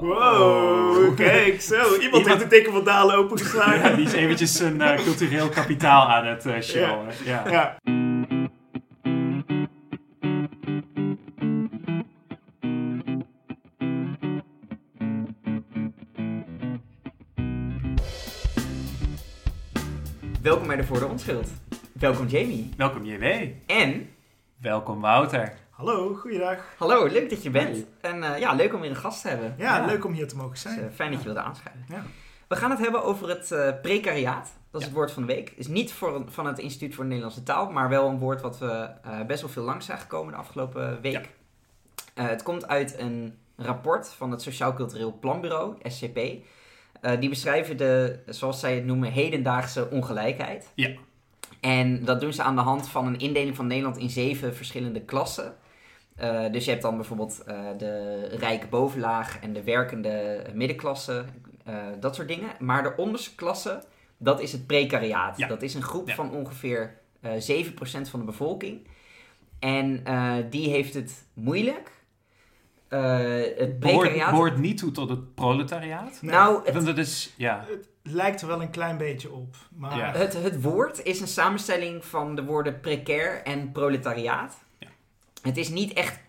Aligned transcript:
Wow, 0.00 1.16
kijk 1.16 1.60
zo. 1.60 1.74
Iemand, 1.74 2.02
Iemand- 2.02 2.26
heeft 2.26 2.40
de 2.40 2.46
teken 2.46 2.72
van 2.72 2.84
Dalen 2.84 3.16
opengeslagen. 3.16 3.90
Ja, 3.90 3.96
die 3.96 4.06
is 4.06 4.12
eventjes 4.12 4.56
zijn 4.56 4.80
eh, 4.80 5.04
cultureel 5.04 5.48
kapitaal 5.48 6.08
aan 6.08 6.26
het 6.26 6.46
eh 6.46 6.60
showen. 6.60 7.06
Ja. 7.24 7.42
Ja. 7.50 7.76
Welkom 20.42 20.66
bij 20.66 20.76
de 20.76 20.84
Voor 20.84 20.98
de 20.98 21.06
Onschuld. 21.06 21.48
Welkom 21.92 22.26
Jamie. 22.26 22.70
Welkom 22.76 23.04
JW. 23.04 23.24
En, 23.66 24.08
Welkom 24.60 25.00
Wouter. 25.00 25.52
Hallo, 25.78 26.14
goeiedag. 26.14 26.58
hallo, 26.78 27.06
leuk 27.06 27.30
dat 27.30 27.42
je 27.42 27.50
bent. 27.50 27.68
Hey. 28.00 28.12
En 28.12 28.22
eh, 28.34 28.38
ja, 28.40 28.52
leuk 28.52 28.74
om 28.74 28.80
weer 28.80 28.90
een 28.90 28.96
gast 28.96 29.22
te 29.22 29.28
hebben. 29.28 29.54
Ja, 29.58 29.76
Ja. 29.76 29.86
leuk 29.86 30.04
om 30.04 30.12
hier 30.12 30.28
te 30.28 30.36
mogen 30.36 30.50
Dus, 30.52 30.60
zijn. 30.60 30.78
eh, 30.78 30.84
fijn 30.94 31.10
dat 31.10 31.18
je 31.20 31.24
wilde 31.26 31.40
aanschuiven. 31.40 31.84
Ja. 31.88 32.02
We 32.48 32.56
gaan 32.56 32.70
het 32.70 32.78
hebben 32.78 33.02
over 33.04 33.28
het 33.28 33.52
eh, 33.52 33.70
precariaat. 33.82 34.52
Dat 34.70 34.80
is 34.80 34.80
Ja. 34.80 34.84
het 34.86 34.92
woord 34.94 35.10
van 35.12 35.26
de 35.26 35.34
week. 35.34 35.50
Is 35.56 35.66
niet 35.66 35.92
voor, 35.92 36.22
van 36.26 36.46
het 36.46 36.58
Instituut 36.58 36.94
voor 36.94 37.02
de 37.04 37.08
Nederlandse 37.08 37.42
Taal, 37.42 37.70
maar 37.70 37.88
wel 37.88 38.08
een 38.08 38.18
woord 38.18 38.40
wat 38.40 38.58
we 38.58 38.88
best 39.26 39.40
wel 39.40 39.50
veel 39.50 39.62
langs 39.62 39.86
zijn 39.86 39.98
gekomen 39.98 40.32
de 40.32 40.38
afgelopen 40.38 41.00
week. 41.00 41.28
Het 42.14 42.42
komt 42.42 42.68
uit 42.68 42.98
een 42.98 43.38
rapport 43.56 44.08
van 44.08 44.30
het 44.30 44.42
Sociaal 44.42 44.74
Cultureel 44.74 45.16
Planbureau, 45.20 45.76
SCP. 45.82 46.18
Die 47.20 47.28
beschrijven 47.28 47.76
de, 47.76 48.18
zoals 48.26 48.60
zij 48.60 48.74
het 48.74 48.84
noemen, 48.84 49.10
hedendaagse 49.12 49.90
ongelijkheid. 49.90 50.72
Ja. 50.74 50.90
En 51.60 52.04
dat 52.04 52.20
doen 52.20 52.32
ze 52.32 52.42
aan 52.42 52.56
de 52.56 52.62
hand 52.62 52.88
van 52.88 53.06
een 53.06 53.18
indeling 53.18 53.56
van 53.56 53.66
Nederland 53.66 53.96
in 53.96 54.10
zeven 54.10 54.54
verschillende 54.56 55.00
klassen. 55.02 55.56
Eh, 56.18 56.52
dus 56.52 56.64
je 56.64 56.70
hebt 56.70 56.82
dan 56.82 56.96
bijvoorbeeld 56.96 57.42
eh, 57.46 57.60
de 57.78 58.24
rijke 58.26 58.66
bovenlaag 58.66 59.40
en 59.40 59.52
de 59.52 59.62
werkende 59.62 60.44
middenklasse, 60.54 61.24
eh, 61.64 61.74
dat 62.00 62.14
soort 62.14 62.28
dingen. 62.28 62.48
Maar 62.58 62.82
de 62.82 62.92
onderste 62.96 63.34
klasse, 63.34 63.82
dat 64.16 64.40
is 64.40 64.52
het 64.52 64.66
precariaat. 64.66 65.38
Ja. 65.38 65.46
Dat 65.48 65.62
is 65.62 65.74
een 65.74 65.82
groep 65.82 66.08
Ja. 66.08 66.14
van 66.14 66.32
ongeveer 66.32 66.96
eh 67.20 67.32
7% 67.40 68.08
van 68.08 68.20
de 68.20 68.26
bevolking. 68.26 68.86
En 69.58 70.00
eh, 70.04 70.34
die 70.50 70.68
heeft 70.70 70.94
het 70.94 71.24
moeilijk. 71.34 71.90
Eh, 72.88 73.18
het 73.56 73.78
Behoort, 73.78 73.78
precariaat... 74.00 74.30
behoort 74.30 74.58
niet 74.58 74.78
toe 74.78 74.90
tot 74.90 75.08
het 75.08 75.34
proletariaat. 75.34 76.18
Nee, 76.22 76.30
nou, 76.30 76.64
het, 76.64 76.74
Want 76.74 76.86
dat 76.86 76.98
is, 76.98 77.32
ja. 77.36 77.64
het 77.68 77.88
lijkt 78.02 78.40
er 78.40 78.46
wel 78.46 78.62
een 78.62 78.70
klein 78.70 78.96
beetje 78.96 79.32
op. 79.32 79.56
Maar 79.76 79.96
Ja. 79.98 80.12
Het, 80.12 80.42
het 80.42 80.62
woord 80.62 81.04
is 81.04 81.20
een 81.20 81.26
samenstelling 81.28 82.04
van 82.04 82.34
de 82.34 82.44
woorden 82.44 82.80
precair 82.80 83.42
en 83.42 83.72
proletariaat. 83.72 84.56
Het 85.42 85.56
is 85.56 85.68
niet 85.68 85.92
echt 85.92 86.20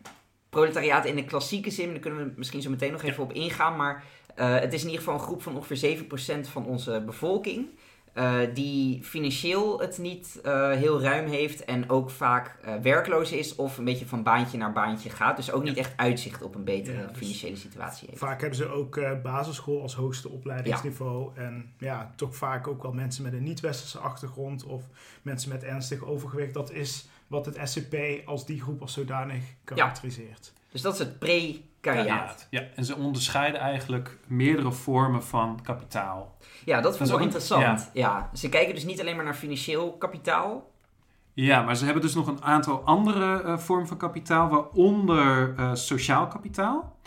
proletariaat 0.49 1.05
in 1.05 1.15
de 1.15 1.25
klassieke 1.25 1.69
zin, 1.69 1.89
daar 1.89 1.99
kunnen 1.99 2.25
we 2.25 2.33
misschien 2.35 2.61
zo 2.61 2.69
meteen 2.69 2.91
nog 2.91 3.03
even 3.03 3.23
op 3.23 3.33
ingaan. 3.33 3.75
Maar 3.75 4.03
eh, 4.35 4.59
het 4.59 4.73
is 4.73 4.79
in 4.81 4.87
ieder 4.89 5.03
geval 5.03 5.19
een 5.19 5.25
groep 5.25 5.41
van 5.41 5.55
ongeveer 5.55 5.97
7% 6.45 6.49
van 6.51 6.65
onze 6.65 7.03
bevolking. 7.05 7.67
eh, 8.13 8.39
die 8.53 9.03
financieel 9.03 9.79
het 9.79 9.97
niet 9.97 10.39
eh, 10.43 10.71
heel 10.71 11.01
ruim 11.01 11.27
heeft 11.27 11.65
en 11.65 11.89
ook 11.89 12.09
vaak 12.09 12.57
werkloos 12.81 13.31
is 13.31 13.55
of 13.55 13.77
een 13.77 13.83
beetje 13.83 14.05
van 14.05 14.23
baantje 14.23 14.57
naar 14.57 14.71
baantje 14.71 15.09
gaat. 15.09 15.35
Dus 15.35 15.51
ook 15.51 15.63
niet 15.63 15.77
echt 15.77 15.93
uitzicht 15.95 16.41
op 16.41 16.55
een 16.55 16.63
betere 16.63 16.97
Ja, 16.97 17.05
dus 17.07 17.17
financiële 17.17 17.55
situatie 17.55 18.07
heeft. 18.07 18.19
vaak 18.19 18.39
hebben 18.39 18.57
ze 18.57 18.67
ook 18.67 19.21
basisschool 19.23 19.81
als 19.81 19.95
hoogste 19.95 20.29
opleidingsniveau. 20.29 21.31
En 21.35 21.73
ja, 21.77 22.13
toch 22.15 22.35
vaak 22.35 22.67
ook 22.67 22.81
wel 22.81 22.93
mensen 22.93 23.23
met 23.23 23.33
een 23.33 23.43
niet-westerse 23.43 23.97
achtergrond 23.97 24.63
of 24.63 24.83
mensen 25.21 25.49
met 25.49 25.63
ernstig 25.63 26.03
overgewicht. 26.03 26.53
Dat 26.53 26.71
is 26.71 27.07
wat 27.29 27.45
het 27.45 27.59
SCP 27.63 27.95
als 28.25 28.45
die 28.45 28.61
groep 28.61 28.81
als 28.81 28.93
zodanig 28.93 29.43
karakteriseert. 29.63 30.53
Dus 30.71 30.81
dat 30.81 30.93
is 30.93 30.99
het 30.99 31.19
precariaat. 31.19 32.47
Ja, 32.49 32.63
en 32.75 32.85
ze 32.85 32.95
onderscheiden 32.95 33.59
eigenlijk 33.61 34.17
meerdere 34.27 34.71
vormen 34.71 35.23
van 35.23 35.59
kapitaal. 35.63 36.37
Ja, 36.65 36.81
dat 36.81 36.83
vond 36.83 36.95
is 36.95 36.99
ik 37.01 37.07
wel 37.07 37.17
een- 37.17 37.23
interessant. 37.23 37.89
Ja. 37.93 38.29
Ze 38.33 38.49
kijken 38.49 38.73
dus 38.73 38.83
niet 38.85 38.99
alleen 38.99 39.15
maar 39.15 39.25
naar 39.25 39.33
financieel 39.35 39.93
kapitaal. 39.97 40.71
Ja, 41.33 41.61
maar 41.61 41.75
ze 41.75 41.85
hebben 41.85 42.01
dus 42.01 42.13
nog 42.13 42.27
een 42.27 42.43
aantal 42.43 42.83
andere 42.85 43.41
eh, 43.41 43.57
vormen 43.57 43.87
van 43.87 43.97
kapitaal, 43.97 44.49
waaronder 44.49 45.53
eh, 45.57 45.73
sociaal 45.75 46.27
kapitaal. 46.27 46.97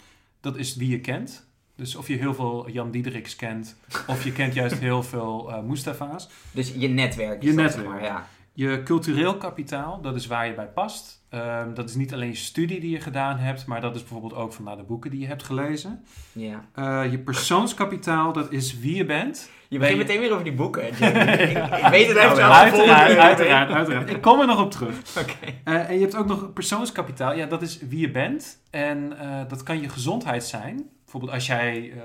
Dat 0.40 0.56
is 0.56 0.76
wie 0.76 0.90
je 0.90 1.00
kent. 1.00 1.50
Dus 1.76 1.94
of 1.96 2.08
je 2.08 2.16
heel 2.16 2.34
veel 2.34 2.68
Jan 2.70 2.90
Diederiks 2.90 3.36
kent, 3.36 3.76
of 4.06 4.24
je 4.24 4.32
kent 4.32 4.54
juist 4.54 4.78
heel 4.78 5.02
veel 5.02 5.52
eh 5.52 5.60
Mustafa's. 5.62 6.28
Dus 6.50 6.72
je 6.76 6.88
netwerk. 6.88 7.42
Je 7.42 7.52
netwerk. 7.52 7.72
zeg 7.72 7.84
Maar, 7.84 8.02
ja. 8.02 8.26
Je 8.54 8.82
cultureel 8.84 9.36
kapitaal, 9.36 10.00
dat 10.00 10.14
is 10.16 10.26
waar 10.26 10.46
je 10.46 10.54
bij 10.54 10.66
past. 10.68 11.20
Ehm, 11.28 11.74
dat 11.74 11.88
is 11.88 11.94
niet 11.94 12.12
alleen 12.12 12.28
je 12.28 12.34
studie 12.34 12.80
die 12.80 12.90
je 12.90 13.00
gedaan 13.00 13.38
hebt, 13.38 13.66
maar 13.66 13.80
dat 13.80 13.94
is 13.94 14.00
bijvoorbeeld 14.00 14.34
ook 14.34 14.52
van 14.52 14.64
nou, 14.64 14.76
de 14.76 14.82
boeken 14.82 15.10
die 15.10 15.20
je 15.20 15.26
hebt 15.26 15.42
gelezen. 15.42 16.04
ja. 16.32 16.64
Eh, 16.74 17.10
je 17.10 17.18
persoonskapitaal, 17.18 18.32
dat 18.32 18.52
is 18.52 18.78
wie 18.78 18.96
je 18.96 19.04
bent. 19.04 19.50
Je 19.68 19.78
begint 19.78 19.98
meteen 19.98 20.20
weer 20.20 20.32
over 20.32 20.44
die 20.44 20.52
boeken. 20.52 20.86
Ik, 20.86 20.92
ik 20.98 21.86
weet 21.90 22.06
het 22.06 22.16
nou 22.16 22.36
wel. 22.36 22.40
aan- 22.50 22.52
Uiteraard, 22.52 23.18
uiteraard, 23.18 23.70
uiteraard. 23.70 24.10
Ik 24.10 24.20
kom 24.20 24.40
er 24.40 24.46
nog 24.46 24.60
op 24.60 24.70
terug. 24.70 24.96
Oké. 25.22 25.34
Eh, 25.64 25.88
en 25.88 25.94
je 25.94 26.00
hebt 26.00 26.16
ook 26.16 26.26
nog 26.26 26.52
persoonskapitaal. 26.52 27.34
Ja, 27.34 27.46
dat 27.46 27.62
is 27.62 27.78
wie 27.88 28.00
je 28.00 28.10
bent. 28.10 28.58
En 28.70 29.18
eh, 29.18 29.40
dat 29.48 29.62
kan 29.62 29.80
je 29.80 29.88
gezondheid 29.88 30.44
zijn. 30.44 30.88
Bijvoorbeeld 31.02 31.32
als 31.32 31.46
jij 31.46 31.92
eh, 31.92 32.00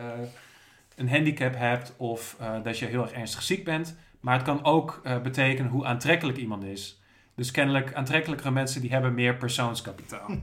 een 0.96 1.10
handicap 1.10 1.54
hebt 1.58 1.94
of 1.98 2.36
eh, 2.40 2.52
dat 2.64 2.80
je 2.80 2.86
heel 2.86 3.02
erg 3.02 3.12
ernstig 3.12 3.42
ziek 3.44 3.64
bent. 3.64 3.96
Maar 4.28 4.36
het 4.36 4.46
kan 4.46 4.66
ook 4.66 5.00
eh, 5.04 5.22
betekenen 5.22 5.72
hoe 5.72 5.86
aantrekkelijk 5.86 6.38
iemand 6.38 6.64
is. 6.64 7.02
Dus 7.36 7.52
kennelijk 7.52 7.94
aantrekkelijkere 7.94 8.52
mensen 8.52 8.82
die 8.82 8.92
hebben 8.92 9.14
meer 9.14 9.36
persoonskapitaal. 9.36 10.30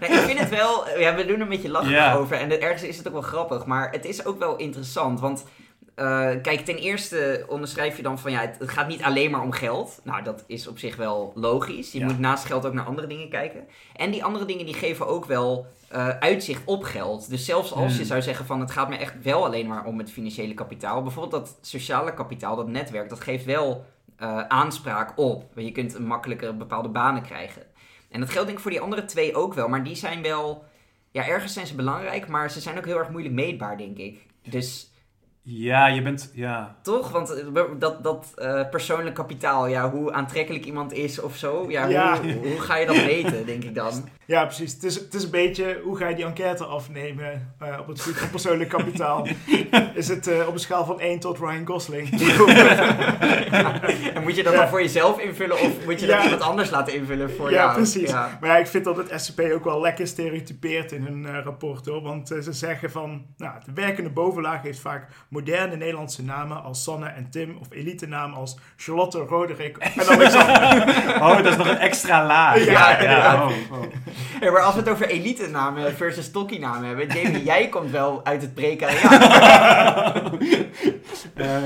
Nee, 0.00 0.10
ik 0.10 0.18
vind 0.18 0.38
het 0.38 0.48
wel... 0.48 0.98
Ja, 0.98 1.14
we 1.14 1.24
doen 1.24 1.36
er 1.36 1.42
een 1.42 1.48
beetje 1.48 1.70
lachen 1.70 2.12
over. 2.12 2.36
En 2.36 2.60
ergens 2.60 2.82
is 2.82 2.96
het 2.96 3.06
ook 3.06 3.12
wel 3.12 3.22
grappig. 3.22 3.66
Maar 3.66 3.90
het 3.90 4.04
is 4.04 4.24
ook 4.24 4.38
wel 4.38 4.56
interessant. 4.56 5.20
Want 5.20 5.44
kijk, 6.42 6.60
ten 6.64 6.76
eerste 6.76 7.44
onderschrijf 7.48 7.96
je 7.96 8.02
dan 8.02 8.18
van... 8.18 8.30
Ja, 8.30 8.40
het, 8.40 8.56
het 8.58 8.68
gaat 8.70 8.88
niet 8.88 9.02
alleen 9.02 9.30
maar 9.30 9.42
om 9.42 9.52
geld. 9.52 10.00
Nou, 10.04 10.22
dat 10.22 10.44
is 10.46 10.66
op 10.68 10.78
zich 10.78 10.96
wel 10.96 11.32
logisch. 11.34 11.92
Je 11.92 11.98
Ja. 11.98 12.06
moet 12.06 12.18
naast 12.18 12.44
geld 12.44 12.66
ook 12.66 12.72
naar 12.72 12.84
andere 12.84 13.06
dingen 13.06 13.28
kijken. 13.28 13.66
En 13.96 14.10
die 14.10 14.24
andere 14.24 14.44
dingen 14.44 14.64
die 14.66 14.74
geven 14.74 15.06
ook 15.06 15.24
wel 15.24 15.66
eh, 15.88 16.08
uitzicht 16.08 16.62
op 16.64 16.82
geld. 16.82 17.30
Dus 17.30 17.44
zelfs 17.44 17.72
als 17.72 17.90
je 17.92 17.96
Hmm. 17.98 18.06
zou 18.06 18.22
zeggen 18.22 18.46
van... 18.46 18.60
Het 18.60 18.70
gaat 18.70 18.88
me 18.88 18.96
echt 18.96 19.22
wel 19.22 19.44
alleen 19.44 19.66
maar 19.66 19.84
om 19.84 19.98
het 19.98 20.10
financiële 20.10 20.54
kapitaal. 20.54 21.02
Bijvoorbeeld 21.02 21.44
dat 21.44 21.58
sociale 21.60 22.14
kapitaal, 22.14 22.56
dat 22.56 22.68
netwerk... 22.68 23.08
Dat 23.08 23.20
geeft 23.20 23.44
wel 23.44 23.84
eh, 24.16 24.40
aanspraak 24.46 25.12
op. 25.18 25.44
Want 25.54 25.66
je 25.66 25.72
kunt 25.72 25.94
een 25.94 26.06
makkelijker 26.06 26.56
bepaalde 26.56 26.88
banen 26.88 27.22
krijgen. 27.22 27.62
En 28.10 28.20
dat 28.20 28.30
geldt 28.30 28.46
denk 28.46 28.56
ik 28.58 28.62
voor 28.62 28.72
die 28.72 28.80
andere 28.80 29.04
twee 29.04 29.34
ook 29.36 29.54
wel. 29.54 29.68
Maar 29.68 29.84
die 29.84 29.96
zijn 29.96 30.22
wel... 30.22 30.64
Ja, 31.10 31.26
ergens 31.26 31.52
zijn 31.52 31.66
ze 31.66 31.74
belangrijk, 31.74 32.28
maar 32.28 32.50
ze 32.50 32.60
zijn 32.60 32.78
ook 32.78 32.84
heel 32.86 32.98
erg 32.98 33.10
moeilijk 33.10 33.34
meetbaar, 33.34 33.76
denk 33.76 33.96
ik. 33.98 34.26
Dus 34.50 34.87
Ja, 35.50 35.86
je 35.86 36.02
bent... 36.02 36.30
Ja. 36.34 36.76
toch? 36.82 37.10
Want 37.10 37.30
eh, 37.30 37.62
dat, 37.78 38.02
dat 38.02 38.32
eh, 38.36 38.68
persoonlijk 38.70 39.14
kapitaal, 39.14 39.66
ja, 39.66 39.90
hoe 39.90 40.12
aantrekkelijk 40.12 40.64
iemand 40.64 40.92
is 40.92 41.20
of 41.20 41.36
zo. 41.36 41.64
Ja, 41.68 41.86
Ja. 41.86 42.20
Hoe, 42.22 42.32
hoe 42.32 42.60
ga 42.60 42.76
je 42.76 42.86
dat 42.86 43.04
meten, 43.14 43.46
denk 43.46 43.64
ik 43.64 43.74
dan? 43.74 44.08
Ja, 44.28 44.44
precies. 44.44 44.72
Het 44.72 44.84
is, 44.84 44.94
het 44.94 45.14
is 45.14 45.22
een 45.22 45.30
beetje 45.30 45.80
hoe 45.84 45.96
ga 45.96 46.08
je 46.08 46.14
die 46.14 46.24
enquête 46.24 46.64
afnemen 46.64 47.54
eh, 47.58 47.78
op 47.80 47.86
het 47.86 48.00
gebied 48.00 48.18
van 48.18 48.30
persoonlijk 48.30 48.70
kapitaal. 48.70 49.26
Is 49.94 50.08
het 50.08 50.26
eh, 50.26 50.48
op 50.48 50.52
een 50.52 50.60
schaal 50.60 50.84
van 50.84 51.00
1 51.00 51.18
tot 51.18 51.38
Ryan 51.38 51.66
Gosling? 51.66 52.08
En 54.14 54.22
moet 54.22 54.36
je 54.36 54.42
dat 54.42 54.54
dan 54.54 54.68
voor 54.68 54.82
jezelf 54.82 55.20
invullen 55.20 55.60
of 55.60 55.84
moet 55.84 56.00
je 56.00 56.06
dat 56.06 56.22
iemand 56.22 56.40
anders 56.40 56.70
laten 56.70 56.94
invullen 56.94 57.30
voor 57.30 57.50
ja, 57.50 57.56
jou? 57.56 57.74
precies. 57.74 58.10
Ja. 58.10 58.38
Maar 58.40 58.50
ja, 58.50 58.56
ik 58.56 58.66
vind 58.66 58.84
dat 58.84 58.96
het 58.96 59.20
SCP 59.22 59.40
ook 59.40 59.64
wel 59.64 59.80
lekker 59.80 60.06
stereotypeert 60.06 60.92
in 60.92 61.02
hun 61.02 61.26
eh, 61.26 61.44
rapport 61.44 61.86
hoor. 61.86 62.02
Want 62.02 62.28
ze 62.28 62.52
zeggen 62.52 62.90
van, 62.90 63.26
nou, 63.36 63.52
de 63.64 63.72
werkende 63.72 64.10
bovenlaag 64.10 64.62
heeft 64.62 64.80
vaak 64.80 65.08
moderne 65.28 65.76
Nederlandse 65.76 66.24
namen 66.24 66.62
als 66.62 66.82
Sanne 66.82 67.06
en 67.06 67.30
Tim. 67.30 67.56
Of 67.60 67.66
elite 67.70 68.06
namen 68.06 68.36
als 68.36 68.58
Charlotte, 68.76 69.18
Roderick 69.18 69.76
en 69.76 69.90
Alexander. 70.08 70.56
Oh, 71.22 71.36
dat 71.36 71.46
is 71.46 71.56
nog 71.56 71.68
een 71.68 71.78
extra 71.78 72.26
laag. 72.26 72.64
Ja, 72.64 73.02
ja. 73.02 73.34
Oh, 73.34 73.50
oh. 73.70 73.82
Hey, 74.40 74.50
maar 74.50 74.62
als 74.62 74.74
we 74.74 74.80
het 74.80 74.88
over 74.88 75.08
elite 75.08 75.46
namen 75.48 75.96
versus 75.96 76.30
tokkie 76.30 76.58
namen 76.58 76.88
hebben, 76.88 77.06
Jamie, 77.22 77.44
jij 77.52 77.68
komt 77.68 77.90
wel 77.90 78.24
uit 78.24 78.42
het 78.42 78.54
precariaat. 78.54 80.30
Eh, 81.34 81.62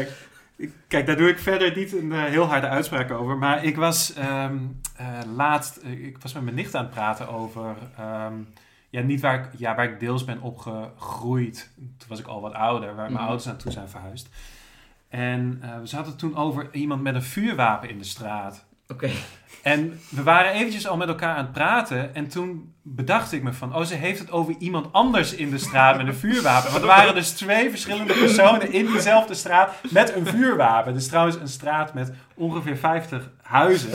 kijk, 0.88 1.06
daar 1.06 1.16
doe 1.16 1.28
ik 1.28 1.38
verder 1.38 1.76
niet 1.76 1.92
een 1.92 2.12
eh, 2.12 2.24
heel 2.24 2.44
harde 2.44 2.68
uitspraak 2.68 3.10
over. 3.10 3.36
Maar 3.38 3.64
ik 3.64 3.76
was 3.76 4.12
ehm, 4.12 4.56
eh, 4.96 5.06
laatst, 5.36 5.80
ik 5.84 6.18
was 6.22 6.32
met 6.32 6.42
mijn 6.42 6.54
nicht 6.56 6.74
aan 6.74 6.84
het 6.84 6.90
praten 6.94 7.28
over, 7.28 7.76
ehm, 7.98 8.32
ja, 8.90 9.00
niet 9.00 9.20
waar 9.20 9.34
ik, 9.34 9.44
ja, 9.56 9.74
waar 9.74 9.84
ik 9.84 10.00
deels 10.00 10.24
ben 10.24 10.40
opgegroeid. 10.40 11.70
Toen 11.76 12.08
was 12.08 12.18
ik 12.18 12.26
al 12.26 12.40
wat 12.40 12.52
ouder, 12.54 12.86
waar 12.88 12.96
mijn 12.96 13.12
Mhm. 13.12 13.22
ouders 13.22 13.44
naartoe 13.44 13.72
zijn 13.72 13.88
verhuisd. 13.88 14.28
En 15.08 15.58
eh, 15.62 15.78
we 15.80 15.86
zaten 15.86 16.16
toen 16.16 16.36
over 16.36 16.68
iemand 16.72 17.02
met 17.02 17.14
een 17.14 17.22
vuurwapen 17.22 17.88
in 17.88 17.98
de 17.98 18.04
straat. 18.04 18.64
Oké. 18.88 19.10
En 19.62 20.00
we 20.08 20.22
waren 20.22 20.52
eventjes 20.52 20.86
al 20.86 20.96
met 20.96 21.08
elkaar 21.08 21.36
aan 21.36 21.44
het 21.44 21.52
praten. 21.52 22.14
En 22.14 22.28
toen 22.28 22.74
bedacht 22.82 23.32
ik 23.32 23.42
me 23.42 23.52
van... 23.52 23.76
Oh, 23.76 23.82
ze 23.82 23.94
heeft 23.94 24.18
het 24.18 24.30
over 24.30 24.54
iemand 24.58 24.92
anders 24.92 25.34
in 25.34 25.50
de 25.50 25.58
straat 25.58 25.96
met 25.96 26.06
een 26.06 26.14
vuurwapen. 26.14 26.70
Want 26.70 26.82
er 26.82 26.88
waren 26.88 27.14
dus 27.14 27.30
twee 27.30 27.70
verschillende 27.70 28.12
personen 28.12 28.72
in 28.72 28.86
diezelfde 28.86 29.34
straat 29.34 29.74
met 29.90 30.14
een 30.14 30.26
vuurwapen. 30.26 30.92
Dus 30.92 31.08
trouwens 31.08 31.36
een 31.36 31.48
straat 31.48 31.94
met 31.94 32.12
ongeveer 32.34 32.76
50 32.76 33.30
huizen. 33.42 33.90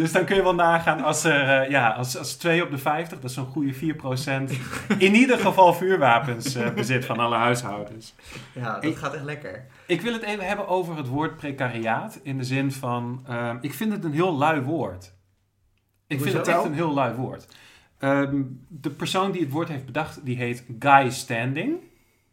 Dus 0.00 0.12
dan 0.12 0.24
kun 0.24 0.36
je 0.36 0.42
wel 0.42 0.54
nagaan 0.54 1.02
als 1.02 1.24
er, 1.24 1.62
eh, 1.62 1.70
ja, 1.70 1.90
als, 1.90 2.16
als 2.18 2.36
2 2.36 2.62
op 2.64 2.70
de 2.70 2.78
50, 2.78 3.20
dat 3.20 3.30
is 3.30 3.36
zo'n 3.36 3.46
goede 3.46 3.74
4%, 3.74 4.52
in 4.98 5.14
ieder 5.14 5.38
geval 5.38 5.74
vuurwapens 5.74 6.54
eh, 6.54 6.70
bezit 6.74 7.04
van 7.04 7.18
alle 7.18 7.36
huishoudens. 7.36 8.14
Ja, 8.54 8.74
dat 8.74 8.84
Ik- 8.84 8.96
gaat 8.96 9.14
echt 9.14 9.24
lekker. 9.24 9.66
Ik 9.86 10.00
wil 10.00 10.12
het 10.12 10.22
even 10.22 10.46
hebben 10.46 10.68
over 10.68 10.96
het 10.96 11.06
woord 11.08 11.36
precariaat. 11.36 12.20
In 12.22 12.38
de 12.38 12.44
zin 12.44 12.72
van, 12.72 13.24
ehm, 13.28 13.56
ik 13.60 13.74
vind 13.74 13.92
het 13.92 14.04
een 14.04 14.12
heel 14.12 14.36
lui 14.36 14.60
woord. 14.60 15.14
Ik 16.06 16.20
vind 16.20 16.34
het 16.36 16.48
echt 16.48 16.64
een 16.64 16.74
heel 16.74 16.94
lui 16.94 17.14
woord. 17.14 17.46
Ehm, 17.98 18.42
de 18.68 18.90
persoon 18.90 19.30
die 19.30 19.40
het 19.40 19.50
woord 19.50 19.68
heeft 19.68 19.86
bedacht, 19.86 20.24
die 20.24 20.36
heet 20.36 20.64
Guy 20.78 21.10
Standing. 21.10 21.74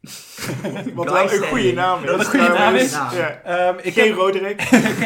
Wat 0.95 1.06
wel 1.12 1.31
een 1.33 1.44
goede 1.44 1.74
naam 1.74 2.04
is. 2.04 2.09
Wat 2.09 2.19
een 2.19 2.25
goede 2.25 2.48
naam 2.48 2.75
is. 2.75 2.92
Ja. 2.92 3.42
Ehm, 3.44 3.75
ik, 3.81 3.94
Geen 3.94 4.07
heb, 4.07 4.15
Roderick. 4.15 4.62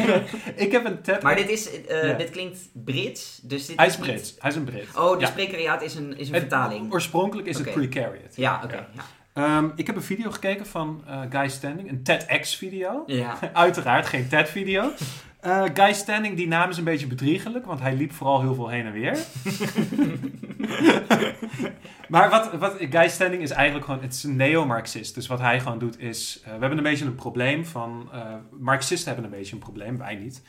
ik 0.65 0.71
heb 0.71 0.85
een 0.85 1.01
tab. 1.01 1.21
Maar 1.21 1.35
dit, 1.35 1.49
is, 1.49 1.81
eh, 1.85 2.07
Ja. 2.07 2.13
dit 2.13 2.29
klinkt 2.29 2.59
Brits, 2.73 3.39
dus 3.43 3.65
dit 3.65 3.77
Hij 3.77 3.85
is 3.87 3.91
is 3.93 3.99
niet- 3.99 4.07
Brits. 4.09 4.35
Hij 4.39 4.49
is 4.49 4.55
een 4.55 4.63
Brit. 4.63 4.87
Oh, 4.97 5.19
dus 5.19 5.27
Ja. 5.27 5.33
precariaat 5.33 5.81
is 5.81 5.95
een, 5.95 6.17
is 6.17 6.27
een 6.27 6.33
Het- 6.33 6.41
vertaling. 6.41 6.93
Oorspronkelijk 6.93 7.47
is 7.47 7.57
het 7.57 7.71
precariat. 7.73 8.35
Ja, 8.35 8.61
oké. 8.63 8.75
Ja. 8.93 9.03
Ehm, 9.33 9.69
ik 9.75 9.87
heb 9.87 9.95
een 9.95 10.01
video 10.03 10.31
gekeken 10.31 10.65
van 10.65 11.03
eh, 11.07 11.19
Guy 11.29 11.49
Standing, 11.49 11.89
een 11.89 12.03
TEDx-video. 12.03 13.03
Ja. 13.05 13.37
Uiteraard 13.53 14.05
geen 14.05 14.27
TED-video. 14.27 14.91
Eh, 15.41 15.63
Guy 15.73 15.93
Standing, 15.93 16.35
die 16.35 16.47
naam 16.47 16.69
is 16.69 16.77
een 16.77 16.83
beetje 16.83 17.07
bedriegelijk, 17.07 17.65
want 17.65 17.79
hij 17.79 17.95
liep 17.95 18.11
vooral 18.11 18.41
heel 18.41 18.55
veel 18.55 18.67
heen 18.69 18.85
en 18.85 18.91
weer. 18.91 19.17
maar 22.09 22.29
wat, 22.29 22.53
wat 22.53 22.75
Guy 22.79 23.07
Standing 23.07 23.41
is 23.41 23.49
eigenlijk 23.51 23.85
gewoon, 23.85 24.01
het 24.01 24.13
is 24.13 24.23
een 24.23 24.35
neo-Marxist. 24.35 25.15
Dus 25.15 25.27
wat 25.27 25.39
hij 25.39 25.59
gewoon 25.59 25.79
doet 25.79 25.99
is, 25.99 26.39
eh, 26.39 26.53
we 26.53 26.59
hebben 26.59 26.77
een 26.77 26.83
beetje 26.83 27.05
een 27.05 27.15
probleem 27.15 27.65
van, 27.65 28.09
eh, 28.13 28.33
Marxisten 28.59 29.13
hebben 29.13 29.31
een 29.31 29.37
beetje 29.37 29.53
een 29.53 29.59
probleem, 29.59 29.97
wij 29.97 30.15
niet. 30.15 30.41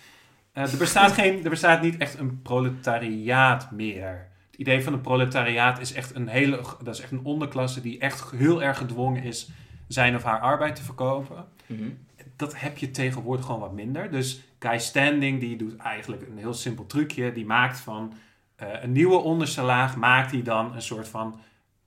Er, 0.53 0.77
bestaat 0.79 1.13
geen, 1.13 1.45
er 1.45 1.51
bestaat 1.51 1.83
niet 1.83 1.97
echt 1.97 2.19
een 2.19 2.43
proletariaat 2.43 3.71
meer. 3.71 4.29
Het 4.51 4.61
idee 4.61 4.83
van 4.83 4.93
een 4.93 5.01
proletariaat 5.01 5.81
is 5.81 5.93
echt 5.93 6.15
een 6.15 6.29
hele, 6.29 6.61
dat 6.83 6.95
is 6.95 7.01
echt 7.01 7.11
een 7.11 7.25
onderklasse 7.25 7.81
die 7.81 7.99
echt 7.99 8.31
heel 8.31 8.63
erg 8.63 8.79
gedwongen 8.79 9.23
is 9.23 9.51
zijn 9.89 10.17
of 10.17 10.23
haar 10.23 10.41
arbeid 10.41 10.77
te 10.77 10.83
verkopen 10.83 11.45
Mhm. 11.67 11.89
dat 12.37 12.61
heb 12.61 12.79
je 12.79 12.91
tegenwoordig 12.91 13.45
gewoon 13.45 13.61
wat 13.61 13.73
minder. 13.73 14.11
Dus 14.11 14.41
Guy 14.63 14.79
Standing 14.79 15.41
die 15.41 15.57
doet 15.57 15.77
eigenlijk 15.77 16.23
een 16.23 16.39
heel 16.39 16.55
simpel 16.55 16.87
trucje. 16.87 17.33
Die 17.33 17.47
maakt 17.47 17.81
van 17.81 18.13
eh, 18.57 18.69
een 18.83 18.93
nieuwe 18.93 19.17
onderste 19.17 19.63
laag, 19.63 19.97
maakt 19.97 20.31
hij 20.31 20.43
dan 20.43 20.75
een 20.75 20.83
soort 20.83 21.09
van 21.09 21.41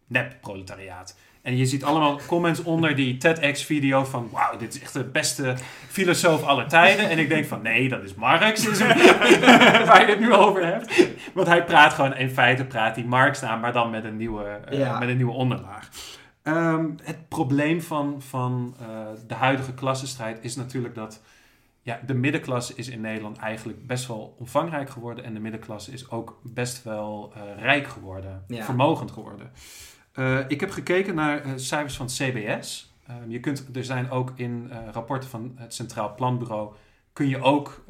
nep-proletariaat. 0.08 1.18
En 1.42 1.58
je 1.58 1.66
ziet 1.66 1.84
allemaal 1.84 2.20
comments 2.28 2.64
onder 2.64 2.96
die 2.96 3.18
TEDx-video 3.18 4.04
van... 4.04 4.30
Wauw, 4.32 4.58
dit 4.58 4.76
is 4.76 4.82
echt 4.82 4.94
de 4.94 5.04
beste 5.04 5.56
filosoof 5.88 6.44
aller 6.44 6.68
tijden. 6.68 7.10
En 7.10 7.20
ik 7.20 7.30
denk 7.30 7.46
van, 7.46 7.62
nee, 7.62 7.90
dat 7.90 8.04
is 8.04 8.14
Marx, 8.14 8.68
is 8.68 8.80
waar 9.90 10.02
je 10.02 10.08
het 10.10 10.20
nu 10.20 10.34
over 10.34 10.66
hebt. 10.66 11.08
Want 11.34 11.48
hij 11.48 11.64
praat 11.64 11.94
gewoon, 11.94 12.16
in 12.16 12.30
feite 12.30 12.66
praat 12.66 12.96
hij 12.96 13.06
Marx 13.06 13.42
na, 13.42 13.56
maar 13.56 13.74
dan 13.74 13.90
met 13.90 14.04
een 14.04 14.18
nieuwe, 14.18 14.44
eh, 14.44 14.78
Ja. 14.78 15.00
met 15.00 15.10
een 15.10 15.18
nieuwe 15.18 15.34
onderlaag. 15.34 15.90
Ehm, 16.44 16.86
het 17.04 17.28
probleem 17.30 17.82
van, 17.82 18.22
van 18.28 18.76
eh, 18.80 18.88
de 19.28 19.34
huidige 19.34 19.74
klassenstrijd 19.74 20.38
is 20.42 20.56
natuurlijk 20.56 20.96
dat 20.96 21.22
ja, 21.86 22.00
de 22.06 22.14
middenklasse 22.14 22.74
is 22.76 22.88
in 22.88 23.02
Nederland 23.02 23.38
eigenlijk 23.38 23.88
best 23.88 24.08
wel 24.08 24.36
omvangrijk 24.40 24.90
geworden. 24.90 25.24
En 25.24 25.34
de 25.34 25.40
middenklasse 25.40 25.92
is 25.92 26.10
ook 26.10 26.40
best 26.44 26.84
wel 26.84 27.34
eh, 27.36 27.42
rijk 27.62 27.88
geworden, 27.88 28.44
Ja. 28.48 28.64
vermogend 28.64 29.12
geworden. 29.12 29.52
Eh, 30.12 30.40
ik 30.48 30.60
heb 30.60 30.72
gekeken 30.72 31.16
naar 31.16 31.42
eh, 31.42 31.52
cijfers 31.56 31.96
van 31.96 32.06
het 32.06 32.16
CBS. 32.16 32.94
Ehm, 33.08 33.30
je 33.30 33.40
kunt, 33.40 33.76
er 33.76 33.84
zijn 33.84 34.10
ook 34.10 34.32
in 34.36 34.72
rapporten 34.92 35.30
van 35.30 35.52
het 35.56 35.74
Centraal 35.74 36.16
Planbureau... 36.16 36.74
kun 37.14 37.28
je 37.28 37.42
ook 37.42 37.84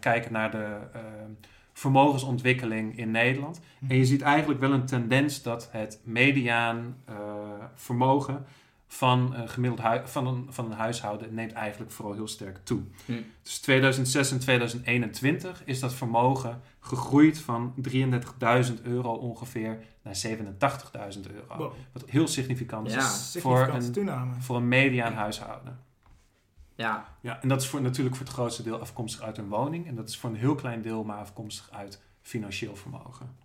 kijken 0.00 0.32
naar 0.32 0.50
de 0.50 0.76
ehm, 0.92 1.30
vermogensontwikkeling 1.72 2.98
in 2.98 3.10
Nederland. 3.10 3.60
En 3.88 3.96
je 3.96 4.04
ziet 4.04 4.22
eigenlijk 4.22 4.60
wel 4.60 4.72
een 4.72 4.86
tendens 4.86 5.42
dat 5.42 5.68
het 5.72 6.00
mediaan 6.04 6.96
vermogen 7.74 8.46
van, 8.88 9.34
een 9.34 9.48
gemiddeld 9.48 10.10
van, 10.10 10.26
een, 10.26 10.46
van 10.50 10.64
een 10.64 10.76
huishouden 10.76 11.34
neemt 11.34 11.52
eigenlijk 11.52 11.90
vooral 11.90 12.14
heel 12.14 12.28
sterk 12.28 12.58
toe. 12.64 12.82
Hm. 13.04 13.12
Dus 13.42 13.58
2006 13.58 14.30
en 14.30 14.38
2021 14.38 15.62
is 15.64 15.80
dat 15.80 15.94
vermogen 15.94 16.60
gegroeid 16.80 17.40
van 17.40 17.74
33.000 17.88 18.82
euro 18.82 19.12
ongeveer 19.12 19.78
naar 20.02 20.20
87.000 20.26 21.32
euro. 21.34 21.56
Wow. 21.56 21.72
Wat 21.92 22.02
heel 22.06 22.26
significant 22.26 22.90
Ja. 22.90 22.98
is 22.98 23.36
voor 23.40 23.68
een, 23.68 23.92
toename. 23.92 24.40
voor 24.40 24.56
een 24.56 24.68
mediaan 24.68 25.14
huishouden. 25.14 25.78
Ja. 26.74 27.16
Ja, 27.20 27.42
en 27.42 27.48
dat 27.48 27.62
is 27.62 27.68
voor, 27.68 27.82
natuurlijk 27.82 28.16
voor 28.16 28.26
het 28.26 28.34
grootste 28.34 28.62
deel 28.62 28.80
afkomstig 28.80 29.22
uit 29.22 29.38
een 29.38 29.48
woning. 29.48 29.86
En 29.86 29.94
dat 29.94 30.08
is 30.08 30.18
voor 30.18 30.30
een 30.30 30.36
heel 30.36 30.54
klein 30.54 30.82
deel 30.82 31.04
maar 31.04 31.18
afkomstig 31.18 31.70
uit 31.70 32.02
financieel 32.22 32.76
vermogen. 32.76 33.36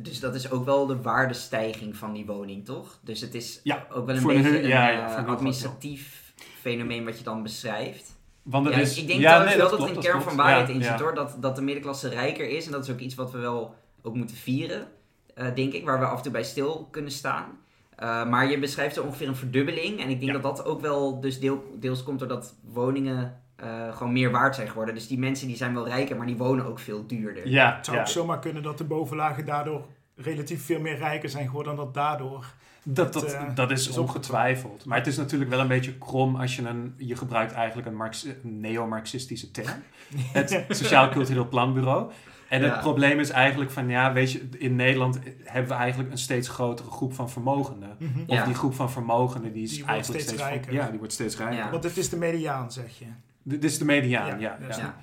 Dus 0.00 0.20
dat 0.20 0.34
is 0.34 0.50
ook 0.50 0.64
wel 0.64 0.86
de 0.86 1.00
waardestijging 1.02 1.96
van 1.96 2.12
die 2.12 2.26
woning, 2.26 2.64
toch? 2.64 2.98
Dus 3.02 3.20
het 3.20 3.34
is 3.34 3.60
Ja, 3.62 3.86
ook 3.92 4.06
wel 4.06 4.16
een 4.16 4.26
beetje 4.26 4.58
een, 4.62 4.68
ja, 4.68 5.16
eh, 5.16 5.26
administratief 5.26 6.32
fenomeen 6.60 7.04
wat 7.04 7.18
je 7.18 7.24
dan 7.24 7.42
beschrijft. 7.42 8.20
Want 8.42 8.70
is, 8.70 8.98
ik 8.98 9.06
denk 9.06 9.20
trouwens 9.20 9.50
nee, 9.50 9.60
wel 9.60 9.68
dat 9.68 9.76
klopt, 9.76 9.90
er 9.90 9.96
een 9.96 10.02
kern 10.02 10.22
van 10.22 10.36
waarheid 10.36 10.68
in 10.68 10.82
zit 10.82 11.00
hoor. 11.00 11.14
Dat, 11.14 11.36
dat 11.40 11.56
de 11.56 11.62
middenklasse 11.62 12.08
rijker 12.08 12.48
is. 12.48 12.66
En 12.66 12.72
dat 12.72 12.84
is 12.84 12.90
ook 12.90 12.98
iets 12.98 13.14
wat 13.14 13.30
we 13.30 13.38
wel 13.38 13.74
ook 14.02 14.14
moeten 14.14 14.36
vieren, 14.36 14.88
eh, 15.34 15.54
denk 15.54 15.72
ik. 15.72 15.84
Waar 15.84 15.98
we 15.98 16.04
af 16.04 16.16
en 16.16 16.22
toe 16.22 16.32
bij 16.32 16.44
stil 16.44 16.88
kunnen 16.90 17.10
staan. 17.12 17.58
Eh, 17.96 18.28
maar 18.28 18.50
je 18.50 18.58
beschrijft 18.58 18.96
er 18.96 19.04
ongeveer 19.04 19.28
een 19.28 19.36
verdubbeling. 19.36 20.00
En 20.00 20.08
ik 20.08 20.20
denk 20.20 20.32
dat 20.32 20.42
dat 20.42 20.64
ook 20.64 20.80
wel 20.80 21.20
dus 21.20 21.40
deel, 21.40 21.76
deels 21.78 22.02
komt 22.02 22.18
doordat 22.18 22.54
woningen 22.72 23.42
eh, 23.62 23.96
gewoon 23.96 24.12
meer 24.12 24.30
waard 24.30 24.54
zijn 24.54 24.68
geworden. 24.68 24.94
Dus 24.94 25.06
die 25.06 25.18
mensen 25.18 25.46
die 25.46 25.56
zijn 25.56 25.74
wel 25.74 25.88
rijker, 25.88 26.16
maar 26.16 26.26
die 26.26 26.36
wonen 26.36 26.66
ook 26.66 26.78
veel 26.78 27.06
duurder. 27.06 27.48
Ja, 27.48 27.74
Het 27.76 27.84
zou 27.84 27.96
ja. 27.96 28.02
ook 28.02 28.08
zomaar 28.08 28.38
kunnen 28.38 28.62
dat 28.62 28.78
de 28.78 28.84
bovenlagen 28.84 29.44
daardoor 29.44 29.86
relatief 30.16 30.64
veel 30.64 30.80
meer 30.80 30.96
rijker 30.96 31.28
zijn 31.28 31.46
geworden 31.46 31.76
dan 31.76 31.84
dat 31.84 31.94
daardoor. 31.94 32.46
Dat, 32.84 33.12
dat, 33.12 33.22
Dat, 33.22 33.32
eh, 33.32 33.54
dat 33.54 33.70
is 33.70 33.88
is 33.88 33.98
ongetwijfeld. 33.98 34.84
Maar 34.84 34.98
het 34.98 35.06
is 35.06 35.16
natuurlijk 35.16 35.50
wel 35.50 35.60
een 35.60 35.68
beetje 35.68 35.98
krom 35.98 36.36
als 36.36 36.56
je 36.56 36.62
een... 36.66 36.94
Je 36.96 37.16
gebruikt 37.16 37.52
eigenlijk 37.52 37.88
een, 37.88 37.96
Marx, 37.96 38.24
een 38.24 38.60
neo-Marxistische 38.60 39.50
term. 39.50 39.82
Het 40.32 40.64
Sociaal 40.68 41.08
Cultureel 41.08 41.48
Planbureau. 41.48 42.10
En 42.48 42.62
het 42.62 42.72
Ja. 42.74 42.80
probleem 42.80 43.18
is 43.20 43.30
eigenlijk 43.30 43.70
van... 43.70 43.88
Ja, 43.88 44.12
weet 44.12 44.32
je, 44.32 44.48
in 44.58 44.76
Nederland 44.76 45.18
hebben 45.44 45.72
we 45.72 45.78
eigenlijk 45.78 46.10
een 46.10 46.18
steeds 46.18 46.48
grotere 46.48 46.90
groep 46.90 47.14
van 47.14 47.30
vermogenden. 47.30 47.96
Mhm. 47.98 48.20
Of 48.26 48.36
Ja. 48.36 48.44
die 48.44 48.54
groep 48.54 48.74
van 48.74 48.90
vermogenden 48.90 49.52
die 49.52 49.62
is 49.62 49.68
Die 49.70 49.78
wordt 49.78 49.92
eigenlijk 49.92 50.22
steeds 50.22 50.40
steeds... 50.40 50.54
rijker. 50.54 50.72
Ja, 50.72 50.88
die 50.90 50.98
wordt 50.98 51.12
steeds 51.12 51.36
rijker. 51.36 51.56
Ja. 51.56 51.70
Want 51.70 51.82
dit 51.82 51.96
is 51.96 52.08
de 52.08 52.16
mediaan, 52.16 52.72
zeg 52.72 52.98
je. 52.98 53.04
Dit 53.42 53.64
is 53.64 53.78
de 53.78 53.84
mediaan, 53.84 54.26
ja. 54.26 54.36
Ja, 54.36 54.56
ja, 54.60 54.66
dus- 54.66 54.76
Ja. 54.76 54.96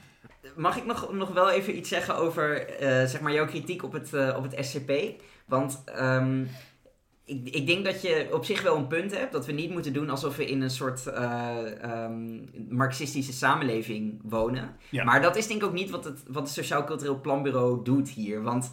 Mag 0.56 0.77
ik 0.77 0.86
nog, 0.86 1.13
nog 1.13 1.30
wel 1.30 1.50
even 1.50 1.77
iets 1.77 1.89
zeggen 1.89 2.15
over 2.15 2.68
eh, 2.68 3.06
zeg 3.06 3.21
maar 3.21 3.33
jouw 3.33 3.45
kritiek 3.45 3.83
op 3.83 3.91
het, 3.91 4.13
eh, 4.13 4.36
op 4.38 4.44
het 4.44 4.65
SCP? 4.65 4.91
Want 5.45 5.83
ehm, 5.86 6.44
ik, 7.25 7.50
ik 7.50 7.68
denk 7.68 7.86
dat 7.86 8.01
je 8.01 8.27
op 8.31 8.45
zich 8.45 8.62
wel 8.62 8.75
een 8.77 8.88
punt 8.88 9.17
hebt. 9.17 9.31
Dat 9.31 9.46
we 9.46 9.51
niet 9.51 9.69
moeten 9.72 9.93
doen 9.93 10.10
alsof 10.10 10.36
we 10.36 10.46
in 10.46 10.62
een 10.62 10.69
soort 10.69 11.08
eh, 11.08 11.84
ehm, 11.84 12.39
marxistische 12.69 13.34
samenleving 13.34 14.19
wonen. 14.24 14.75
Ja. 14.89 15.03
Maar 15.03 15.22
dat 15.22 15.36
is 15.36 15.48
denk 15.48 15.62
ik 15.62 15.67
ook 15.67 15.74
niet 15.74 15.89
wat 15.89 16.03
het, 16.05 16.24
wat 16.27 16.43
het 16.43 16.51
Sociaal 16.51 16.84
Cultureel 16.84 17.22
Planbureau 17.22 17.84
doet 17.84 18.10
hier. 18.10 18.41
Want 18.41 18.72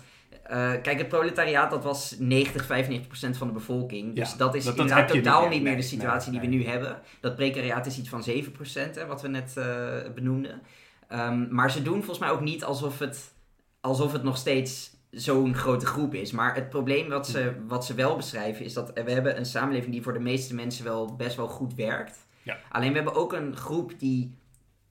eh, 0.48 0.82
kijk, 0.82 0.98
het 0.98 1.08
proletariaat 1.08 1.70
dat 1.70 1.84
was 1.84 2.14
90, 2.18 2.64
95 2.64 3.06
procent 3.08 3.36
van 3.36 3.46
de 3.46 3.52
bevolking. 3.52 4.14
Dus 4.14 4.30
Ja, 4.30 4.36
dat 4.36 4.54
is 4.54 4.64
dat- 4.64 4.76
inderdaad 4.78 5.08
totaal 5.08 5.42
niet 5.48 5.62
meer 5.62 5.72
Nee, 5.72 5.76
de 5.80 5.86
situatie 5.86 6.30
nee, 6.32 6.40
die 6.40 6.48
nee. 6.48 6.58
we 6.58 6.64
nu 6.64 6.70
hebben. 6.70 7.00
Dat 7.20 7.36
precariaat 7.36 7.86
is 7.86 7.98
iets 7.98 8.08
van 8.08 8.22
7 8.22 8.52
procent, 8.52 8.94
hè, 8.94 9.06
wat 9.06 9.22
we 9.22 9.28
net 9.28 9.56
eh, 9.56 10.12
benoemden. 10.14 10.62
Ehm, 11.08 11.54
maar 11.54 11.70
ze 11.70 11.82
doen 11.82 11.96
volgens 11.98 12.18
mij 12.18 12.30
ook 12.30 12.40
niet 12.40 12.64
alsof 12.64 12.98
het, 12.98 13.34
alsof 13.80 14.12
het 14.12 14.22
nog 14.22 14.36
steeds 14.36 14.94
zo'n 15.10 15.54
grote 15.54 15.86
groep 15.86 16.14
is. 16.14 16.30
Maar 16.32 16.54
het 16.54 16.68
probleem 16.68 17.08
wat 17.08 17.26
ze, 17.28 17.52
wat 17.66 17.84
ze 17.84 17.94
wel 17.94 18.16
beschrijven 18.16 18.64
is 18.64 18.72
dat 18.72 18.92
we 19.04 19.10
hebben 19.12 19.36
een 19.38 19.46
samenleving 19.46 19.92
die 19.92 20.02
voor 20.02 20.12
de 20.12 20.18
meeste 20.18 20.54
mensen 20.54 20.84
wel 20.84 21.16
best 21.16 21.36
wel 21.36 21.48
goed 21.48 21.74
werkt. 21.74 22.18
Ja. 22.42 22.58
Alleen 22.70 22.88
we 22.88 22.94
hebben 22.96 23.14
ook 23.14 23.32
een 23.32 23.56
groep 23.56 23.92
die, 23.98 24.34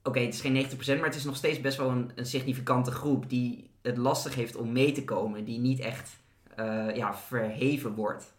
oké 0.04 0.20
het 0.20 0.34
is 0.34 0.42
geen 0.42 0.54
90%, 0.54 0.96
maar 1.00 1.06
het 1.10 1.16
is 1.16 1.24
nog 1.24 1.36
steeds 1.36 1.62
best 1.62 1.78
wel 1.78 1.90
een, 1.90 2.12
een 2.16 2.26
significante 2.26 2.92
groep 2.92 3.30
die 3.30 3.70
het 3.86 3.98
lastig 3.98 4.36
heeft 4.36 4.56
om 4.56 4.72
mee 4.72 4.92
te 4.92 5.04
komen. 5.04 5.46
Die 5.46 5.60
niet 5.60 5.80
echt 5.80 6.18
eh, 6.56 6.96
ja, 6.96 7.15
verheven 7.15 7.94
wordt. 7.96 8.34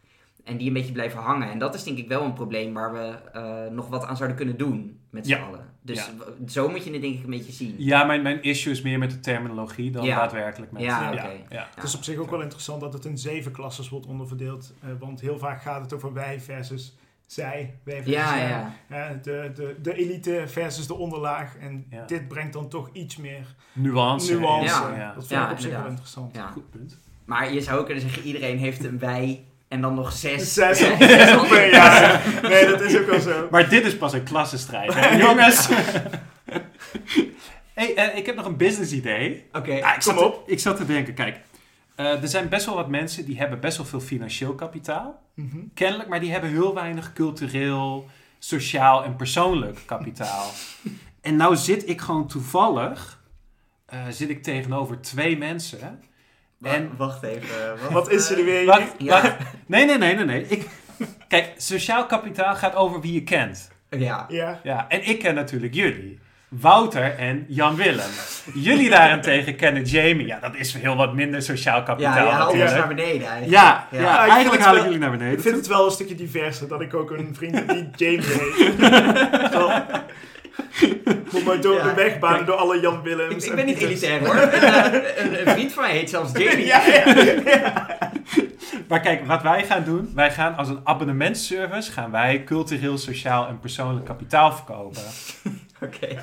En 0.45 0.57
die 0.57 0.67
een 0.67 0.73
beetje 0.73 0.93
blijven 0.93 1.19
hangen. 1.21 1.51
En 1.51 1.59
dat 1.59 1.75
is 1.75 1.83
denk 1.83 1.99
ik 1.99 2.09
wel 2.09 2.23
een 2.25 2.33
probleem 2.33 2.75
waar 2.75 2.93
we 2.93 3.19
eh, 3.33 3.73
nog 3.75 3.89
wat 3.89 4.05
aan 4.05 4.17
zouden 4.17 4.37
kunnen 4.37 4.57
doen 4.57 4.99
met 5.11 5.27
z'n 5.27 5.33
Ja. 5.33 5.39
allen. 5.47 5.67
Dus 5.83 5.97
Ja. 6.07 6.13
zo 6.49 6.69
moet 6.69 6.85
je 6.85 6.93
het 6.93 7.01
denk 7.01 7.15
ik 7.15 7.25
een 7.25 7.31
beetje 7.31 7.53
zien. 7.53 7.75
Ja, 7.79 8.05
mijn, 8.05 8.23
mijn 8.23 8.43
issue 8.43 8.73
is 8.73 8.83
meer 8.83 8.99
met 8.99 9.11
de 9.11 9.21
terminologie 9.21 9.91
dan 9.91 10.05
Ja. 10.05 10.17
daadwerkelijk 10.17 10.73
met... 10.73 10.83
Ja, 10.83 11.13
ja. 11.49 11.69
Het 11.75 11.85
is 11.85 11.95
op 11.97 12.03
zich 12.05 12.17
ook 12.19 12.31
wel 12.31 12.41
interessant 12.43 12.81
dat 12.81 12.93
het 12.93 13.05
in 13.05 13.19
zeven 13.19 13.53
klasses 13.53 13.89
wordt 13.89 14.07
onderverdeeld. 14.07 14.73
eh, 14.83 14.89
want 14.99 15.21
heel 15.21 15.39
vaak 15.39 15.63
gaat 15.63 15.81
het 15.83 15.93
over 15.93 16.13
wij 16.13 16.41
versus 16.41 16.97
zij. 17.27 17.75
Wij 17.85 17.95
versus 17.97 18.13
Ja, 18.15 18.29
zij. 18.29 18.49
ja. 18.49 18.73
Ja, 18.91 19.19
de, 19.23 19.51
de, 19.55 19.77
de 19.83 19.95
elite 19.95 20.43
versus 20.47 20.87
de 20.87 20.95
onderlaag. 20.95 21.57
En 21.61 21.87
Ja. 21.91 22.05
dit 22.07 22.29
brengt 22.29 22.53
dan 22.53 22.69
toch 22.69 22.89
iets 22.93 23.17
meer 23.17 23.55
Nuance. 23.73 24.35
nuance. 24.39 24.75
Ja. 24.75 24.95
ja. 24.97 25.07
Dat 25.15 25.27
vind 25.27 25.41
Ja, 25.41 25.47
ik 25.47 25.53
op 25.53 25.59
zich 25.61 25.71
wel 25.71 25.87
interessant. 25.87 26.35
ja. 26.37 26.47
Goed 26.47 26.71
punt. 26.71 26.99
Maar 27.25 27.53
je 27.53 27.61
zou 27.61 27.79
ook 27.79 27.85
kunnen 27.85 28.03
zeggen, 28.03 28.23
iedereen 28.23 28.59
heeft 28.59 28.85
een 28.85 28.99
wij 28.99 29.45
en 29.69 29.81
dan 29.81 29.95
nog 29.95 30.13
zes. 30.13 30.53
Zes. 30.55 30.79
zes 30.99 31.31
andere 31.31 31.61
ja, 31.71 32.21
nee, 32.43 32.67
dat 32.67 32.81
is 32.81 32.99
ook 32.99 33.07
wel 33.07 33.21
zo. 33.21 33.49
Maar 33.51 33.69
dit 33.69 33.85
is 33.85 33.97
pas 33.97 34.13
een 34.13 34.23
klassenstrijd, 34.25 34.95
hè, 34.95 35.17
jongens? 35.17 35.69
Hey, 37.75 37.95
eh, 37.95 38.17
ik 38.19 38.27
heb 38.27 38.37
nog 38.37 38.47
een 38.47 38.57
business 38.57 38.93
idee. 38.93 39.45
Oké. 39.53 39.73
Ja, 39.73 39.95
ik, 39.95 40.01
kom 40.01 40.15
zat 40.15 40.25
op. 40.25 40.49
ik 40.49 40.59
zat 40.61 40.77
te 40.77 40.87
denken, 40.87 41.15
kijk. 41.15 41.37
Eh, 41.97 42.23
er 42.23 42.29
zijn 42.29 42.49
best 42.49 42.67
wel 42.67 42.75
wat 42.75 42.89
mensen 42.89 43.25
die 43.25 43.39
hebben 43.39 43.61
best 43.61 43.77
wel 43.77 43.87
veel 43.87 44.01
financieel 44.01 44.55
kapitaal. 44.55 45.23
Mhm. 45.35 45.59
Kennelijk, 45.75 46.09
maar 46.09 46.21
die 46.21 46.33
hebben 46.33 46.51
heel 46.51 46.75
weinig 46.75 47.13
cultureel, 47.13 48.09
sociaal 48.39 49.05
en 49.05 49.17
persoonlijk 49.17 49.79
kapitaal. 49.87 50.51
en 51.21 51.37
nou 51.37 51.57
zit 51.57 51.89
ik 51.89 52.01
gewoon 52.01 52.27
toevallig, 52.27 53.23
eh, 53.87 53.99
zit 54.11 54.29
ik 54.29 54.43
tegenover 54.43 55.01
twee 55.01 55.39
mensen. 55.39 56.01
En- 56.63 56.97
wacht 56.97 57.23
even. 57.23 57.71
Wat, 57.83 57.93
Wat 57.93 58.11
is 58.11 58.31
er 58.31 58.39
eh, 58.39 58.45
weer? 58.45 58.65
Wacht, 58.67 58.95
Ja. 58.99 59.23
wacht. 59.23 59.37
Nee, 59.67 59.85
nee, 59.87 59.99
nee, 59.99 60.15
nee, 60.15 60.25
nee. 60.25 60.47
Ik, 60.47 60.69
kijk, 61.29 61.53
sociaal 61.57 62.07
kapitaal 62.07 62.55
gaat 62.55 62.75
over 62.75 63.01
wie 63.01 63.13
je 63.13 63.23
kent. 63.23 63.71
Ja. 63.91 64.25
Ja. 64.29 64.61
Ja, 64.63 64.89
en 64.89 65.09
ik 65.09 65.19
ken 65.19 65.35
natuurlijk 65.35 65.75
jullie. 65.75 66.19
Wouter 66.49 67.15
en 67.19 67.45
Jan 67.49 67.77
Willem. 67.77 68.07
Jullie 68.55 68.91
daarentegen 68.91 69.57
kennen 69.57 69.83
Jamie. 69.85 70.27
Ja, 70.27 70.39
dat 70.41 70.55
is 70.55 70.75
heel 70.75 70.97
wat 70.97 71.15
minder 71.15 71.43
sociaal 71.43 71.77
Ja, 71.77 71.83
kapitaal 71.83 72.25
je 72.27 72.31
haalt 72.33 72.53
ons 72.53 72.59
natuurlijk. 72.59 72.87
naar 72.87 72.95
beneden 72.97 73.29
eigenlijk. 73.29 73.51
Ja, 73.51 73.87
ja, 73.91 74.01
Ja, 74.01 74.27
eigenlijk 74.29 74.63
haal 74.63 74.77
ik 74.77 74.83
jullie 74.83 74.99
naar 74.99 75.11
beneden. 75.11 75.33
Ik 75.33 75.41
vind 75.41 75.57
het 75.57 75.67
wel 75.67 75.85
een 75.85 75.91
stukje 75.91 76.15
diverser 76.15 76.69
dat 76.69 76.81
ik 76.81 76.95
ook 76.95 77.11
een 77.11 77.35
vriend 77.39 77.55
heb 77.55 77.69
die 77.69 77.89
Jamie 77.97 78.27
heet. 78.27 78.79
Moet 81.33 81.45
maar 81.45 81.61
door 81.61 81.75
Ja. 81.77 81.83
de 81.83 81.95
weg 81.95 82.19
banen 82.19 82.47
door 82.47 82.55
alle 82.55 82.81
Jan 82.81 83.03
Willems. 83.03 83.35
Ik, 83.35 83.43
ik 83.43 83.51
en 83.51 83.57
ben 83.57 83.67
niet 83.67 83.79
Pieters. 83.79 84.03
elitair 84.03 84.27
hoor. 84.27 84.53
Een, 84.53 85.25
een, 85.25 85.47
een 85.47 85.53
vriend 85.53 85.73
van 85.73 85.83
mij 85.83 85.93
heet 85.93 86.11
zelfs 86.11 86.33
Jamie. 86.33 86.67
Ja, 86.67 86.83
ja. 86.87 87.87
Maar 88.89 89.01
kijk, 89.01 89.27
wat 89.27 89.43
wij 89.43 89.65
gaan 89.65 89.85
doen, 89.85 90.13
wij 90.15 90.31
gaan 90.31 90.57
als 90.57 90.69
een 90.69 90.81
abonnementservice, 90.85 91.93
gaan 91.93 92.11
wij 92.11 92.43
cultureel, 92.45 92.99
sociaal 92.99 93.47
en 93.49 93.59
persoonlijk 93.61 94.07
kapitaal 94.07 94.53
verkopen. 94.53 95.03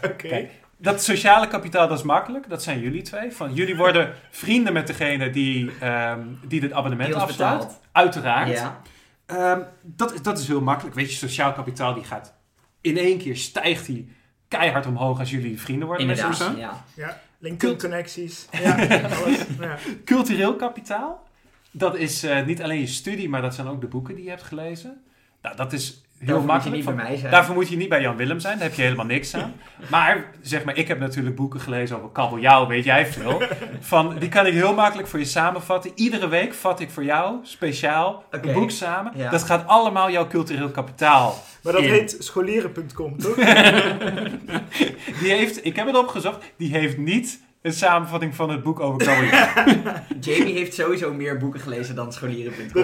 Oké. 0.04 0.48
Dat 0.78 1.04
sociale 1.04 1.48
kapitaal, 1.48 1.88
dat 1.88 1.98
is 1.98 2.04
makkelijk. 2.04 2.50
Dat 2.50 2.64
zijn 2.64 2.80
jullie 2.80 3.02
twee. 3.02 3.32
Van, 3.32 3.54
jullie 3.54 3.76
worden 3.76 4.14
vrienden 4.30 4.74
met 4.74 4.88
degene 4.88 5.30
die, 5.30 5.72
ehm 5.80 6.20
die 6.48 6.60
dit 6.60 6.72
abonnement 6.72 7.14
Die 7.16 7.26
betaalt. 7.26 7.80
Uiteraard. 7.92 8.50
Ja. 8.50 8.82
Ehm, 9.26 9.62
dat, 9.82 10.14
is- 10.14 10.22
dat 10.22 10.40
is 10.40 10.48
heel 10.48 10.62
makkelijk. 10.62 10.96
Weet 10.96 11.10
je, 11.12 11.18
sociaal 11.18 11.54
kapitaal 11.54 11.94
die 11.94 12.04
gaat 12.04 12.34
in 12.82 12.98
één 12.98 13.18
keer 13.18 13.38
stijgt 13.38 13.86
die 13.86 14.12
keihard 14.48 14.86
omhoog 14.86 15.20
als 15.20 15.32
jullie 15.32 15.62
vrienden 15.62 15.88
worden 15.88 16.08
met 16.08 16.18
zo'n 16.18 16.32
Inderdaad. 16.32 16.56
persoon. 16.56 16.84
Ja. 16.96 17.22
LinkedIn-connecties. 17.40 18.48
Ja, 18.64 18.76
alles. 19.24 19.40
Ja. 19.60 19.78
Cultureel 20.06 20.56
kapitaal, 20.56 21.28
dat 21.72 21.96
is 21.96 22.24
eh, 22.24 22.46
niet 22.46 22.62
alleen 22.62 22.80
je 22.80 22.88
studie, 22.88 23.30
maar 23.30 23.42
dat 23.42 23.56
zijn 23.56 23.68
ook 23.68 23.82
de 23.82 23.88
boeken 23.88 24.16
die 24.16 24.24
je 24.24 24.30
hebt 24.30 24.44
gelezen. 24.44 25.04
Nou, 25.42 25.56
dat 25.56 25.74
is 25.74 26.03
heel 26.26 26.34
Daarvoor 26.34 26.54
moet 26.54 26.64
je 26.64 26.70
makkelijk. 26.70 26.76
niet 26.76 26.84
Van- 26.84 26.96
bij 26.96 27.06
mij 27.06 27.18
zijn. 27.18 27.32
Daarvoor 27.32 27.56
moet 27.56 27.70
je 27.70 27.78
niet 27.78 27.90
bij 27.90 28.02
Jan 28.02 28.16
Willem 28.16 28.40
zijn, 28.40 28.58
daar 28.58 28.68
heb 28.68 28.76
je 28.78 28.82
helemaal 28.82 29.06
niks 29.06 29.34
aan. 29.36 29.54
Maar 29.90 30.26
zeg 30.42 30.64
maar, 30.64 30.78
ik 30.78 30.88
heb 30.88 31.00
natuurlijk 31.00 31.36
boeken 31.36 31.60
gelezen 31.60 31.98
over 31.98 32.10
kabeljauw, 32.10 32.68
weet 32.68 32.84
jij 32.84 33.06
veel. 33.06 33.42
Van, 33.80 34.16
die 34.20 34.30
kan 34.30 34.46
ik 34.46 34.54
heel 34.54 34.74
makkelijk 34.74 35.08
voor 35.08 35.20
je 35.20 35.26
samenvatten. 35.26 35.92
Iedere 35.96 36.28
week 36.28 36.54
vat 36.54 36.80
ik 36.80 36.90
voor 36.90 37.04
jou 37.04 37.36
speciaal 37.44 38.24
een 38.30 38.54
boek 38.54 38.72
samen. 38.72 39.12
Ja. 39.16 39.30
Dat 39.30 39.44
gaat 39.44 39.68
allemaal 39.68 40.12
jouw 40.12 40.28
cultureel 40.28 40.70
kapitaal. 40.70 41.36
Maar 41.64 41.74
dat 41.74 41.82
in. 41.82 41.90
heet 41.90 42.16
scholieren.com, 42.20 43.18
toch? 43.18 43.36
Die 45.22 45.32
heeft, 45.32 45.66
ik 45.66 45.76
heb 45.76 45.86
het 45.88 45.98
opgezocht, 45.98 46.54
die 46.58 46.70
heeft 46.72 46.98
niet 46.98 47.42
een 47.62 47.74
samenvatting 47.74 48.36
van 48.36 48.50
het 48.50 48.64
boek 48.64 48.80
over 48.80 49.06
kabeljauw. 49.06 49.48
Jamie 50.20 50.54
heeft 50.54 50.74
sowieso 50.74 51.14
meer 51.14 51.38
boeken 51.38 51.60
gelezen 51.60 51.96
dan 51.96 52.14
scholieren.com. 52.14 52.84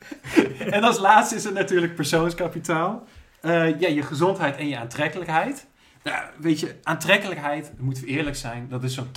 En 0.76 0.82
als 0.82 0.98
laatste 0.98 1.34
is 1.34 1.44
het 1.44 1.54
natuurlijk 1.54 1.94
persoonskapitaal. 1.94 3.06
Eh, 3.40 3.80
ja, 3.80 3.88
je 3.88 4.02
gezondheid 4.02 4.56
en 4.56 4.68
je 4.68 4.78
aantrekkelijkheid. 4.78 5.66
Nou, 6.02 6.24
weet 6.38 6.60
je, 6.60 6.74
aantrekkelijkheid, 6.82 7.72
moeten 7.78 8.04
we 8.04 8.08
eerlijk 8.08 8.36
zijn, 8.36 8.68
dat 8.68 8.84
is 8.84 8.94
zo'n 8.94 9.08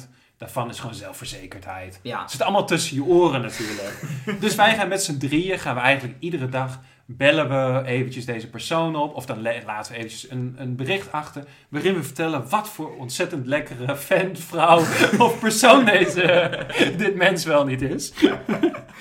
80% 0.00 0.08
daarvan 0.42 0.68
is 0.68 0.78
gewoon 0.78 0.94
zelfverzekerdheid. 0.94 2.00
Ja. 2.02 2.20
Het 2.20 2.30
zit 2.30 2.42
allemaal 2.42 2.66
tussen 2.66 2.96
je 2.96 3.04
oren 3.04 3.40
natuurlijk. 3.40 4.02
dus 4.40 4.54
wij 4.54 4.74
gaan 4.74 4.88
met 4.88 5.02
z'n 5.02 5.18
drieën, 5.18 5.58
gaan 5.58 5.74
we 5.74 5.80
eigenlijk 5.80 6.16
iedere 6.18 6.48
dag 6.48 6.80
bellen 7.06 7.48
we 7.48 7.88
eventjes 7.88 8.24
deze 8.24 8.50
persoon 8.50 8.96
op. 8.96 9.14
Of 9.14 9.26
dan 9.26 9.42
laten 9.42 9.92
we 9.92 9.98
eventjes 9.98 10.30
een, 10.30 10.54
een 10.58 10.76
bericht 10.76 11.12
achter. 11.12 11.44
Waarin 11.68 11.94
we 11.94 12.02
vertellen 12.02 12.48
wat 12.48 12.68
voor 12.68 12.96
ontzettend 12.96 13.46
lekkere 13.46 13.96
fan, 13.96 14.36
vrouw 14.36 14.78
of 15.26 15.38
persoon 15.38 15.84
deze, 15.84 16.50
dit 16.96 17.14
mens 17.14 17.44
wel 17.44 17.64
niet 17.64 17.82
is. 17.82 18.12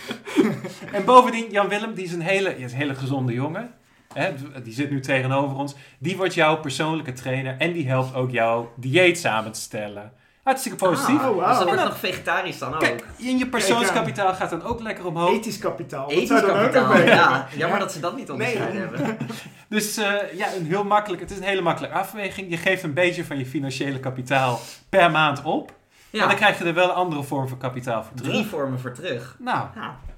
en 0.98 1.06
bovendien, 1.06 1.52
Jan 1.52 1.68
Willem, 1.68 1.94
die 1.94 2.06
is 2.06 2.14
een 2.14 2.22
hele, 2.22 2.58
is 2.58 2.72
een 2.72 2.78
hele 2.78 2.96
gezonde 2.96 3.34
jongen. 3.34 3.74
Hè, 4.14 4.34
die 4.64 4.74
zit 4.74 4.90
nu 4.90 5.00
tegenover 5.00 5.58
ons. 5.58 5.76
Die 6.00 6.18
wordt 6.18 6.34
jouw 6.34 6.58
persoonlijke 6.58 7.14
trainer. 7.14 7.56
En 7.58 7.72
die 7.72 7.88
helpt 7.88 8.16
ook 8.16 8.32
jouw 8.32 8.72
dieet 8.76 9.20
samen 9.20 9.52
te 9.52 9.62
stellen. 9.62 10.20
Hartstikke 10.44 10.78
positief. 10.78 11.20
Ah, 11.22 11.30
Oh, 11.30 11.36
wauw. 11.36 11.48
Dus 11.48 11.48
dat 11.48 11.60
En 11.60 11.66
wordt 11.66 11.80
dan- 11.80 11.90
nog 11.90 11.98
vegetarisch 12.00 12.58
dan 12.58 12.74
ook. 12.74 12.80
Kijk, 12.80 13.06
en 13.20 13.38
je 13.38 13.48
persoonskapitaal 13.48 14.34
gaat 14.34 14.50
dan 14.50 14.64
ook 14.64 14.82
lekker 14.82 15.06
omhoog. 15.06 15.30
Ethisch 15.32 15.58
kapitaal. 15.58 16.08
Dat 16.08 16.18
Ethisch 16.18 16.42
ook 16.42 16.48
kapitaal. 16.48 16.88
bij 16.88 17.06
Ja, 17.06 17.48
jammer 17.58 17.78
Ja. 17.78 17.84
dat 17.84 17.92
ze 17.92 18.00
dat 18.00 18.16
niet 18.16 18.28
Nee. 18.28 18.34
onderscheiden 18.34 18.80
hebben. 18.82 19.18
Dus 19.70 19.98
eh, 19.98 20.34
ja, 20.34 20.48
een 20.54 20.66
heel 20.66 20.84
makkelijk, 20.84 21.22
het 21.22 21.32
is 21.32 21.38
een 21.38 21.44
hele 21.44 21.62
makkelijke 21.62 21.96
afweging. 21.98 22.50
Je 22.50 22.58
geeft 22.58 22.84
een 22.84 22.94
beetje 22.94 23.26
van 23.26 23.38
je 23.38 23.46
financiële 23.46 24.00
kapitaal 24.00 24.60
per 24.90 25.12
maand 25.12 25.42
op. 25.44 25.68
Maar 25.68 26.20
dan 26.22 26.30
Ja, 26.30 26.36
krijg 26.36 26.58
je 26.58 26.64
er 26.66 26.74
wel 26.74 26.90
een 26.90 26.96
andere 26.96 27.24
vorm 27.24 27.48
van 27.48 27.58
kapitaal 27.58 28.04
voor 28.04 28.16
terug. 28.16 28.32
drie 28.32 28.46
vormen 28.46 28.80
voor 28.80 28.92
terug. 28.92 29.36
Nou, 29.40 29.68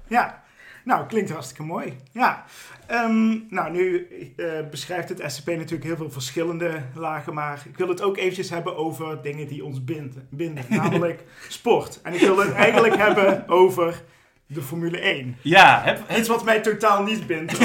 Ja. 0.06 0.42
Ja, 0.84 0.94
nou, 0.94 1.06
klinkt 1.06 1.30
hartstikke 1.30 1.62
mooi. 1.62 1.96
Ja, 2.12 2.44
Ehm, 2.86 3.36
nou, 3.48 3.70
nu 3.70 4.06
eh, 4.36 4.46
beschrijft 4.70 5.08
het 5.08 5.22
SCP 5.32 5.46
natuurlijk 5.46 5.84
heel 5.84 5.96
veel 5.96 6.10
verschillende 6.10 6.82
lagen, 6.94 7.34
maar 7.34 7.62
ik 7.68 7.76
wil 7.78 7.88
het 7.88 8.02
ook 8.02 8.16
eventjes 8.16 8.50
hebben 8.50 8.76
over 8.76 9.22
dingen 9.22 9.48
die 9.48 9.64
ons 9.64 9.84
binden, 9.84 10.26
binden 10.30 10.64
namelijk 10.82 11.24
sport. 11.48 12.00
En 12.02 12.14
ik 12.14 12.20
wil 12.20 12.38
het 12.38 12.52
eigenlijk 12.52 12.96
hebben 12.96 13.48
over 13.48 14.02
de 14.46 14.62
Formule 14.62 14.98
1. 14.98 15.36
ja, 15.42 15.80
heb, 15.84 16.00
heb- 16.08 16.18
Iets 16.18 16.28
wat 16.28 16.44
mij 16.44 16.60
totaal 16.60 17.02
niet 17.02 17.26
bindt 17.26 17.58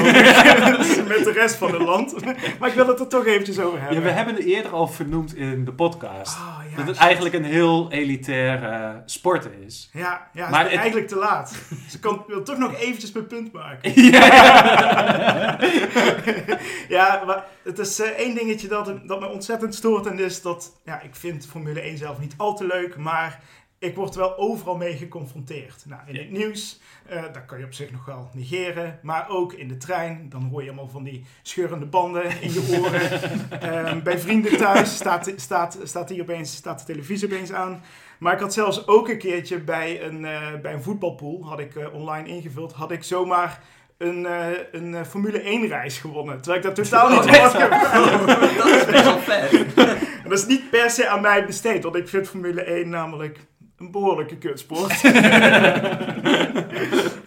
met 1.08 1.24
de 1.24 1.32
rest 1.34 1.54
van 1.54 1.72
het 1.72 1.82
land. 1.82 2.14
Maar 2.58 2.68
ik 2.68 2.74
wil 2.74 2.86
het 2.86 3.00
er 3.00 3.08
toch 3.08 3.26
eventjes 3.26 3.58
over 3.60 3.78
ja, 3.78 3.84
hebben. 3.84 4.02
we 4.02 4.10
hebben 4.10 4.34
het 4.34 4.44
eerder 4.44 4.72
al 4.72 4.88
vernoemd 4.88 5.34
in 5.34 5.64
de 5.64 5.72
podcast. 5.72 6.36
Oh, 6.36 6.59
ja, 6.70 6.76
dat 6.76 6.86
het 6.86 6.96
eigenlijk 6.96 7.34
een 7.34 7.44
heel 7.44 7.90
elitair 7.92 8.62
eh, 8.62 8.90
sport 9.04 9.48
is. 9.66 9.90
Ja, 9.92 10.28
ja 10.32 10.48
Maar 10.50 10.64
het- 10.70 10.74
eigenlijk 10.78 11.08
te 11.08 11.16
laat. 11.16 11.54
Ze 11.90 11.98
kan, 11.98 12.24
wil 12.26 12.42
toch 12.42 12.58
nog 12.58 12.74
eventjes 12.74 13.12
mijn 13.12 13.26
punt 13.26 13.52
maken. 13.52 14.02
ja. 14.12 15.58
ja, 16.96 17.22
maar 17.26 17.44
het 17.64 17.78
is 17.78 18.00
eh, 18.00 18.08
één 18.08 18.34
dingetje 18.34 18.68
dat, 18.68 18.92
dat 19.08 19.20
me 19.20 19.28
ontzettend 19.28 19.74
stoort. 19.74 20.06
En 20.06 20.18
is 20.18 20.42
dat, 20.42 20.80
ja, 20.84 21.00
ik 21.00 21.14
vind 21.16 21.46
Formule 21.46 21.80
1 21.80 21.98
zelf 21.98 22.18
niet 22.18 22.34
al 22.36 22.56
te 22.56 22.66
leuk, 22.66 22.96
maar 22.96 23.40
ik 23.80 23.94
word 23.94 24.14
wel 24.14 24.38
overal 24.38 24.76
mee 24.76 24.96
geconfronteerd. 24.96 25.84
Nou, 25.86 26.00
in 26.06 26.16
het 26.16 26.30
nieuws, 26.30 26.80
eh 27.06 27.22
dat 27.22 27.44
kan 27.46 27.58
je 27.58 27.64
op 27.64 27.72
zich 27.72 27.90
nog 27.90 28.04
wel 28.04 28.30
negeren. 28.34 28.98
Maar 29.02 29.28
ook 29.28 29.52
in 29.52 29.68
de 29.68 29.76
trein, 29.76 30.26
dan 30.28 30.42
hoor 30.42 30.62
je 30.62 30.68
allemaal 30.68 30.88
van 30.88 31.02
die 31.02 31.24
scheurende 31.42 31.86
banden 31.86 32.40
in 32.40 32.52
je 32.52 32.78
oren. 32.80 33.10
Ehm, 33.60 34.02
bij 34.02 34.18
vrienden 34.18 34.56
thuis 34.56 34.94
staat, 34.94 35.32
staat, 35.36 35.78
staat, 35.82 36.08
die 36.08 36.22
opeens, 36.22 36.54
staat 36.54 36.78
de 36.78 36.84
televisie 36.84 37.28
opeens 37.28 37.52
aan. 37.52 37.82
Maar 38.18 38.34
ik 38.34 38.40
had 38.40 38.52
zelfs 38.52 38.86
ook 38.86 39.08
een 39.08 39.18
keertje 39.18 39.60
bij 39.60 40.02
een, 40.02 40.24
eh, 40.24 40.54
bij 40.62 40.72
een 40.72 40.82
voetbalpool, 40.82 41.44
had 41.44 41.58
ik 41.58 41.76
eh, 41.76 41.94
online 41.94 42.28
ingevuld, 42.28 42.72
had 42.72 42.90
ik 42.90 43.02
zomaar 43.02 43.62
een, 43.98 44.26
een 44.72 45.06
Formule 45.06 45.40
1 45.40 45.66
reis 45.68 45.98
gewonnen. 45.98 46.40
Terwijl 46.40 46.56
ik 46.56 46.74
dat 46.74 46.84
totaal 46.84 47.08
niet 47.08 47.18
Oh, 47.18 47.24
had 47.26 47.50
gevraagd. 47.50 48.56
dat 48.56 48.66
is 48.66 48.84
best 48.84 49.04
wel 49.04 49.18
vet. 49.18 49.74
Dat 50.30 50.38
is 50.38 50.46
niet 50.46 50.70
per 50.70 50.90
se 50.90 51.08
aan 51.08 51.20
mij 51.20 51.46
besteed, 51.46 51.82
want 51.82 51.96
ik 51.96 52.08
vind 52.08 52.28
Formule 52.28 52.62
1 52.62 52.88
namelijk 52.88 53.38
een 53.80 53.90
behoorlijke 53.90 54.36
kutsport. 54.36 55.02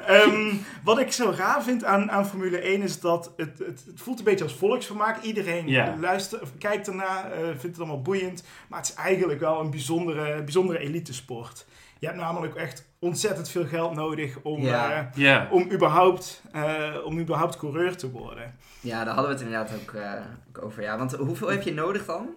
Ehm, 0.08 0.56
wat 0.84 1.00
ik 1.00 1.12
zo 1.12 1.34
raar 1.38 1.64
vind 1.64 1.84
aan, 1.84 2.12
aan 2.12 2.28
Formule 2.28 2.58
1 2.58 2.82
is 2.82 3.00
dat 3.00 3.34
het, 3.38 3.60
het, 3.60 3.84
het 3.86 4.02
voelt 4.02 4.20
een 4.20 4.26
beetje 4.26 4.44
als 4.44 4.54
volksvermaak. 4.54 5.22
Iedereen 5.22 6.00
luistert, 6.00 6.42
of 6.42 6.50
kijkt 6.58 6.88
ernaar, 6.88 7.32
eh, 7.32 7.40
vindt 7.40 7.64
het 7.64 7.78
allemaal 7.78 8.02
boeiend. 8.02 8.44
Maar 8.68 8.80
het 8.80 8.90
is 8.90 8.96
eigenlijk 8.96 9.40
wel 9.40 9.60
een 9.60 9.70
bijzondere, 9.70 10.44
bijzondere 10.44 10.80
elitesport. 10.80 11.66
Je 12.04 12.10
hebt 12.10 12.22
namelijk 12.22 12.56
echt 12.56 12.86
ontzettend 13.00 13.50
veel 13.50 13.66
geld 13.66 13.96
nodig 13.96 14.38
om, 14.42 14.68
eh, 14.68 15.42
om, 15.52 15.72
überhaupt, 15.72 16.42
eh, 16.52 16.96
om 17.06 17.20
überhaupt 17.20 17.58
coureur 17.58 17.98
te 17.98 18.12
worden. 18.12 18.56
Ja, 18.80 19.04
daar 19.04 19.14
hadden 19.14 19.34
we 19.34 19.38
het 19.40 19.46
inderdaad 19.46 19.80
ook, 19.82 19.94
eh, 19.94 20.12
ook 20.50 20.66
over. 20.66 20.82
Ja, 20.82 20.98
want 20.98 21.16
hoeveel 21.16 21.50
heb 21.50 21.62
je 21.62 21.74
nodig 21.74 22.06
dan? 22.06 22.30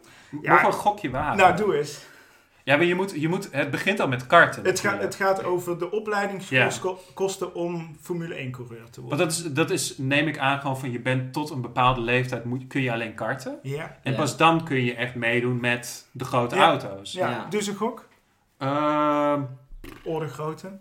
Ja. 0.43 0.53
Nog 0.53 0.63
een 0.63 0.79
gokje 0.79 1.11
wagen. 1.11 1.37
Nou, 1.37 1.57
doe 1.57 1.77
eens. 1.77 2.07
Ja, 2.67 2.77
maar 2.77 2.85
je 2.87 2.95
moet, 2.95 3.13
je 3.21 3.29
moet, 3.29 3.49
het 3.53 3.71
begint 3.71 4.01
al 4.01 4.09
met 4.09 4.27
karten. 4.27 4.65
Het, 4.65 4.81
gaat 4.81 5.01
het 5.03 5.15
gaat 5.15 5.45
over 5.45 5.79
de 5.79 5.91
opleidingskosten 5.91 7.55
om 7.55 7.97
Formule 8.01 8.35
1 8.35 8.51
coureur 8.51 8.91
te 8.91 9.01
worden. 9.01 9.19
Want 9.19 9.31
dat 9.31 9.39
is, 9.47 9.53
dat 9.53 9.71
is, 9.71 9.99
neem 9.99 10.29
ik 10.29 10.39
aan, 10.39 10.61
gewoon 10.61 10.79
van 10.79 10.91
je 10.91 11.01
bent 11.01 11.33
tot 11.33 11.51
een 11.51 11.61
bepaalde 11.61 12.01
leeftijd, 12.01 12.45
moet, 12.45 12.67
kun 12.67 12.83
je 12.83 12.93
alleen 12.93 13.15
karten. 13.15 13.59
Ja, 13.63 13.97
En 14.03 14.13
Ja. 14.13 14.19
pas 14.19 14.37
dan 14.37 14.65
kun 14.65 14.85
je 14.85 14.95
echt 14.95 15.15
meedoen 15.15 15.61
met 15.61 16.07
de 16.13 16.25
grote 16.25 16.55
Ja. 16.57 16.67
auto's. 16.67 17.13
ja. 17.13 17.31
Ja. 17.31 17.47
dus 17.51 17.67
een 17.67 17.75
gok. 17.75 18.09
Ehm, 18.59 19.43
Orde 20.05 20.29
grootte. 20.29 20.79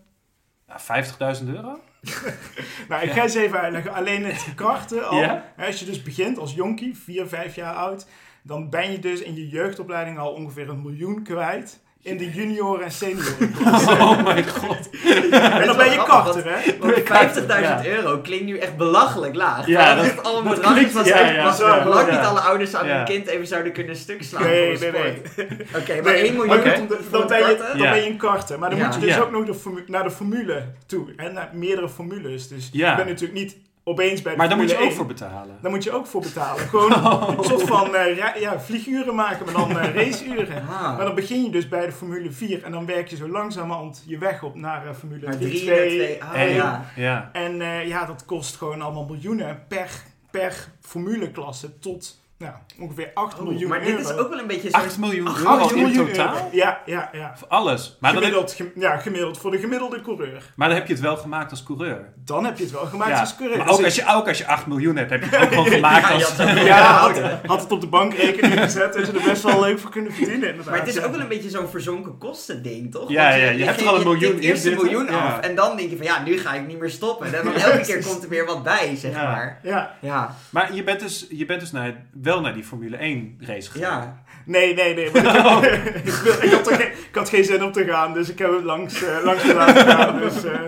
nou, 0.67 0.79
50.000 0.79 1.47
euro? 1.55 1.79
nou, 2.89 3.03
ik 3.03 3.11
ga 3.11 3.21
eens 3.23 3.35
even 3.35 3.59
uitleggen. 3.59 3.93
Alleen 3.93 4.25
het 4.25 4.47
karten 4.55 5.07
al. 5.09 5.41
Als 5.57 5.79
je 5.79 5.85
dus 5.85 6.03
begint 6.03 6.37
als 6.37 6.53
jonkie, 6.53 6.97
4, 6.97 7.27
5 7.27 7.55
jaar 7.55 7.73
oud, 7.75 8.07
dan 8.47 8.69
ben 8.69 8.91
je 8.91 8.99
dus 8.99 9.21
in 9.21 9.35
je 9.35 9.47
jeugdopleiding 9.47 10.19
al 10.19 10.31
ongeveer 10.31 10.69
een 10.69 10.81
miljoen 10.81 11.23
kwijt. 11.23 11.83
In 12.01 12.17
de 12.17 12.31
junior 12.31 12.81
en 12.81 12.91
senior. 12.91 13.25
Oh 13.99 14.23
mijn 14.23 14.47
god. 14.59 14.89
en 15.31 15.65
dan 15.65 15.77
ben 15.77 15.91
je 15.91 16.03
karter, 16.05 16.43
hè? 16.45 16.77
Want 16.79 16.93
50.000 16.93 17.47
Ja. 17.47 17.85
euro 17.85 18.19
klinkt 18.21 18.45
nu 18.45 18.57
echt 18.57 18.77
belachelijk 18.77 19.35
laag. 19.35 19.67
Ja, 19.67 19.95
dat- 19.95 20.05
dat 20.05 20.13
is 20.13 20.21
al 20.21 20.37
een 20.37 20.43
dat 20.43 20.55
bedrag 20.55 20.73
klinkt- 20.73 20.93
wat 20.93 21.05
ja, 21.05 21.19
echt 21.19 21.35
ja, 21.35 21.43
was 21.43 21.57
ja, 21.57 21.85
lang 21.87 22.07
ja. 22.09 22.15
niet 22.15 22.25
alle 22.25 22.39
ouders 22.39 22.75
aan 22.75 22.87
Ja. 22.87 22.95
hun 22.95 23.05
kind 23.05 23.27
even 23.27 23.47
zouden 23.47 23.71
kunnen 23.73 23.95
stuk 23.95 24.23
slaan 24.23 24.43
Nee, 24.43 24.77
voor 24.77 24.91
nee, 24.91 25.01
nee. 25.01 25.21
Oké, 25.81 26.01
maar 26.01 26.11
Nee, 26.13 26.23
1 26.23 26.33
miljoen 26.35 26.57
oké. 26.59 26.77
om 26.79 26.87
de, 26.87 26.97
voor 27.09 27.19
Dan 27.19 27.27
ben, 27.27 27.39
je, 27.39 27.57
dan 27.77 27.77
ben 27.89 28.03
je 28.03 28.09
een 28.09 28.17
karter. 28.17 28.59
Maar 28.59 28.69
dan 28.69 28.79
Ja. 28.79 28.85
moet 28.85 28.95
je 28.95 29.01
dus 29.01 29.15
Ja. 29.15 29.21
ook 29.21 29.31
nog 29.31 29.45
de 29.45 29.83
naar 29.87 30.03
de 30.03 30.11
formule 30.11 30.63
toe. 30.85 31.07
En 31.15 31.33
naar 31.33 31.49
meerdere 31.53 31.89
formules. 31.89 32.47
Dus 32.47 32.69
Ja. 32.71 32.89
je 32.89 32.95
bent 32.95 33.07
natuurlijk 33.09 33.39
niet 33.39 33.57
opeens 33.87 34.21
bij 34.21 34.31
de 34.31 34.37
Maar 34.37 34.49
daar 34.49 34.57
moet 34.57 34.69
je 34.69 34.75
ook 34.77 34.81
1. 34.83 34.93
voor 34.93 35.05
betalen. 35.05 35.57
Daar 35.61 35.71
moet 35.71 35.83
je 35.83 35.91
ook 35.91 36.05
voor 36.07 36.21
betalen. 36.21 36.67
Gewoon 36.67 36.91
een 37.37 37.43
soort 37.43 37.61
van 37.61 37.95
eh, 37.95 38.17
ra- 38.17 38.35
ja, 38.39 38.59
vlieguren 38.59 39.15
maken, 39.15 39.45
maar 39.45 39.53
dan 39.53 39.79
eh, 39.79 39.93
raceuren. 40.05 40.61
Ah. 40.67 40.95
Maar 40.97 41.05
dan 41.05 41.15
begin 41.15 41.43
je 41.43 41.49
dus 41.49 41.67
bij 41.67 41.85
de 41.85 41.91
Formule 41.91 42.31
4 42.31 42.63
en 42.63 42.71
dan 42.71 42.85
werk 42.85 43.07
je 43.07 43.15
zo 43.15 43.29
langzamerhand 43.29 44.03
je 44.07 44.17
weg 44.17 44.43
op 44.43 44.55
naar 44.55 44.87
eh, 44.87 44.93
Formule 44.93 45.25
Maar 45.27 45.37
3, 45.37 45.49
3 45.49 45.61
2. 45.61 45.77
naar 45.77 45.87
2. 45.87 46.23
Ah, 46.23 46.41
En- 46.41 46.53
ja. 46.53 46.85
Ja. 46.95 47.29
En 47.33 47.61
eh, 47.61 47.87
ja, 47.87 48.05
dat 48.05 48.25
kost 48.25 48.55
gewoon 48.55 48.81
allemaal 48.81 49.05
miljoenen 49.05 49.63
per, 49.67 49.89
per 50.31 50.67
formuleklasse 50.81 51.79
tot 51.79 52.23
nou, 52.37 52.53
ongeveer 52.79 53.11
8 53.13 53.39
Oh, 53.39 53.43
miljoen 53.47 53.69
maar 53.69 53.81
euro. 53.81 53.97
dit 53.97 54.05
is 54.05 54.11
ook 54.17 54.29
wel 54.29 54.39
een 54.39 54.47
beetje 54.47 54.69
zo'n... 54.69 54.79
8 54.81 54.97
miljoen 54.97 55.27
euro 55.27 55.67
in 55.69 55.75
miljoen 55.81 56.07
totaal? 56.07 56.33
euro. 56.33 56.47
Ja, 56.51 56.81
ja, 56.85 57.09
ja. 57.11 57.33
Voor 57.37 57.47
alles. 57.47 57.97
Maar 57.99 58.13
dan, 58.13 58.23
heb, 58.23 58.31
gemiddeld, 58.31 58.55
gem- 58.57 58.71
ja, 58.81 58.97
gemiddeld 58.97 59.37
voor 59.37 59.51
de 59.51 59.57
gemiddelde 59.59 60.01
coureur. 60.01 60.43
maar 60.55 60.67
dan 60.67 60.77
heb 60.77 60.87
je 60.87 60.93
het 60.93 61.01
wel 61.01 61.17
gemaakt 61.17 61.51
als 61.51 61.63
coureur. 61.63 62.13
Dan 62.25 62.45
heb 62.45 62.57
je 62.57 62.63
het 62.63 62.71
wel 62.73 62.85
gemaakt 62.85 63.11
Ja. 63.11 63.19
als 63.19 63.35
coureur. 63.35 63.57
Maar 63.57 63.67
Dus 63.67 63.77
ook 63.77 63.83
als, 63.83 63.95
je, 63.95 64.05
ook 64.07 64.27
als 64.27 64.37
je 64.37 64.47
8 64.47 64.65
miljoen 64.67 64.95
hebt, 64.95 65.09
heb 65.09 65.23
je 65.23 65.29
het 65.29 65.41
ook 65.43 65.49
gewoon 65.49 65.65
gemaakt 65.67 66.07
Ja, 66.07 66.13
als... 66.13 66.35
je 66.59 66.63
Ja, 66.65 66.81
had, 66.97 67.15
Ja. 67.17 67.39
had 67.45 67.61
het 67.61 67.71
op 67.71 67.81
de 67.81 67.87
bankrekening 67.87 68.59
gezet 68.59 68.95
en 68.95 69.05
ze 69.05 69.11
er 69.11 69.23
best 69.23 69.43
wel 69.43 69.59
leuk 69.59 69.79
voor 69.79 69.91
kunnen 69.91 70.11
verdienen. 70.13 70.49
Inderdaad. 70.49 70.65
Maar 70.69 70.79
het 70.79 70.87
is 70.87 70.95
Ja. 70.95 71.03
ook 71.05 71.11
wel 71.11 71.19
een 71.19 71.27
beetje 71.27 71.49
zo'n 71.49 71.67
verzonken 71.67 72.17
kosten 72.17 72.63
ding, 72.63 72.91
toch? 72.91 73.09
Ja, 73.09 73.29
Want 73.29 73.41
ja, 73.41 73.49
je 73.49 73.63
hebt 73.63 73.81
er 73.81 73.87
al 73.87 73.95
een 73.97 74.03
miljoen 74.03 74.31
tikt 74.31 74.43
eerst 74.43 74.65
in 74.65 74.71
een 74.71 74.77
zitten. 74.79 74.97
miljoen 74.99 75.15
Ja. 75.19 75.25
af 75.25 75.39
en 75.39 75.55
dan 75.55 75.77
denk 75.77 75.89
je 75.89 75.97
van 75.97 76.05
ja, 76.05 76.23
nu 76.23 76.37
ga 76.37 76.53
ik 76.53 76.67
niet 76.67 76.79
meer 76.79 76.89
stoppen. 76.89 77.33
En 77.33 77.43
dan 77.45 77.53
elke 77.71 77.79
keer 77.81 78.03
komt 78.05 78.23
er 78.23 78.29
weer 78.29 78.45
wat 78.45 78.63
bij, 78.63 78.95
zeg 78.95 79.11
Ja. 79.11 79.23
maar. 79.23 79.59
Ja, 79.63 79.95
Ja, 80.01 80.35
Maar 80.49 80.73
je 80.73 80.83
bent 80.83 80.99
dus, 80.99 81.27
je 81.29 81.45
bent 81.45 81.59
dus 81.59 81.71
naar, 81.71 81.93
wel 82.25 82.41
naar 82.41 82.53
die 82.53 82.63
Formule 82.63 82.97
1 82.97 83.37
race 83.39 83.71
gegaan. 83.71 84.01
ja. 84.01 84.23
nee, 84.45 84.73
nee, 84.73 84.93
nee. 84.95 85.11
Maar 85.23 85.63
ik, 86.03 86.13
wil- 86.23 86.41
ik 86.43 86.51
had 86.51 86.67
er 86.71 86.75
geen, 86.75 86.87
ik 86.91 87.15
had 87.15 87.29
geen 87.29 87.43
zin 87.43 87.63
om 87.63 87.71
te 87.71 87.85
gaan, 87.85 88.13
dus 88.13 88.29
ik 88.29 88.39
heb 88.39 88.51
het 88.53 88.63
langs, 88.63 89.03
eh, 89.03 89.23
langs 89.23 89.53
laten 89.53 89.85
gaan. 89.87 90.19
Dus 90.19 90.43
eh, 90.43 90.61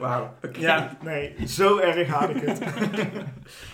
Wauw. 0.00 0.34
Oké. 0.44 0.58
ja, 0.60 0.96
nee, 1.02 1.34
zo 1.46 1.78
erg 1.78 2.08
haat 2.08 2.30
ik 2.30 2.40
het. 2.40 2.58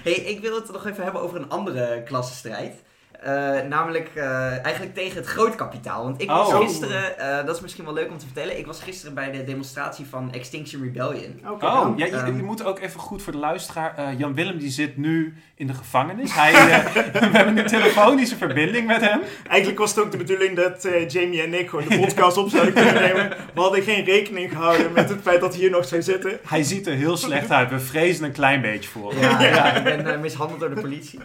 Hey, 0.05 0.13
ik 0.13 0.41
wil 0.41 0.55
het 0.55 0.73
nog 0.73 0.87
even 0.87 1.03
hebben 1.03 1.21
over 1.23 1.37
een 1.41 1.49
andere 1.51 2.03
klassenstrijd. 2.03 2.83
Eh, 3.23 3.61
namelijk 3.69 4.11
eh, 4.15 4.65
eigenlijk 4.65 4.95
tegen 4.95 5.17
het 5.17 5.27
grootkapitaal. 5.27 6.03
Want 6.03 6.23
ik 6.23 6.29
was 6.31 6.49
Oh. 6.53 6.59
gisteren, 6.59 7.19
eh, 7.19 7.47
dat 7.47 7.57
is 7.57 7.63
misschien 7.63 7.85
wel 7.85 7.95
leuk 7.95 8.11
om 8.11 8.19
te 8.19 8.25
vertellen, 8.27 8.59
ik 8.59 8.67
was 8.67 8.83
gisteren 8.83 9.15
bij 9.15 9.31
de 9.31 9.45
demonstratie 9.45 10.07
van 10.07 10.33
Extinction 10.33 10.83
Rebellion. 10.83 11.41
Oh, 11.61 11.99
ja, 11.99 12.07
je, 12.07 12.11
Ehm. 12.17 12.37
je 12.37 12.43
moet 12.43 12.65
ook 12.65 12.79
even 12.81 13.01
goed 13.01 13.23
voor 13.23 13.33
de 13.33 13.39
luisteraar. 13.39 13.95
eh, 13.97 14.19
Jan 14.19 14.35
Willem 14.35 14.59
die 14.59 14.71
zit 14.71 14.97
nu 14.97 15.35
in 15.55 15.67
de 15.67 15.75
gevangenis. 15.75 16.35
Hij, 16.35 16.53
we 17.13 17.37
hebben 17.37 17.59
een 17.59 17.67
telefonische 17.67 18.37
verbinding 18.37 18.87
met 18.87 19.01
hem. 19.01 19.21
Eigenlijk 19.49 19.79
was 19.79 19.95
het 19.95 20.05
ook 20.05 20.11
de 20.11 20.17
bedoeling 20.17 20.57
dat 20.57 20.85
eh, 20.85 21.09
Jamie 21.09 21.43
en 21.43 21.55
ik 21.55 21.69
gewoon 21.69 21.89
de 21.89 21.99
podcast 21.99 22.37
op 22.37 22.49
zouden 22.49 22.75
kunnen 22.75 22.95
nemen. 23.03 23.29
We 23.55 23.61
hadden 23.61 23.83
geen 23.83 24.05
rekening 24.05 24.51
gehouden 24.53 24.93
met 24.93 25.09
het 25.09 25.21
feit 25.23 25.41
dat 25.41 25.51
hij 25.53 25.61
hier 25.61 25.71
nog 25.71 25.85
zou 25.85 26.03
zitten. 26.03 26.39
Hij 26.49 26.63
ziet 26.63 26.87
er 26.87 26.95
heel 26.95 27.17
slecht 27.17 27.51
uit. 27.51 27.71
We 27.71 27.81
vrezen 27.81 28.25
een 28.25 28.33
klein 28.33 28.61
beetje 28.61 28.91
voor. 28.91 29.13
hem. 29.13 29.21
Ja, 29.23 29.43
ja, 29.43 29.75
ik 29.75 29.85
ben 29.85 30.07
eh, 30.15 30.21
mishandeld 30.21 30.61
door 30.61 30.75
de 30.75 30.81
politie. 30.81 31.21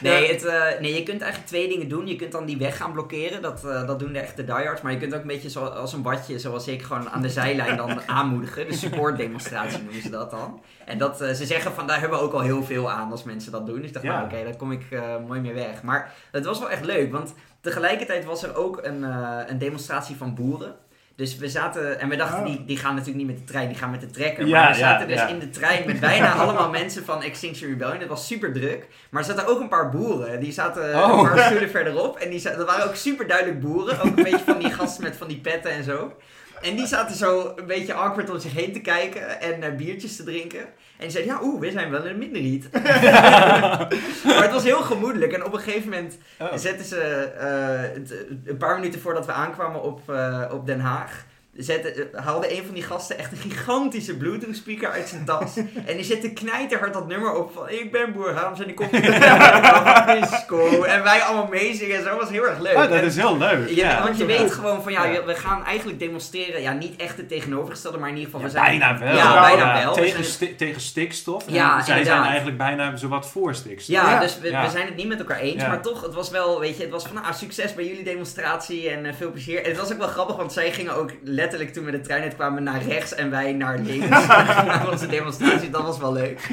Nee, 0.00 0.28
het, 0.32 0.44
eh, 0.44 0.62
nee, 0.80 0.94
je 0.94 1.02
kunt 1.02 1.20
eigenlijk 1.20 1.43
twee 1.44 1.68
dingen 1.68 1.88
doen. 1.88 2.06
Je 2.06 2.16
kunt 2.16 2.32
dan 2.32 2.44
die 2.46 2.56
weg 2.58 2.76
gaan 2.76 2.92
blokkeren. 2.92 3.42
Dat, 3.42 3.64
eh, 3.64 3.86
dat 3.86 3.98
doen 3.98 4.12
de 4.12 4.18
echte 4.18 4.44
diehards. 4.44 4.82
Maar 4.82 4.92
je 4.92 4.98
kunt 4.98 5.14
ook 5.14 5.20
een 5.20 5.26
beetje 5.26 5.50
zo, 5.50 5.64
als 5.64 5.92
een 5.92 6.02
watje, 6.02 6.38
zoals 6.38 6.68
ik, 6.68 6.82
gewoon 6.82 7.08
aan 7.10 7.22
de 7.22 7.28
zijlijn 7.28 7.76
dan 7.76 8.00
aanmoedigen. 8.06 8.66
De 8.66 8.74
supportdemonstratie 8.74 9.82
noemen 9.82 10.02
ze 10.02 10.10
dat 10.10 10.30
dan. 10.30 10.60
En 10.86 10.98
dat, 10.98 11.20
eh, 11.20 11.32
ze 11.32 11.46
zeggen 11.46 11.72
van, 11.72 11.86
daar 11.86 12.00
hebben 12.00 12.18
we 12.18 12.24
ook 12.24 12.32
al 12.32 12.40
heel 12.40 12.62
veel 12.64 12.90
aan 12.90 13.10
als 13.10 13.22
mensen 13.24 13.52
dat 13.52 13.66
doen. 13.66 13.76
Dus 13.76 13.86
ik 13.86 13.92
dacht, 13.92 14.04
Ja. 14.04 14.12
nou 14.12 14.24
oké, 14.24 14.44
daar 14.44 14.56
kom 14.56 14.72
ik 14.72 14.90
eh, 14.90 15.02
mooi 15.26 15.40
mee 15.40 15.54
weg. 15.54 15.82
Maar 15.82 16.14
het 16.30 16.44
was 16.44 16.58
wel 16.58 16.70
echt 16.70 16.84
leuk, 16.84 17.12
want 17.12 17.34
tegelijkertijd 17.60 18.24
was 18.24 18.42
er 18.42 18.56
ook 18.56 18.78
een, 18.82 19.02
een 19.50 19.58
demonstratie 19.58 20.16
van 20.16 20.34
boeren. 20.34 20.74
Dus 21.16 21.36
we 21.36 21.48
zaten, 21.48 22.00
en 22.00 22.08
we 22.08 22.16
dachten, 22.16 22.38
Oh. 22.40 22.46
die, 22.46 22.64
die 22.64 22.76
gaan 22.76 22.94
natuurlijk 22.94 23.24
niet 23.26 23.36
met 23.36 23.46
de 23.46 23.52
trein, 23.52 23.68
die 23.68 23.76
gaan 23.76 23.90
met 23.90 24.00
de 24.00 24.10
trekker. 24.10 24.46
Ja, 24.46 24.60
maar 24.62 24.70
we 24.72 24.78
zaten 24.78 25.08
ja, 25.08 25.12
dus 25.14 25.22
ja. 25.22 25.28
in 25.28 25.38
de 25.38 25.50
trein 25.50 25.86
met 25.86 26.00
bijna 26.00 26.32
allemaal 26.42 26.70
mensen 26.70 27.04
van 27.04 27.22
Extinction 27.22 27.70
Rebellion. 27.70 27.98
Het 28.00 28.08
was 28.08 28.26
super 28.26 28.52
druk. 28.52 28.86
Maar 29.10 29.22
er 29.22 29.28
zaten 29.28 29.46
ook 29.46 29.60
een 29.60 29.68
paar 29.68 29.90
boeren. 29.90 30.40
Die 30.40 30.52
zaten 30.52 30.94
Oh. 31.04 31.18
een 31.18 31.28
paar 31.34 31.44
stoelen 31.44 31.70
verderop. 31.70 32.16
En 32.18 32.30
die 32.30 32.38
za- 32.38 32.56
dat 32.56 32.66
waren 32.66 32.86
ook 32.86 32.94
super 32.94 33.26
duidelijk 33.26 33.60
boeren. 33.60 33.98
Ook 33.98 34.04
een 34.04 34.14
beetje 34.14 34.38
van 34.46 34.58
die 34.58 34.72
gasten 34.72 35.04
met 35.04 35.16
van 35.16 35.28
die 35.28 35.40
petten 35.40 35.70
en 35.70 35.84
zo. 35.84 36.12
En 36.64 36.76
die 36.76 36.86
zaten 36.86 37.16
zo 37.16 37.52
een 37.56 37.66
beetje 37.66 37.94
awkward 37.94 38.30
om 38.30 38.38
zich 38.38 38.52
heen 38.54 38.72
te 38.72 38.80
kijken 38.80 39.40
en 39.40 39.62
eh, 39.62 39.74
biertjes 39.76 40.16
te 40.16 40.24
drinken. 40.24 40.60
En 40.60 41.00
die 41.00 41.10
zeiden, 41.10 41.34
ja, 41.34 41.40
oeh, 41.42 41.60
we 41.60 41.70
zijn 41.70 41.90
wel 41.90 42.06
een 42.06 42.18
minderheid. 42.18 42.68
maar 44.24 44.42
het 44.42 44.52
was 44.52 44.62
heel 44.64 44.82
gemoedelijk. 44.82 45.32
En 45.32 45.44
op 45.44 45.52
een 45.52 45.60
gegeven 45.60 45.88
moment 45.90 46.18
Oh. 46.38 46.48
zetten 46.54 46.86
ze, 46.86 47.00
eh, 47.38 48.02
een 48.44 48.56
paar 48.56 48.74
minuten 48.78 49.00
voordat 49.00 49.26
we 49.26 49.32
aankwamen 49.32 49.82
op, 49.82 50.10
eh, 50.10 50.42
op 50.52 50.66
Den 50.66 50.80
Haag, 50.80 51.24
zette, 51.56 51.88
eh, 52.12 52.24
haalde 52.24 52.56
een 52.58 52.64
van 52.64 52.74
die 52.74 52.82
gasten 52.82 53.18
echt 53.18 53.32
een 53.32 53.38
gigantische 53.38 54.16
Bluetooth 54.16 54.56
speaker 54.56 54.90
uit 54.90 55.08
zijn 55.08 55.24
tas. 55.24 55.56
en 55.86 55.96
die 55.96 56.04
zette 56.04 56.30
knijterhard 56.32 56.92
dat 56.92 57.06
nummer 57.06 57.32
op 57.34 57.52
van 57.54 57.68
ik 57.70 57.92
ben 57.92 58.12
boer 58.12 58.32
Harms 58.34 58.60
en 58.60 58.68
ik 58.68 58.74
kom 58.76 58.88
Disco. 60.20 60.82
En 60.82 61.02
wij 61.02 61.20
allemaal 61.20 61.46
meezingen 61.50 61.96
en 61.96 62.02
zo. 62.02 62.08
Dat 62.08 62.18
was 62.20 62.30
heel 62.30 62.46
erg 62.46 62.58
leuk. 62.60 62.74
Oh, 62.74 62.80
dat 62.82 62.90
En- 62.90 63.04
is 63.04 63.16
heel 63.16 63.38
leuk. 63.38 63.68
je, 63.68 63.74
ja. 63.76 64.02
want 64.02 64.18
je 64.18 64.24
weet 64.24 64.52
gewoon 64.52 64.82
van 64.82 64.92
ja, 64.92 65.04
Ja. 65.04 65.24
we 65.24 65.34
gaan 65.34 65.64
eigenlijk 65.64 65.98
demonstreren. 65.98 66.62
Ja, 66.62 66.72
niet 66.72 66.96
echt 67.00 67.16
het 67.16 67.28
tegenovergestelde, 67.28 67.98
maar 67.98 68.08
in 68.08 68.16
ieder 68.16 68.30
geval 68.32 68.46
Ja, 68.48 68.52
we 68.52 68.58
zijn. 68.60 68.78
bijna 68.78 68.98
wel. 68.98 69.16
Ja, 69.16 69.40
bijna 69.40 69.72
wel. 69.82 69.94
We 69.94 70.00
Tegen, 70.00 70.10
zijn- 70.24 70.24
sti- 70.34 70.54
tegen 70.56 70.80
stikstof. 70.80 71.46
En 71.46 71.54
Ja, 71.54 71.82
zij 71.82 72.04
zijn 72.04 72.22
eigenlijk 72.22 72.58
bijna 72.58 72.96
zowat 72.96 73.30
voor 73.30 73.54
stikstof. 73.54 73.94
Ja, 73.94 74.10
Ja. 74.10 74.20
dus 74.20 74.38
we, 74.38 74.50
Ja. 74.50 74.64
we 74.64 74.70
zijn 74.70 74.86
het 74.86 74.96
niet 74.96 75.08
met 75.08 75.18
elkaar 75.18 75.38
eens. 75.38 75.62
Ja. 75.62 75.68
Maar 75.68 75.82
toch, 75.82 76.02
het 76.02 76.14
was 76.14 76.30
wel, 76.30 76.60
weet 76.60 76.76
je, 76.76 76.82
het 76.82 76.92
was 76.92 77.04
van 77.06 77.14
nou, 77.14 77.34
succes 77.34 77.74
bij 77.74 77.86
jullie 77.86 78.04
demonstratie 78.04 78.88
en 78.90 79.04
eh, 79.06 79.12
veel 79.16 79.30
plezier. 79.30 79.62
En 79.62 79.68
het 79.70 79.78
was 79.80 79.92
ook 79.92 79.98
wel 79.98 80.08
grappig, 80.08 80.36
want 80.36 80.52
zij 80.52 80.72
gingen 80.72 80.94
ook 80.96 81.10
letterlijk 81.44 81.72
toen 81.72 81.84
we 81.84 81.90
de 81.90 82.00
trein 82.00 82.22
uitkwamen 82.22 82.62
naar 82.62 82.82
rechts 82.82 83.14
en 83.14 83.30
wij 83.30 83.52
naar 83.52 83.78
links. 83.78 84.08
naar 84.66 84.90
onze 84.90 85.06
demonstratie, 85.06 85.70
dat 85.70 85.82
was 85.82 85.98
wel 85.98 86.12
leuk. 86.12 86.48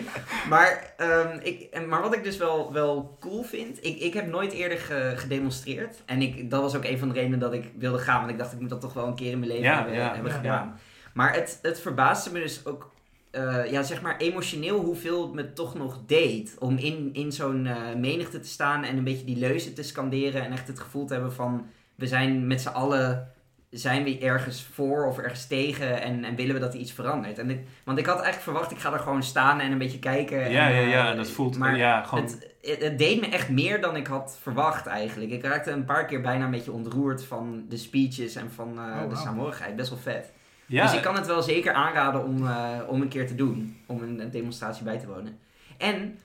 Maar, 0.50 0.94
ehm, 0.98 1.38
ik, 1.44 1.86
maar 1.88 2.02
wat 2.02 2.16
ik 2.16 2.24
dus 2.24 2.38
wel, 2.38 2.74
wel 2.74 3.18
cool 3.20 3.44
vind, 3.44 3.78
ik, 3.86 4.00
ik 4.00 4.14
heb 4.14 4.28
nooit 4.28 4.52
eerder 4.52 4.78
ge- 4.78 5.14
gedemonstreerd. 5.16 5.96
En 6.06 6.22
ik, 6.22 6.50
dat 6.50 6.62
was 6.62 6.76
ook 6.76 6.84
een 6.86 6.98
van 7.00 7.08
de 7.08 7.14
redenen 7.14 7.40
dat 7.40 7.54
ik 7.54 7.72
wilde 7.78 7.98
gaan, 7.98 8.20
want 8.20 8.32
ik 8.32 8.38
dacht 8.38 8.54
ik 8.54 8.60
moet 8.60 8.70
dat 8.70 8.82
toch 8.82 8.94
wel 8.94 9.08
een 9.08 9.16
keer 9.16 9.32
in 9.32 9.40
mijn 9.40 9.52
leven 9.52 9.66
Ja, 9.68 9.76
hebben, 9.76 9.94
ja, 9.94 10.14
hebben 10.14 10.32
ja. 10.32 10.38
gedaan. 10.38 10.80
Maar 11.14 11.34
het, 11.34 11.60
het 11.62 11.82
verbaasde 11.82 12.32
me 12.32 12.40
dus 12.40 12.66
ook 12.66 12.92
eh, 13.32 13.72
ja, 13.72 13.84
zeg 13.84 14.02
maar 14.02 14.18
emotioneel 14.18 14.80
hoeveel 14.80 15.22
het 15.22 15.34
me 15.34 15.54
toch 15.54 15.76
nog 15.76 16.00
deed. 16.08 16.56
Om 16.60 16.78
in, 16.78 17.10
in 17.14 17.32
zo'n 17.32 17.66
eh, 17.66 17.76
menigte 17.98 18.40
te 18.40 18.48
staan 18.48 18.84
en 18.84 18.98
een 18.98 19.04
beetje 19.04 19.26
die 19.26 19.38
leuzen 19.38 19.74
te 19.74 19.84
scanderen. 19.84 20.44
En 20.44 20.52
echt 20.52 20.68
het 20.68 20.80
gevoel 20.80 21.06
te 21.06 21.14
hebben 21.14 21.34
van 21.34 21.66
we 21.96 22.08
zijn 22.08 22.48
met 22.48 22.62
z'n 22.62 22.68
allen. 22.68 23.32
Zijn 23.72 24.04
we 24.04 24.20
ergens 24.20 24.68
voor 24.74 25.06
of 25.06 25.18
ergens 25.18 25.48
tegen 25.48 26.02
en, 26.02 26.24
en 26.24 26.36
willen 26.36 26.54
we 26.54 26.60
dat 26.60 26.74
er 26.74 26.80
iets 26.80 26.92
verandert? 26.92 27.38
En 27.38 27.50
ik, 27.50 27.60
want 27.84 27.98
ik 27.98 28.06
had 28.06 28.16
eigenlijk 28.16 28.44
verwacht, 28.44 28.72
ik 28.72 28.80
ga 28.80 28.94
er 28.94 29.00
gewoon 29.00 29.24
staan 29.24 29.60
en 29.60 29.72
een 29.72 29.78
beetje 29.78 30.00
kijken. 30.00 30.44
en, 30.44 30.52
Ja, 30.52 30.68
ja, 30.68 30.80
ja. 30.88 31.12
eh, 31.12 31.18
Dat 31.18 31.30
voelt 31.30 31.58
maar 31.58 31.78
ja, 31.78 32.04
gewoon... 32.04 32.24
het, 32.24 32.48
het, 32.62 32.82
het 32.84 32.98
deed 32.98 33.20
me 33.22 33.28
echt 33.28 33.50
meer 33.50 33.82
dan 33.82 33.96
ik 33.96 34.08
had 34.08 34.38
verwacht 34.42 34.86
eigenlijk. 34.86 35.32
Ik 35.32 35.44
raakte 35.44 35.72
een 35.72 35.86
paar 35.86 36.06
keer 36.06 36.22
bijna 36.22 36.46
een 36.46 36.52
beetje 36.52 36.72
ontroerd 36.72 37.24
van 37.24 37.66
de 37.70 37.78
speeches 37.78 38.36
en 38.36 38.52
van 38.52 38.78
eh, 38.80 39.02
Oh, 39.04 39.10
de 39.10 39.16
saamhorigheid. 39.16 39.76
Best 39.76 39.90
wel 39.90 40.00
vet. 40.00 40.32
ja, 40.66 40.84
Dus 40.84 40.94
ik 40.94 41.02
kan 41.02 41.16
het 41.16 41.28
wel 41.28 41.42
zeker 41.42 41.74
aanraden 41.74 42.24
om, 42.24 42.48
eh, 42.48 42.70
om 42.88 43.02
een 43.02 43.08
keer 43.10 43.28
te 43.28 43.36
doen. 43.36 43.78
Om 43.86 44.02
een, 44.04 44.20
een 44.20 44.32
demonstratie 44.32 44.84
bij 44.84 44.98
te 45.00 45.08
wonen. 45.08 45.40
En 45.78 46.20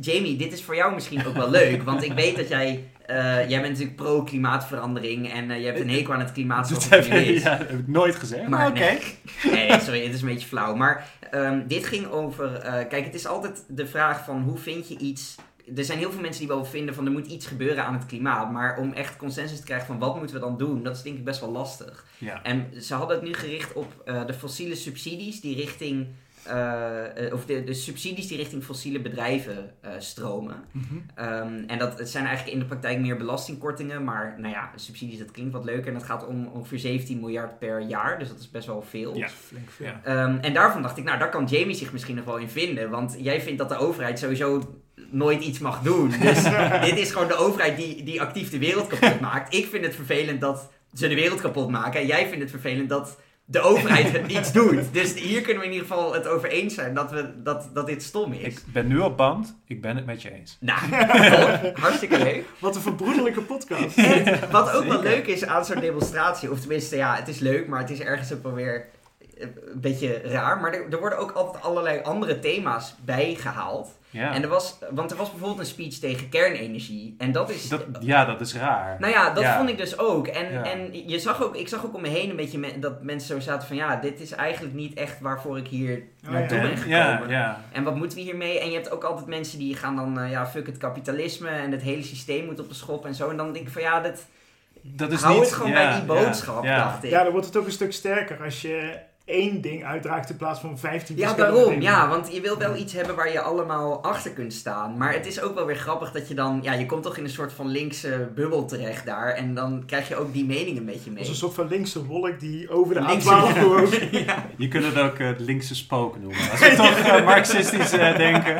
Jamie, 0.00 0.36
dit 0.36 0.52
is 0.52 0.62
voor 0.62 0.76
jou 0.76 0.94
misschien 0.94 1.26
ook 1.26 1.34
wel 1.36 1.50
leuk. 1.60 1.82
Want 1.82 2.02
ik 2.02 2.12
weet 2.12 2.36
dat 2.36 2.48
jij... 2.48 2.84
eh, 3.06 3.48
jij 3.48 3.60
bent 3.60 3.72
natuurlijk 3.72 3.96
pro-klimaatverandering. 3.96 5.32
En 5.32 5.50
eh, 5.50 5.60
je 5.60 5.66
hebt 5.66 5.80
een 5.80 5.90
hekel 5.90 6.12
aan 6.12 6.20
het 6.20 6.32
klimaat 6.32 6.66
zoals 6.68 6.88
het 6.88 7.10
nu 7.10 7.16
is. 7.16 7.42
ja, 7.42 7.56
dat 7.56 7.68
heb 7.68 7.78
ik 7.78 7.88
nooit 7.88 8.16
gezegd. 8.16 8.48
Maar 8.48 8.68
oké. 8.68 8.78
nee. 8.80 9.68
Nee, 9.68 9.80
sorry, 9.80 10.04
het 10.04 10.14
is 10.14 10.22
een 10.22 10.28
beetje 10.28 10.48
flauw. 10.48 10.74
Maar 10.74 11.08
ehm, 11.30 11.66
dit 11.66 11.86
ging 11.86 12.06
over... 12.10 12.54
eh, 12.54 12.88
kijk, 12.88 13.04
het 13.04 13.14
is 13.14 13.26
altijd 13.26 13.64
de 13.68 13.86
vraag 13.86 14.24
van 14.24 14.42
hoe 14.42 14.58
vind 14.58 14.88
je 14.88 14.98
iets... 14.98 15.34
Er 15.76 15.84
zijn 15.84 15.98
heel 15.98 16.10
veel 16.12 16.20
mensen 16.20 16.40
die 16.40 16.54
wel 16.54 16.64
vinden 16.64 16.94
van 16.94 17.06
er 17.06 17.12
moet 17.12 17.26
iets 17.26 17.46
gebeuren 17.46 17.84
aan 17.84 17.94
het 17.94 18.06
klimaat. 18.06 18.52
Maar 18.52 18.78
om 18.78 18.92
echt 18.92 19.16
consensus 19.16 19.58
te 19.58 19.64
krijgen 19.64 19.86
van 19.86 19.98
wat 19.98 20.16
moeten 20.16 20.36
we 20.36 20.42
dan 20.42 20.58
doen, 20.58 20.82
dat 20.82 20.96
is 20.96 21.02
denk 21.02 21.16
ik 21.16 21.24
best 21.24 21.40
wel 21.40 21.50
lastig. 21.50 22.06
Ja. 22.18 22.42
En 22.42 22.82
ze 22.82 22.94
hadden 22.94 23.16
het 23.16 23.26
nu 23.26 23.34
gericht 23.34 23.72
op 23.72 24.02
eh, 24.04 24.26
de 24.26 24.34
fossiele 24.34 24.74
subsidies 24.74 25.40
die 25.40 25.56
richting 25.56 26.06
eh, 26.42 27.26
eh, 27.26 27.32
of 27.32 27.44
de, 27.44 27.64
de 27.64 27.74
subsidies 27.74 28.28
die 28.28 28.36
richting 28.36 28.64
fossiele 28.64 29.00
bedrijven 29.00 29.70
eh, 29.80 29.90
stromen. 29.98 30.64
Mhm. 30.70 30.84
Ehm, 31.14 31.64
en 31.66 31.78
dat 31.78 31.98
het 31.98 32.08
zijn 32.08 32.24
eigenlijk 32.24 32.54
in 32.54 32.62
de 32.62 32.68
praktijk 32.68 32.98
meer 32.98 33.16
belastingkortingen, 33.16 34.04
maar 34.04 34.34
nou 34.38 34.54
ja, 34.54 34.70
subsidies 34.76 35.18
dat 35.18 35.30
klinkt 35.30 35.52
wat 35.52 35.64
leuker 35.64 35.86
en 35.86 35.94
dat 35.94 36.02
gaat 36.02 36.26
om 36.26 36.46
ongeveer 36.46 36.78
17 36.78 37.20
miljard 37.20 37.58
per 37.58 37.80
jaar, 37.80 38.18
dus 38.18 38.28
dat 38.28 38.38
is 38.38 38.50
best 38.50 38.66
wel 38.66 38.82
veel. 38.82 39.16
Ja. 39.16 39.28
Flink 39.28 39.70
veel. 39.70 39.86
Ja. 39.86 40.00
Ehm, 40.04 40.38
en 40.38 40.52
daarvan 40.54 40.82
dacht 40.82 40.96
ik, 40.96 41.04
nou 41.04 41.18
daar 41.18 41.30
kan 41.30 41.46
Jamie 41.46 41.74
zich 41.74 41.92
misschien 41.92 42.16
nog 42.16 42.24
wel 42.24 42.38
in 42.38 42.48
vinden, 42.48 42.90
want 42.90 43.16
jij 43.18 43.40
vindt 43.40 43.58
dat 43.58 43.68
de 43.68 43.76
overheid 43.76 44.18
sowieso 44.18 44.81
nooit 45.10 45.42
iets 45.42 45.58
mag 45.58 45.82
doen. 45.82 46.14
Dus 46.20 46.42
dit 46.88 46.98
is 46.98 47.10
gewoon 47.10 47.28
de 47.28 47.36
overheid 47.36 47.76
die, 47.76 48.02
die 48.02 48.20
actief 48.20 48.50
de 48.50 48.58
wereld 48.58 48.86
kapot 48.86 49.20
maakt. 49.20 49.54
Ik 49.54 49.66
vind 49.66 49.84
het 49.84 49.94
vervelend 49.94 50.40
dat 50.40 50.70
ze 50.94 51.08
de 51.08 51.14
wereld 51.14 51.40
kapot 51.40 51.70
maken 51.70 52.00
en 52.00 52.06
jij 52.06 52.26
vindt 52.26 52.40
het 52.40 52.50
vervelend 52.50 52.88
dat 52.88 53.16
de 53.44 53.60
overheid 53.60 54.12
het 54.12 54.26
niets 54.26 54.52
doet. 54.58 54.92
Dus 54.92 55.14
hier 55.14 55.40
kunnen 55.40 55.62
we 55.62 55.68
in 55.68 55.72
ieder 55.74 55.88
geval 55.88 56.14
het 56.14 56.26
over 56.26 56.48
eens 56.48 56.74
zijn 56.74 56.94
dat, 56.94 57.10
we, 57.10 57.42
dat, 57.42 57.70
dat 57.74 57.86
dit 57.86 58.02
stom 58.02 58.32
is. 58.32 58.54
Ik 58.54 58.62
ben 58.66 58.86
nu 58.86 58.98
op 58.98 59.16
band. 59.16 59.56
Ik 59.66 59.80
ben 59.80 59.96
het 59.96 60.06
met 60.06 60.22
je 60.22 60.32
eens. 60.32 60.56
Nou, 60.60 60.80
top. 60.90 61.78
hartstikke 61.78 62.18
leuk. 62.18 62.44
Wat 62.58 62.76
een 62.76 62.82
verbroederlijke 62.82 63.40
podcast. 63.40 63.96
En 63.96 64.50
wat 64.50 64.72
ook 64.72 64.84
wel 64.84 65.02
leuk 65.02 65.26
is 65.26 65.44
aan 65.44 65.64
zo'n 65.64 65.80
demonstratie, 65.80 66.50
of 66.50 66.60
tenminste, 66.60 66.96
ja, 66.96 67.16
het 67.16 67.28
is 67.28 67.38
leuk, 67.38 67.66
maar 67.66 67.80
het 67.80 67.90
is 67.90 68.00
ergens 68.00 68.32
ook 68.32 68.42
wel 68.42 68.54
weer 68.54 68.86
eh, 69.38 69.46
een 69.72 69.80
beetje 69.80 70.20
raar. 70.24 70.60
Maar 70.60 70.72
er, 70.72 70.86
er 70.90 70.98
worden 71.00 71.18
ook 71.18 71.32
altijd 71.32 71.64
allerlei 71.64 72.00
andere 72.02 72.38
thema's 72.38 72.94
bijgehaald. 73.04 73.88
Ja. 74.12 74.34
En 74.34 74.42
er 74.42 74.48
was, 74.48 74.78
want 74.90 75.10
er 75.10 75.16
was 75.16 75.30
bijvoorbeeld 75.30 75.58
een 75.60 75.66
speech 75.66 75.94
tegen 75.94 76.28
kernenergie. 76.28 77.14
En 77.18 77.32
dat 77.32 77.50
is. 77.50 77.68
dat, 77.68 77.84
ja, 78.00 78.24
dat 78.24 78.40
is 78.40 78.54
raar. 78.54 78.96
nou 79.00 79.12
ja, 79.12 79.30
dat 79.34 79.42
Ja. 79.42 79.56
vond 79.56 79.68
ik 79.68 79.76
dus 79.78 79.98
ook. 79.98 80.26
En, 80.26 80.52
Ja. 80.52 80.62
en 80.64 81.08
je 81.08 81.18
zag 81.18 81.42
ook, 81.42 81.56
ik 81.56 81.68
zag 81.68 81.84
ook 81.84 81.94
om 81.94 82.00
me 82.00 82.08
heen 82.08 82.30
een 82.30 82.36
beetje 82.36 82.58
me- 82.58 82.78
dat 82.78 83.02
mensen 83.02 83.28
zo 83.36 83.40
zaten 83.40 83.66
van 83.68 83.76
ja, 83.76 83.96
dit 83.96 84.20
is 84.20 84.30
eigenlijk 84.32 84.74
niet 84.74 84.94
echt 84.94 85.20
waarvoor 85.20 85.58
ik 85.58 85.66
hier 85.68 86.02
Oh, 86.26 86.30
naartoe 86.32 86.56
ja. 86.56 86.62
ben 86.62 86.76
gekomen. 86.76 86.98
ja, 86.98 87.22
ja. 87.28 87.60
En 87.72 87.84
wat 87.84 87.96
moeten 87.96 88.18
we 88.18 88.24
hiermee? 88.24 88.60
En 88.60 88.68
je 88.68 88.74
hebt 88.74 88.90
ook 88.90 89.04
altijd 89.04 89.26
mensen 89.26 89.58
die 89.58 89.76
gaan 89.76 89.96
dan, 89.96 90.18
eh, 90.20 90.30
ja, 90.30 90.46
fuck 90.46 90.66
het 90.66 90.78
kapitalisme 90.78 91.48
en 91.48 91.70
het 91.72 91.82
hele 91.82 92.02
systeem 92.02 92.44
moet 92.44 92.60
op 92.60 92.68
de 92.68 92.74
schop 92.74 93.06
en 93.06 93.14
zo. 93.14 93.30
En 93.30 93.36
dan 93.36 93.52
denk 93.52 93.66
ik 93.66 93.72
van 93.72 93.82
ja, 93.82 94.00
dat, 94.00 94.26
Dat 94.82 95.12
is 95.12 95.20
hou 95.22 95.34
niet, 95.34 95.44
het 95.44 95.52
gewoon 95.54 95.70
ja, 95.70 95.88
bij 95.88 95.94
die 95.94 96.04
boodschap, 96.04 96.64
ja, 96.64 96.70
ja. 96.76 96.84
dacht 96.84 97.04
ik. 97.04 97.10
Ja, 97.10 97.22
dan 97.22 97.32
wordt 97.32 97.46
het 97.46 97.56
ook 97.56 97.64
een 97.66 97.72
stuk 97.72 97.92
sterker 97.92 98.42
als 98.44 98.62
je 98.62 98.98
één 99.24 99.60
ding 99.60 99.84
uitdraagt 99.84 100.30
in 100.30 100.36
plaats 100.36 100.60
van 100.60 100.78
15 100.78 101.16
Ja, 101.16 101.22
verschillende 101.22 101.54
daarom. 101.56 101.72
dingen. 101.80 101.92
Ja, 101.92 102.08
want 102.08 102.32
je 102.34 102.40
wil 102.40 102.58
wel 102.58 102.76
iets 102.76 102.92
hebben 102.92 103.16
waar 103.16 103.32
je 103.32 103.40
allemaal 103.40 104.02
achter 104.02 104.30
kunt 104.30 104.52
staan. 104.52 104.96
Maar 104.96 105.12
het 105.12 105.26
is 105.26 105.40
ook 105.40 105.54
wel 105.54 105.66
weer 105.66 105.76
grappig 105.76 106.12
dat 106.12 106.28
je 106.28 106.34
dan... 106.34 106.58
Ja, 106.62 106.72
je 106.72 106.86
komt 106.86 107.02
toch 107.02 107.16
in 107.16 107.24
een 107.24 107.30
soort 107.30 107.52
van 107.52 107.66
linkse 107.68 108.28
bubbel 108.34 108.64
terecht 108.66 109.06
daar. 109.06 109.28
En 109.34 109.54
dan 109.54 109.82
krijg 109.86 110.08
je 110.08 110.16
ook 110.16 110.32
die 110.32 110.44
mening 110.44 110.78
een 110.78 110.84
beetje 110.84 111.10
mee. 111.10 111.18
Als 111.18 111.28
een 111.28 111.34
soort 111.34 111.54
van 111.54 111.68
linkse 111.68 112.06
wolk 112.06 112.40
die 112.40 112.70
over 112.70 112.94
de 112.94 113.00
Linkse- 113.02 113.28
A12 113.28 113.58
gewoon... 113.58 113.88
ja. 114.26 114.46
Je 114.56 114.68
kunt 114.68 114.84
het 114.84 114.98
ook 114.98 115.18
eh, 115.18 115.26
het 115.26 115.40
linkse 115.40 115.74
spook 115.74 116.18
noemen. 116.18 116.50
Als 116.50 116.60
we 116.68 116.74
toch 116.76 116.98
eh, 116.98 117.24
marxistisch 117.24 117.92
eh, 117.92 118.16
denken. 118.16 118.54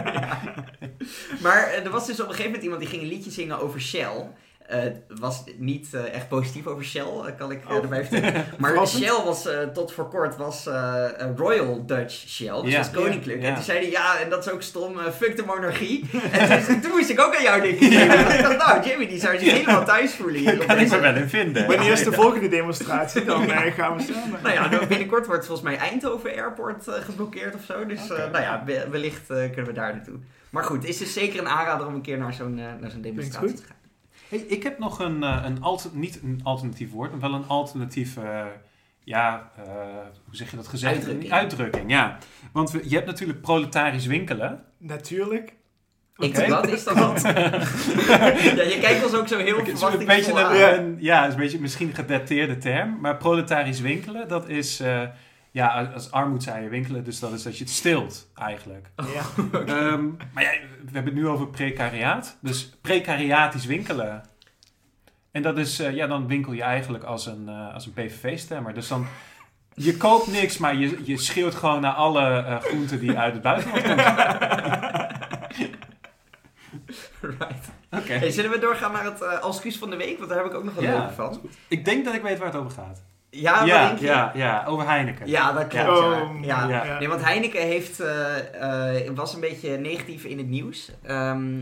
Maar 1.42 1.66
eh, 1.68 1.84
er 1.84 1.90
was 1.90 2.06
dus 2.06 2.20
op 2.20 2.28
een 2.28 2.34
gegeven 2.34 2.44
moment 2.44 2.62
iemand 2.62 2.80
die 2.80 2.90
ging 2.90 3.02
een 3.02 3.08
liedje 3.08 3.30
zingen 3.30 3.60
over 3.60 3.80
Shell. 3.80 4.26
Eh, 4.66 4.80
Het 4.82 5.18
was 5.20 5.44
niet 5.56 5.94
eh, 5.94 6.14
echt 6.14 6.28
positief 6.28 6.66
over 6.66 6.84
Shell, 6.84 7.02
eh, 7.02 7.36
kan 7.38 7.50
ik 7.50 7.60
Oh. 7.70 7.76
erbij 7.76 8.04
vertellen. 8.04 8.44
Maar. 8.58 8.86
Shell 8.86 9.22
was 9.24 9.46
eh, 9.46 9.58
tot 9.62 9.92
voor 9.92 10.08
kort 10.08 10.36
was, 10.36 10.66
eh, 10.66 11.04
Royal 11.36 11.86
Dutch 11.86 12.12
Shell, 12.28 12.62
dus 12.62 12.70
Ja. 12.70 12.76
dat 12.82 12.86
is 12.86 13.00
koninklijk. 13.02 13.42
Ja. 13.42 13.48
En 13.48 13.54
toen 13.54 13.62
zei 13.64 13.78
hij, 13.78 13.90
ja, 13.90 14.18
en 14.18 14.30
dat 14.30 14.46
is 14.46 14.52
ook 14.52 14.62
stom, 14.62 14.98
eh, 14.98 15.10
fuck 15.12 15.36
de 15.36 15.42
monarchie. 15.46 16.10
en 16.32 16.64
toen, 16.66 16.80
toen 16.80 16.90
moest 16.90 17.10
ik 17.10 17.20
ook 17.20 17.36
aan 17.36 17.42
jou 17.42 17.60
denken. 17.62 17.92
Ik 17.92 18.42
dacht, 18.42 18.56
nou, 18.66 18.88
Jimmy, 18.88 19.06
die 19.06 19.20
zou 19.20 19.38
zich 19.38 19.52
helemaal 19.52 19.84
thuis 19.84 20.14
voelen 20.14 20.40
hier. 20.40 20.56
Kan 20.66 20.78
ik 20.78 20.90
me 20.90 20.98
wel 21.00 21.14
in 21.14 21.28
vinden. 21.28 21.66
Wanneer 21.66 21.92
is 21.92 22.04
de 22.04 22.12
volgende 22.12 22.48
demonstratie? 22.48 23.24
Dan 23.24 23.50
eh, 23.50 23.72
gaan 23.74 23.96
we 23.96 24.02
samen. 24.02 24.38
Nou 24.42 24.54
ja, 24.54 24.68
dan 24.68 24.88
binnenkort 24.88 25.26
wordt 25.26 25.46
volgens 25.46 25.68
mij 25.68 25.76
Eindhoven 25.78 26.30
Airport 26.34 26.88
eh, 26.88 26.94
geblokkeerd 26.94 27.54
of 27.54 27.64
zo. 27.64 27.86
Dus 27.86 28.00
eh, 28.10 28.16
nou 28.18 28.40
ja, 28.42 28.62
we- 28.66 28.86
wellicht 28.90 29.30
eh, 29.30 29.36
kunnen 29.36 29.66
we 29.66 29.72
daar 29.72 29.94
naartoe. 29.94 30.14
Maar 30.50 30.64
goed, 30.64 30.76
het 30.80 30.88
is 30.88 30.98
dus 30.98 31.12
zeker 31.12 31.38
een 31.40 31.48
aanrader 31.48 31.86
om 31.86 31.94
een 31.94 32.00
keer 32.02 32.18
naar 32.18 32.32
zo'n 32.32 32.54
naar 32.54 32.90
zo'n 32.90 33.00
demonstratie 33.00 33.48
goed. 33.48 33.56
te 33.56 33.62
gaan. 33.62 33.76
Hey, 34.32 34.40
ik 34.40 34.62
heb 34.62 34.78
nog 34.78 34.98
een, 34.98 35.22
eh, 35.22 35.42
een 35.44 35.62
alter, 35.62 35.90
niet 35.94 36.20
een 36.22 36.40
alternatief 36.42 36.90
woord, 36.90 37.10
maar 37.10 37.20
wel 37.20 37.34
een 37.34 37.46
alternatief, 37.48 38.16
eh, 38.16 38.44
ja, 39.04 39.50
eh, 39.56 39.64
hoe 40.24 40.36
zeg 40.36 40.50
je 40.50 40.56
dat 40.56 40.68
gezegd? 40.68 40.94
Uitdrukking. 40.94 41.32
Uitdrukking, 41.32 41.90
ja. 41.90 42.18
Want 42.52 42.70
we, 42.70 42.88
je 42.88 42.94
hebt 42.94 43.06
natuurlijk 43.06 43.40
proletarisch 43.40 44.06
winkelen. 44.06 44.64
Natuurlijk. 44.78 45.54
Ik, 46.16 46.36
Oké. 46.38 46.48
wat 46.48 46.68
is 46.68 46.84
dat 46.84 46.96
dan? 47.02 47.14
ja, 47.22 48.62
je 48.62 48.78
kijkt 48.80 49.04
ons 49.04 49.14
ook 49.14 49.28
zo 49.28 49.38
heel 49.38 49.56
Het 49.58 49.68
is 49.68 49.80
een 49.80 49.90
beetje 50.06 50.22
verwachtingsvol 50.24 50.38
een. 50.38 50.56
Ja. 50.58 50.76
een- 50.76 50.96
ja, 51.00 51.26
is 51.26 51.32
een 51.34 51.40
beetje 51.40 51.60
misschien 51.60 51.88
een 51.88 51.94
gedateerde 51.94 52.58
term, 52.58 52.98
maar 53.00 53.16
proletarisch 53.16 53.80
winkelen, 53.80 54.28
dat 54.28 54.48
is, 54.48 54.80
eh, 54.80 55.02
ja, 55.52 55.90
als 55.94 56.10
armoed 56.10 56.42
zei 56.42 56.62
je 56.62 56.68
winkelen, 56.68 57.04
dus 57.04 57.18
dat 57.18 57.32
is 57.32 57.42
dat 57.42 57.58
je 57.58 57.64
het 57.64 57.72
stilt 57.72 58.30
eigenlijk. 58.34 58.90
Ja. 58.96 59.22
Ehm, 59.66 60.06
maar 60.32 60.42
ja, 60.42 60.50
we 60.84 60.90
hebben 60.92 61.12
het 61.12 61.14
nu 61.14 61.28
over 61.28 61.48
precariaat. 61.48 62.38
Dus 62.40 62.72
precariatisch 62.80 63.66
winkelen. 63.66 64.22
En 65.30 65.42
dat 65.42 65.58
is, 65.58 65.78
eh, 65.78 65.94
ja, 65.94 66.06
dan 66.06 66.26
winkel 66.26 66.52
je 66.52 66.62
eigenlijk 66.62 67.04
als 67.04 67.26
een, 67.26 67.48
eh, 67.48 67.74
als 67.74 67.86
een 67.86 67.92
PVV-stemmer. 67.92 68.74
Dus 68.74 68.88
dan, 68.88 69.06
je 69.74 69.96
koopt 69.96 70.26
niks, 70.26 70.58
maar 70.58 70.76
je, 70.76 71.00
je 71.04 71.16
schreeuwt 71.16 71.54
gewoon 71.54 71.80
naar 71.80 71.92
alle 71.94 72.42
eh, 72.42 72.60
groenten 72.60 73.00
die 73.00 73.18
uit 73.18 73.32
het 73.32 73.42
buitenland 73.42 73.82
komen. 73.82 74.04
Right. 77.20 77.70
Oké. 77.90 78.12
Hey, 78.12 78.30
zullen 78.30 78.50
we 78.50 78.58
doorgaan 78.58 78.92
naar 78.92 79.04
het 79.04 79.20
eh 79.22 79.38
Alscuus 79.38 79.78
van 79.78 79.90
de 79.90 79.96
week? 79.96 80.16
Want 80.18 80.30
daar 80.30 80.38
heb 80.38 80.46
ik 80.46 80.54
ook 80.54 80.64
nog 80.64 80.76
een 80.76 80.82
Ja, 80.82 80.98
leuke 80.98 81.12
van. 81.12 81.40
Ik 81.68 81.84
denk 81.84 82.04
dat 82.04 82.14
ik 82.14 82.22
weet 82.22 82.38
waar 82.38 82.46
het 82.46 82.56
over 82.56 82.70
gaat. 82.70 83.02
Ja, 83.34 83.64
ja, 83.64 83.96
ja, 84.00 84.32
ja, 84.34 84.64
over 84.66 84.86
Heineken. 84.88 85.26
Ja, 85.26 85.52
dat 85.52 85.66
klopt. 85.66 85.86
Ja. 85.86 85.94
Ja. 85.94 86.22
Oh, 86.22 86.44
Ja. 86.44 86.84
ja. 86.84 86.98
Nee, 86.98 87.08
want 87.08 87.24
Heineken 87.24 87.60
heeft, 87.62 88.00
eh, 88.00 88.96
eh, 89.06 89.10
was 89.14 89.34
een 89.34 89.40
beetje 89.40 89.76
negatief 89.78 90.24
in 90.24 90.38
het 90.38 90.48
nieuws. 90.48 90.90
Ehm, 91.02 91.56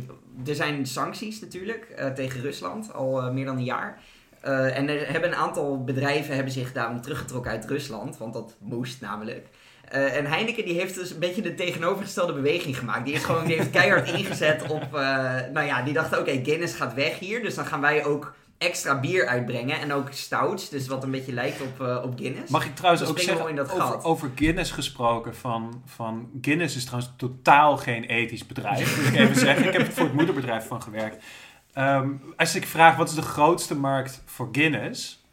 er 0.46 0.54
zijn 0.54 0.86
sancties 0.86 1.40
natuurlijk 1.40 1.84
eh, 1.96 2.06
tegen 2.06 2.40
Rusland, 2.40 2.92
al 2.94 3.22
eh, 3.22 3.30
meer 3.30 3.44
dan 3.44 3.56
een 3.56 3.64
jaar. 3.64 3.98
Eh, 4.40 4.76
en 4.76 4.88
er 4.88 5.12
hebben 5.12 5.30
een 5.30 5.36
aantal 5.36 5.84
bedrijven 5.84 6.34
hebben 6.34 6.52
zich 6.52 6.72
daarom 6.72 7.00
teruggetrokken 7.00 7.50
uit 7.50 7.66
Rusland, 7.66 8.18
want 8.18 8.32
dat 8.32 8.56
moest 8.60 9.00
namelijk. 9.00 9.46
Eh, 9.88 10.16
en 10.16 10.26
Heineken 10.26 10.64
die 10.64 10.74
heeft 10.78 10.94
dus 10.94 11.10
een 11.10 11.18
beetje 11.18 11.42
de 11.42 11.54
tegenovergestelde 11.54 12.32
beweging 12.32 12.78
gemaakt. 12.78 13.04
Die, 13.04 13.14
is 13.14 13.24
gewoon, 13.24 13.44
die 13.46 13.56
heeft 13.56 13.70
keihard 13.80 14.08
ingezet 14.12 14.62
op... 14.68 14.82
eh, 14.94 15.34
nou 15.52 15.66
ja, 15.66 15.82
die 15.82 15.92
dachten, 15.94 16.18
oké, 16.20 16.40
Guinness 16.44 16.74
gaat 16.74 16.94
weg 16.94 17.18
hier. 17.18 17.42
Dus 17.42 17.54
dan 17.54 17.66
gaan 17.66 17.80
wij 17.80 18.04
ook 18.04 18.34
extra 18.60 19.00
bier 19.00 19.26
uitbrengen. 19.26 19.80
En 19.80 19.92
ook 19.92 20.08
stouts, 20.12 20.68
dus 20.68 20.86
wat 20.86 21.02
een 21.04 21.10
beetje 21.10 21.32
lijkt 21.32 21.60
op, 21.60 21.80
eh, 21.80 22.02
op 22.02 22.18
Guinness. 22.18 22.50
Mag 22.50 22.64
ik 22.66 22.74
trouwens 22.74 23.02
Dan 23.02 23.10
ook 23.12 23.18
zeggen, 23.18 23.38
wel 23.38 23.48
in 23.48 23.56
dat 23.56 23.70
over, 23.72 23.82
gat. 23.86 24.04
over 24.04 24.30
Guinness 24.34 24.70
gesproken, 24.70 25.36
van, 25.36 25.82
van 25.86 26.30
Guinness 26.40 26.76
is 26.76 26.84
trouwens 26.84 27.12
totaal 27.16 27.76
geen 27.76 28.04
ethisch 28.04 28.46
bedrijf. 28.46 28.96
Moet 28.96 29.06
ik 29.06 29.20
even 29.20 29.36
zeggen. 29.36 29.66
Ik 29.66 29.72
heb 29.72 29.86
er 29.86 29.92
voor 29.92 30.04
het 30.04 30.14
moederbedrijf 30.14 30.66
van 30.66 30.82
gewerkt. 30.82 31.24
Ehm, 31.72 32.10
als 32.36 32.54
ik 32.54 32.66
vraag 32.66 32.96
wat 32.96 33.08
is 33.08 33.14
de 33.14 33.22
grootste 33.22 33.74
markt 33.76 34.22
voor 34.24 34.48
Guinness, 34.52 35.24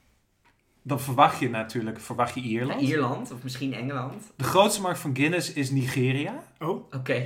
dan 0.81 0.99
verwacht 0.99 1.39
je 1.39 1.49
natuurlijk 1.49 1.99
verwacht 1.99 2.33
je 2.33 2.41
Ierland. 2.41 2.81
Ierland 2.81 3.31
of 3.31 3.43
misschien 3.43 3.73
Engeland. 3.73 4.23
De 4.35 4.43
grootste 4.43 4.81
markt 4.81 4.99
van 4.99 5.15
Guinness 5.15 5.53
is 5.53 5.69
Nigeria. 5.71 6.43
Oh, 6.59 6.93
Oké. 6.95 7.25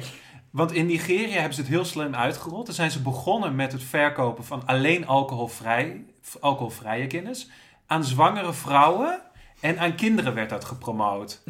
Want 0.51 0.71
in 0.71 0.85
Nigeria 0.85 1.33
hebben 1.33 1.53
ze 1.53 1.61
het 1.61 1.69
heel 1.69 1.85
slim 1.85 2.15
uitgerold. 2.15 2.65
Dan 2.65 2.75
zijn 2.75 2.91
ze 2.91 3.01
begonnen 3.01 3.55
met 3.55 3.71
het 3.71 3.83
verkopen 3.83 4.43
van 4.43 4.65
alleen 4.65 5.07
alcoholvrij, 5.07 6.05
alcoholvrije 6.39 7.09
Guinness 7.09 7.49
aan 7.87 8.03
zwangere 8.03 8.53
vrouwen. 8.53 9.21
En 9.59 9.79
aan 9.79 9.95
kinderen 9.95 10.33
werd 10.33 10.49
dat 10.49 10.65
gepromoot. 10.65 11.41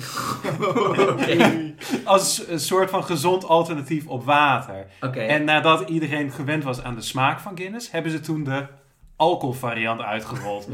Als 2.04 2.48
een 2.48 2.60
soort 2.60 2.90
van 2.90 3.04
gezond 3.04 3.46
alternatief 3.46 4.08
op 4.08 4.26
water. 4.26 4.88
En 5.14 5.44
nadat 5.44 5.90
iedereen 5.90 6.32
gewend 6.32 6.64
was 6.64 6.84
aan 6.84 6.96
de 6.96 7.02
smaak 7.02 7.40
van 7.40 7.58
Guinness, 7.58 7.92
hebben 7.92 8.12
ze 8.12 8.20
toen 8.20 8.44
de 8.44 8.68
alcoholvariant 9.22 10.02
uitgerold. 10.02 10.68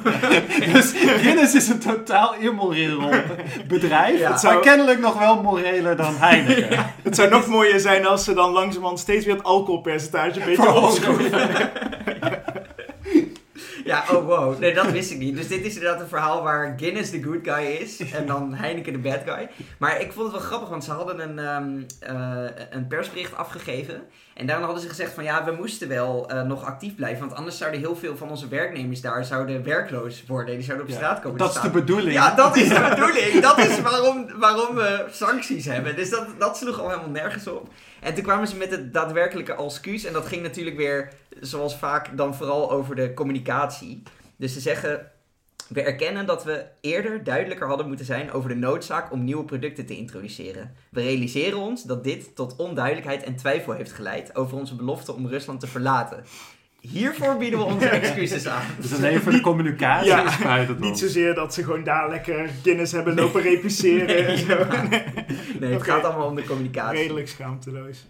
dus 0.72 0.92
Guinness 0.92 1.54
is 1.54 1.68
een 1.68 1.78
totaal 1.78 2.34
immoreel 2.34 3.00
bedrijf. 3.66 4.18
Ja. 4.18 4.30
Het 4.30 4.40
zou 4.40 4.60
kennelijk 4.60 5.00
nog 5.00 5.18
wel 5.18 5.42
moreler 5.42 5.96
dan 5.96 6.14
Heineken. 6.16 6.86
het 7.02 7.16
zou 7.16 7.28
nog 7.30 7.46
mooier 7.46 7.80
zijn 7.80 8.06
als 8.06 8.24
ze 8.24 8.34
dan 8.34 8.50
langzamerhand 8.50 8.98
steeds 8.98 9.24
weer 9.24 9.34
het 9.34 9.44
alcoholpercentage 9.44 10.40
een 10.40 10.46
beetje 10.46 10.74
opschroeven. 10.74 11.48
Ja, 13.84 14.04
oh 14.12 14.26
wow. 14.26 14.58
Nee, 14.58 14.74
dat 14.74 14.90
wist 14.90 15.10
ik 15.10 15.18
niet. 15.18 15.36
Dus 15.36 15.48
dit 15.48 15.64
is 15.64 15.74
inderdaad 15.74 16.00
een 16.00 16.08
verhaal 16.08 16.42
waar 16.42 16.74
Guinness 16.76 17.10
de 17.10 17.22
good 17.22 17.38
guy 17.42 17.64
is 17.64 18.00
en 18.12 18.26
dan 18.26 18.54
Heineken 18.54 18.92
de 18.92 18.98
bad 18.98 19.20
guy. 19.24 19.48
Maar 19.78 20.00
ik 20.00 20.12
vond 20.12 20.32
het 20.32 20.36
wel 20.36 20.46
grappig, 20.46 20.68
want 20.68 20.84
ze 20.84 20.90
hadden 20.90 21.20
een, 21.20 21.38
ehm, 21.38 21.82
eh, 22.00 22.66
een 22.70 22.86
persbericht 22.86 23.36
afgegeven. 23.36 24.02
En 24.34 24.46
daarin 24.46 24.64
hadden 24.64 24.82
ze 24.82 24.88
gezegd 24.88 25.12
van 25.12 25.24
ja, 25.24 25.44
we 25.44 25.52
moesten 25.52 25.88
wel 25.88 26.28
eh, 26.28 26.42
nog 26.42 26.64
actief 26.64 26.94
blijven. 26.94 27.20
Want 27.20 27.34
anders 27.38 27.58
zouden 27.58 27.80
heel 27.80 27.96
veel 27.96 28.16
van 28.16 28.30
onze 28.30 28.48
werknemers 28.48 29.00
daar 29.00 29.24
zouden 29.24 29.64
werkloos 29.64 30.24
worden. 30.26 30.54
Die 30.54 30.64
zouden 30.64 30.86
op 30.86 30.92
Ja, 30.92 30.98
straat 30.98 31.20
komen 31.20 31.38
Dat 31.38 31.54
is 31.54 31.60
de 31.60 31.70
bedoeling. 31.70 32.12
Ja, 32.12 32.34
dat 32.34 32.56
is 32.56 32.68
de 32.68 32.86
bedoeling. 32.94 33.40
Dat 33.42 33.58
is 33.58 33.80
waarom, 33.80 34.26
waarom 34.38 34.74
we 34.74 35.06
sancties 35.10 35.64
hebben. 35.64 35.96
Dus 35.96 36.10
dat, 36.10 36.26
dat 36.38 36.56
sloeg 36.56 36.80
al 36.80 36.88
helemaal 36.88 37.10
nergens 37.10 37.46
op. 37.46 37.68
En 38.00 38.14
toen 38.14 38.24
kwamen 38.24 38.48
ze 38.48 38.56
met 38.56 38.70
het 38.70 38.92
daadwerkelijke 38.92 39.56
excuus. 39.56 40.04
En 40.04 40.12
dat 40.12 40.26
ging 40.26 40.42
natuurlijk 40.42 40.76
weer, 40.76 41.12
zoals 41.40 41.76
vaak, 41.76 42.16
dan 42.16 42.34
vooral 42.34 42.70
over 42.70 42.94
de 42.94 43.14
communicatie. 43.14 44.02
Dus 44.36 44.52
ze 44.52 44.60
zeggen... 44.60 45.10
We 45.68 45.82
erkennen 45.82 46.26
dat 46.26 46.44
we 46.44 46.64
eerder 46.80 47.24
duidelijker 47.24 47.66
hadden 47.66 47.86
moeten 47.86 48.06
zijn 48.06 48.32
over 48.32 48.48
de 48.48 48.54
noodzaak 48.56 49.12
om 49.12 49.24
nieuwe 49.24 49.44
producten 49.44 49.86
te 49.86 49.96
introduceren. 49.96 50.74
We 50.90 51.00
realiseren 51.00 51.58
ons 51.58 51.82
dat 51.82 52.04
dit 52.04 52.36
tot 52.36 52.56
onduidelijkheid 52.56 53.22
en 53.22 53.36
twijfel 53.36 53.72
heeft 53.72 53.92
geleid 53.92 54.36
over 54.36 54.56
onze 54.58 54.76
belofte 54.76 55.14
om 55.14 55.26
Rusland 55.26 55.60
te 55.60 55.66
verlaten. 55.66 56.24
Hiervoor 56.80 57.36
bieden 57.36 57.58
we 57.58 57.64
onze 57.64 57.88
excuses 58.00 58.46
aan. 58.46 58.66
Dus 58.80 58.94
alleen 58.94 59.20
voor 59.20 59.32
de 59.32 59.40
communicatie 59.40 60.08
Ja, 60.08 60.30
het 60.30 60.80
Niet 60.80 60.90
ons. 60.90 61.00
zozeer 61.00 61.34
dat 61.34 61.54
ze 61.54 61.62
gewoon 61.62 61.84
daar 61.84 62.08
lekker 62.08 62.50
Guinness 62.62 62.92
hebben 62.92 63.14
lopen 63.14 63.42
repliceren 63.42 64.26
en 64.26 64.38
zo. 64.48 64.66
Nee, 65.60 65.72
het 65.72 65.82
gaat 65.82 66.04
allemaal 66.04 66.26
om 66.26 66.34
de 66.34 66.44
communicatie. 66.44 66.98
Redelijk 66.98 67.28
schaamteloos. 67.28 68.06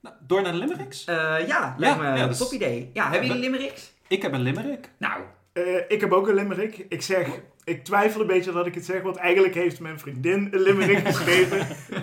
Nou, 0.00 0.14
door 0.26 0.42
naar 0.42 0.52
de 0.52 0.58
limericks. 0.58 1.04
Eh, 1.04 1.46
ja, 1.46 1.74
lijkt 1.78 1.98
me 1.98 2.04
ja, 2.04 2.18
een 2.22 2.28
dus- 2.28 2.38
top 2.38 2.52
idee. 2.52 2.90
Ja, 2.92 3.10
hebben 3.10 3.26
jullie 3.28 3.42
limericks? 3.42 3.92
Ik 4.08 4.22
heb 4.22 4.32
een 4.32 4.40
limerick. 4.40 4.90
Nou, 4.98 5.22
Eh, 5.52 5.64
ik 5.88 6.00
heb 6.00 6.12
ook 6.12 6.28
een 6.28 6.34
limerick. 6.34 6.86
Ik 6.88 7.02
zeg, 7.02 7.28
ik 7.64 7.84
twijfel 7.84 8.20
een 8.20 8.26
beetje 8.26 8.52
dat 8.52 8.66
ik 8.66 8.74
het 8.74 8.84
zeg, 8.84 9.02
want 9.02 9.16
eigenlijk 9.16 9.54
heeft 9.54 9.80
mijn 9.80 9.98
vriendin 9.98 10.48
een 10.50 10.60
limerick 10.60 11.06
geschreven. 11.12 11.58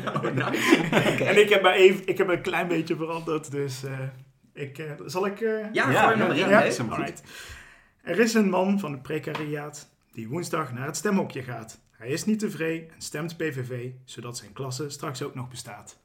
oh, 0.05 0.21
nice. 0.21 0.77
Oké. 1.13 1.23
En 1.23 1.39
ik 1.39 1.49
heb 1.49 1.61
maar 1.61 1.73
even, 1.73 2.07
ik 2.07 2.17
heb 2.17 2.27
een 2.27 2.41
klein 2.41 2.67
beetje 2.67 2.95
veranderd, 2.95 3.51
dus 3.51 3.83
eh, 3.83 3.99
ik, 4.53 4.77
eh, 4.77 4.91
zal 5.05 5.25
ik... 5.25 5.41
eh, 5.41 5.51
Ja, 5.51 5.67
Ja, 5.71 5.91
ja, 5.91 6.11
er 6.11 6.17
maar 6.17 6.37
in. 6.37 6.49
ja. 6.49 6.63
is 6.63 6.77
hem. 6.77 6.91
Alright. 6.91 7.21
Er 8.03 8.19
is 8.19 8.33
een 8.33 8.49
man 8.49 8.79
van 8.79 8.91
het 8.91 9.01
precariaat 9.01 9.89
die 10.13 10.27
woensdag 10.27 10.73
naar 10.73 10.85
het 10.85 10.97
stemhokje 10.97 11.43
gaat. 11.43 11.79
Hij 11.91 12.09
is 12.09 12.25
niet 12.25 12.39
tevreden 12.39 12.89
en 12.89 13.01
stemt 13.01 13.37
PVV, 13.37 13.89
zodat 14.05 14.37
zijn 14.37 14.53
klasse 14.53 14.89
straks 14.89 15.21
ook 15.23 15.35
nog 15.35 15.49
bestaat. 15.49 15.97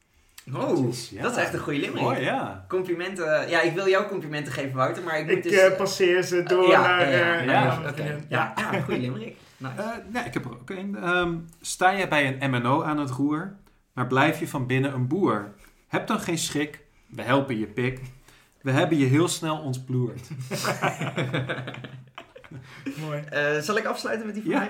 Oh, 0.54 0.92
Ja. 1.10 1.22
dat 1.22 1.30
is 1.30 1.36
echt 1.36 1.52
een 1.52 1.58
goede 1.60 1.78
limerick. 1.78 2.02
Mooi, 2.02 2.20
ja. 2.20 2.64
Complimenten. 2.68 3.48
Ja, 3.48 3.60
ik 3.60 3.74
wil 3.74 3.88
jou 3.88 4.06
complimenten 4.06 4.52
geven, 4.52 4.76
Wouter, 4.76 5.02
maar 5.02 5.18
ik 5.18 5.26
moet 5.26 5.36
Ik 5.36 5.42
dus... 5.42 5.52
eh, 5.52 5.66
eh, 5.66 5.76
passeer 5.76 6.22
ze 6.22 6.42
door 6.42 6.68
ja, 6.68 6.80
naar... 6.80 7.10
ja, 7.10 7.40
ja, 7.42 7.92
eh, 7.96 8.06
ja, 8.28 8.52
goede. 8.84 8.98
Nice. 9.60 9.74
Eh, 9.76 9.86
ja, 10.12 10.24
ik 10.24 10.34
heb 10.34 10.44
er 10.44 10.50
ook 10.50 10.70
een. 10.70 10.96
Ehm, 10.96 11.34
sta 11.60 11.90
je 11.90 12.08
bij 12.08 12.38
een 12.40 12.50
MNO 12.50 12.82
aan 12.82 12.98
het 12.98 13.10
roer, 13.10 13.54
maar 13.92 14.06
blijf 14.06 14.40
je 14.40 14.48
van 14.48 14.66
binnen 14.66 14.92
een 14.94 15.08
boer? 15.08 15.52
Heb 15.88 16.06
dan 16.06 16.20
geen 16.20 16.38
schrik, 16.38 16.80
we 17.08 17.22
helpen 17.22 17.58
je 17.58 17.66
pik. 17.66 18.00
We 18.62 18.70
hebben 18.70 18.98
je 18.98 19.06
heel 19.06 19.28
snel 19.28 19.58
ontploerd. 19.58 20.28
Mooi. 23.00 23.22
Eh, 23.30 23.58
zal 23.58 23.76
ik 23.76 23.84
afsluiten 23.84 24.26
met 24.26 24.34
die? 24.34 24.54
Eh, 24.54 24.62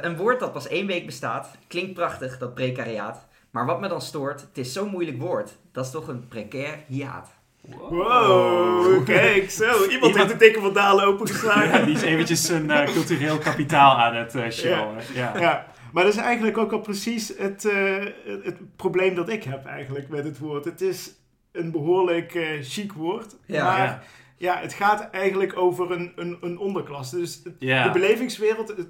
een 0.00 0.16
woord 0.16 0.40
dat 0.40 0.52
pas 0.52 0.68
één 0.68 0.86
week 0.86 1.06
bestaat. 1.06 1.50
Klinkt 1.66 1.94
prachtig, 1.94 2.38
dat 2.38 2.54
precariaat. 2.54 3.26
Maar 3.54 3.66
wat 3.66 3.80
me 3.80 3.88
dan 3.88 4.00
stoort, 4.00 4.40
het 4.40 4.58
is 4.58 4.72
zo'n 4.72 4.88
moeilijk 4.88 5.20
woord. 5.20 5.56
Dat 5.72 5.84
is 5.84 5.90
toch 5.90 6.08
een 6.08 6.28
precair 6.28 6.78
hiaat. 6.86 7.30
Wow, 7.60 9.04
kijk 9.04 9.50
zo. 9.50 9.64
Iemand, 9.72 9.90
Iemand- 9.92 10.14
heeft 10.16 10.28
de 10.28 10.36
dikke 10.36 10.60
van 10.60 10.72
Dalen 10.72 11.04
opengeslagen. 11.04 11.78
Ja, 11.78 11.84
die 11.84 11.94
is 11.94 12.02
eventjes 12.02 12.46
zijn 12.46 12.70
eh, 12.70 12.92
cultureel 12.92 13.38
kapitaal 13.38 13.96
aan 13.98 14.14
het 14.14 14.34
eh 14.34 14.50
showen. 14.50 15.02
Ja. 15.14 15.38
Ja, 15.38 15.66
maar 15.92 16.04
dat 16.04 16.12
is 16.12 16.18
eigenlijk 16.18 16.58
ook 16.58 16.72
al 16.72 16.80
precies 16.80 17.32
het, 17.38 17.64
eh, 17.64 18.04
het, 18.42 18.76
probleem 18.76 19.14
dat 19.14 19.28
ik 19.28 19.44
heb 19.44 19.66
eigenlijk 19.66 20.08
met 20.08 20.24
het 20.24 20.38
woord. 20.38 20.64
Het 20.64 20.80
is 20.80 21.12
een 21.52 21.70
behoorlijk 21.70 22.34
eh, 22.34 22.46
chic 22.62 22.92
woord, 22.92 23.36
Ja. 23.46 23.64
maar 23.64 23.78
Ja. 23.86 24.02
ja. 24.36 24.60
het 24.60 24.72
gaat 24.72 25.10
eigenlijk 25.10 25.56
over 25.58 25.90
een, 25.92 26.12
een, 26.16 26.36
een 26.40 26.58
onderklasse. 26.58 27.16
Dus 27.16 27.40
het- 27.44 27.60
de 27.60 27.90
belevingswereld, 27.92 28.68
het, 28.68 28.86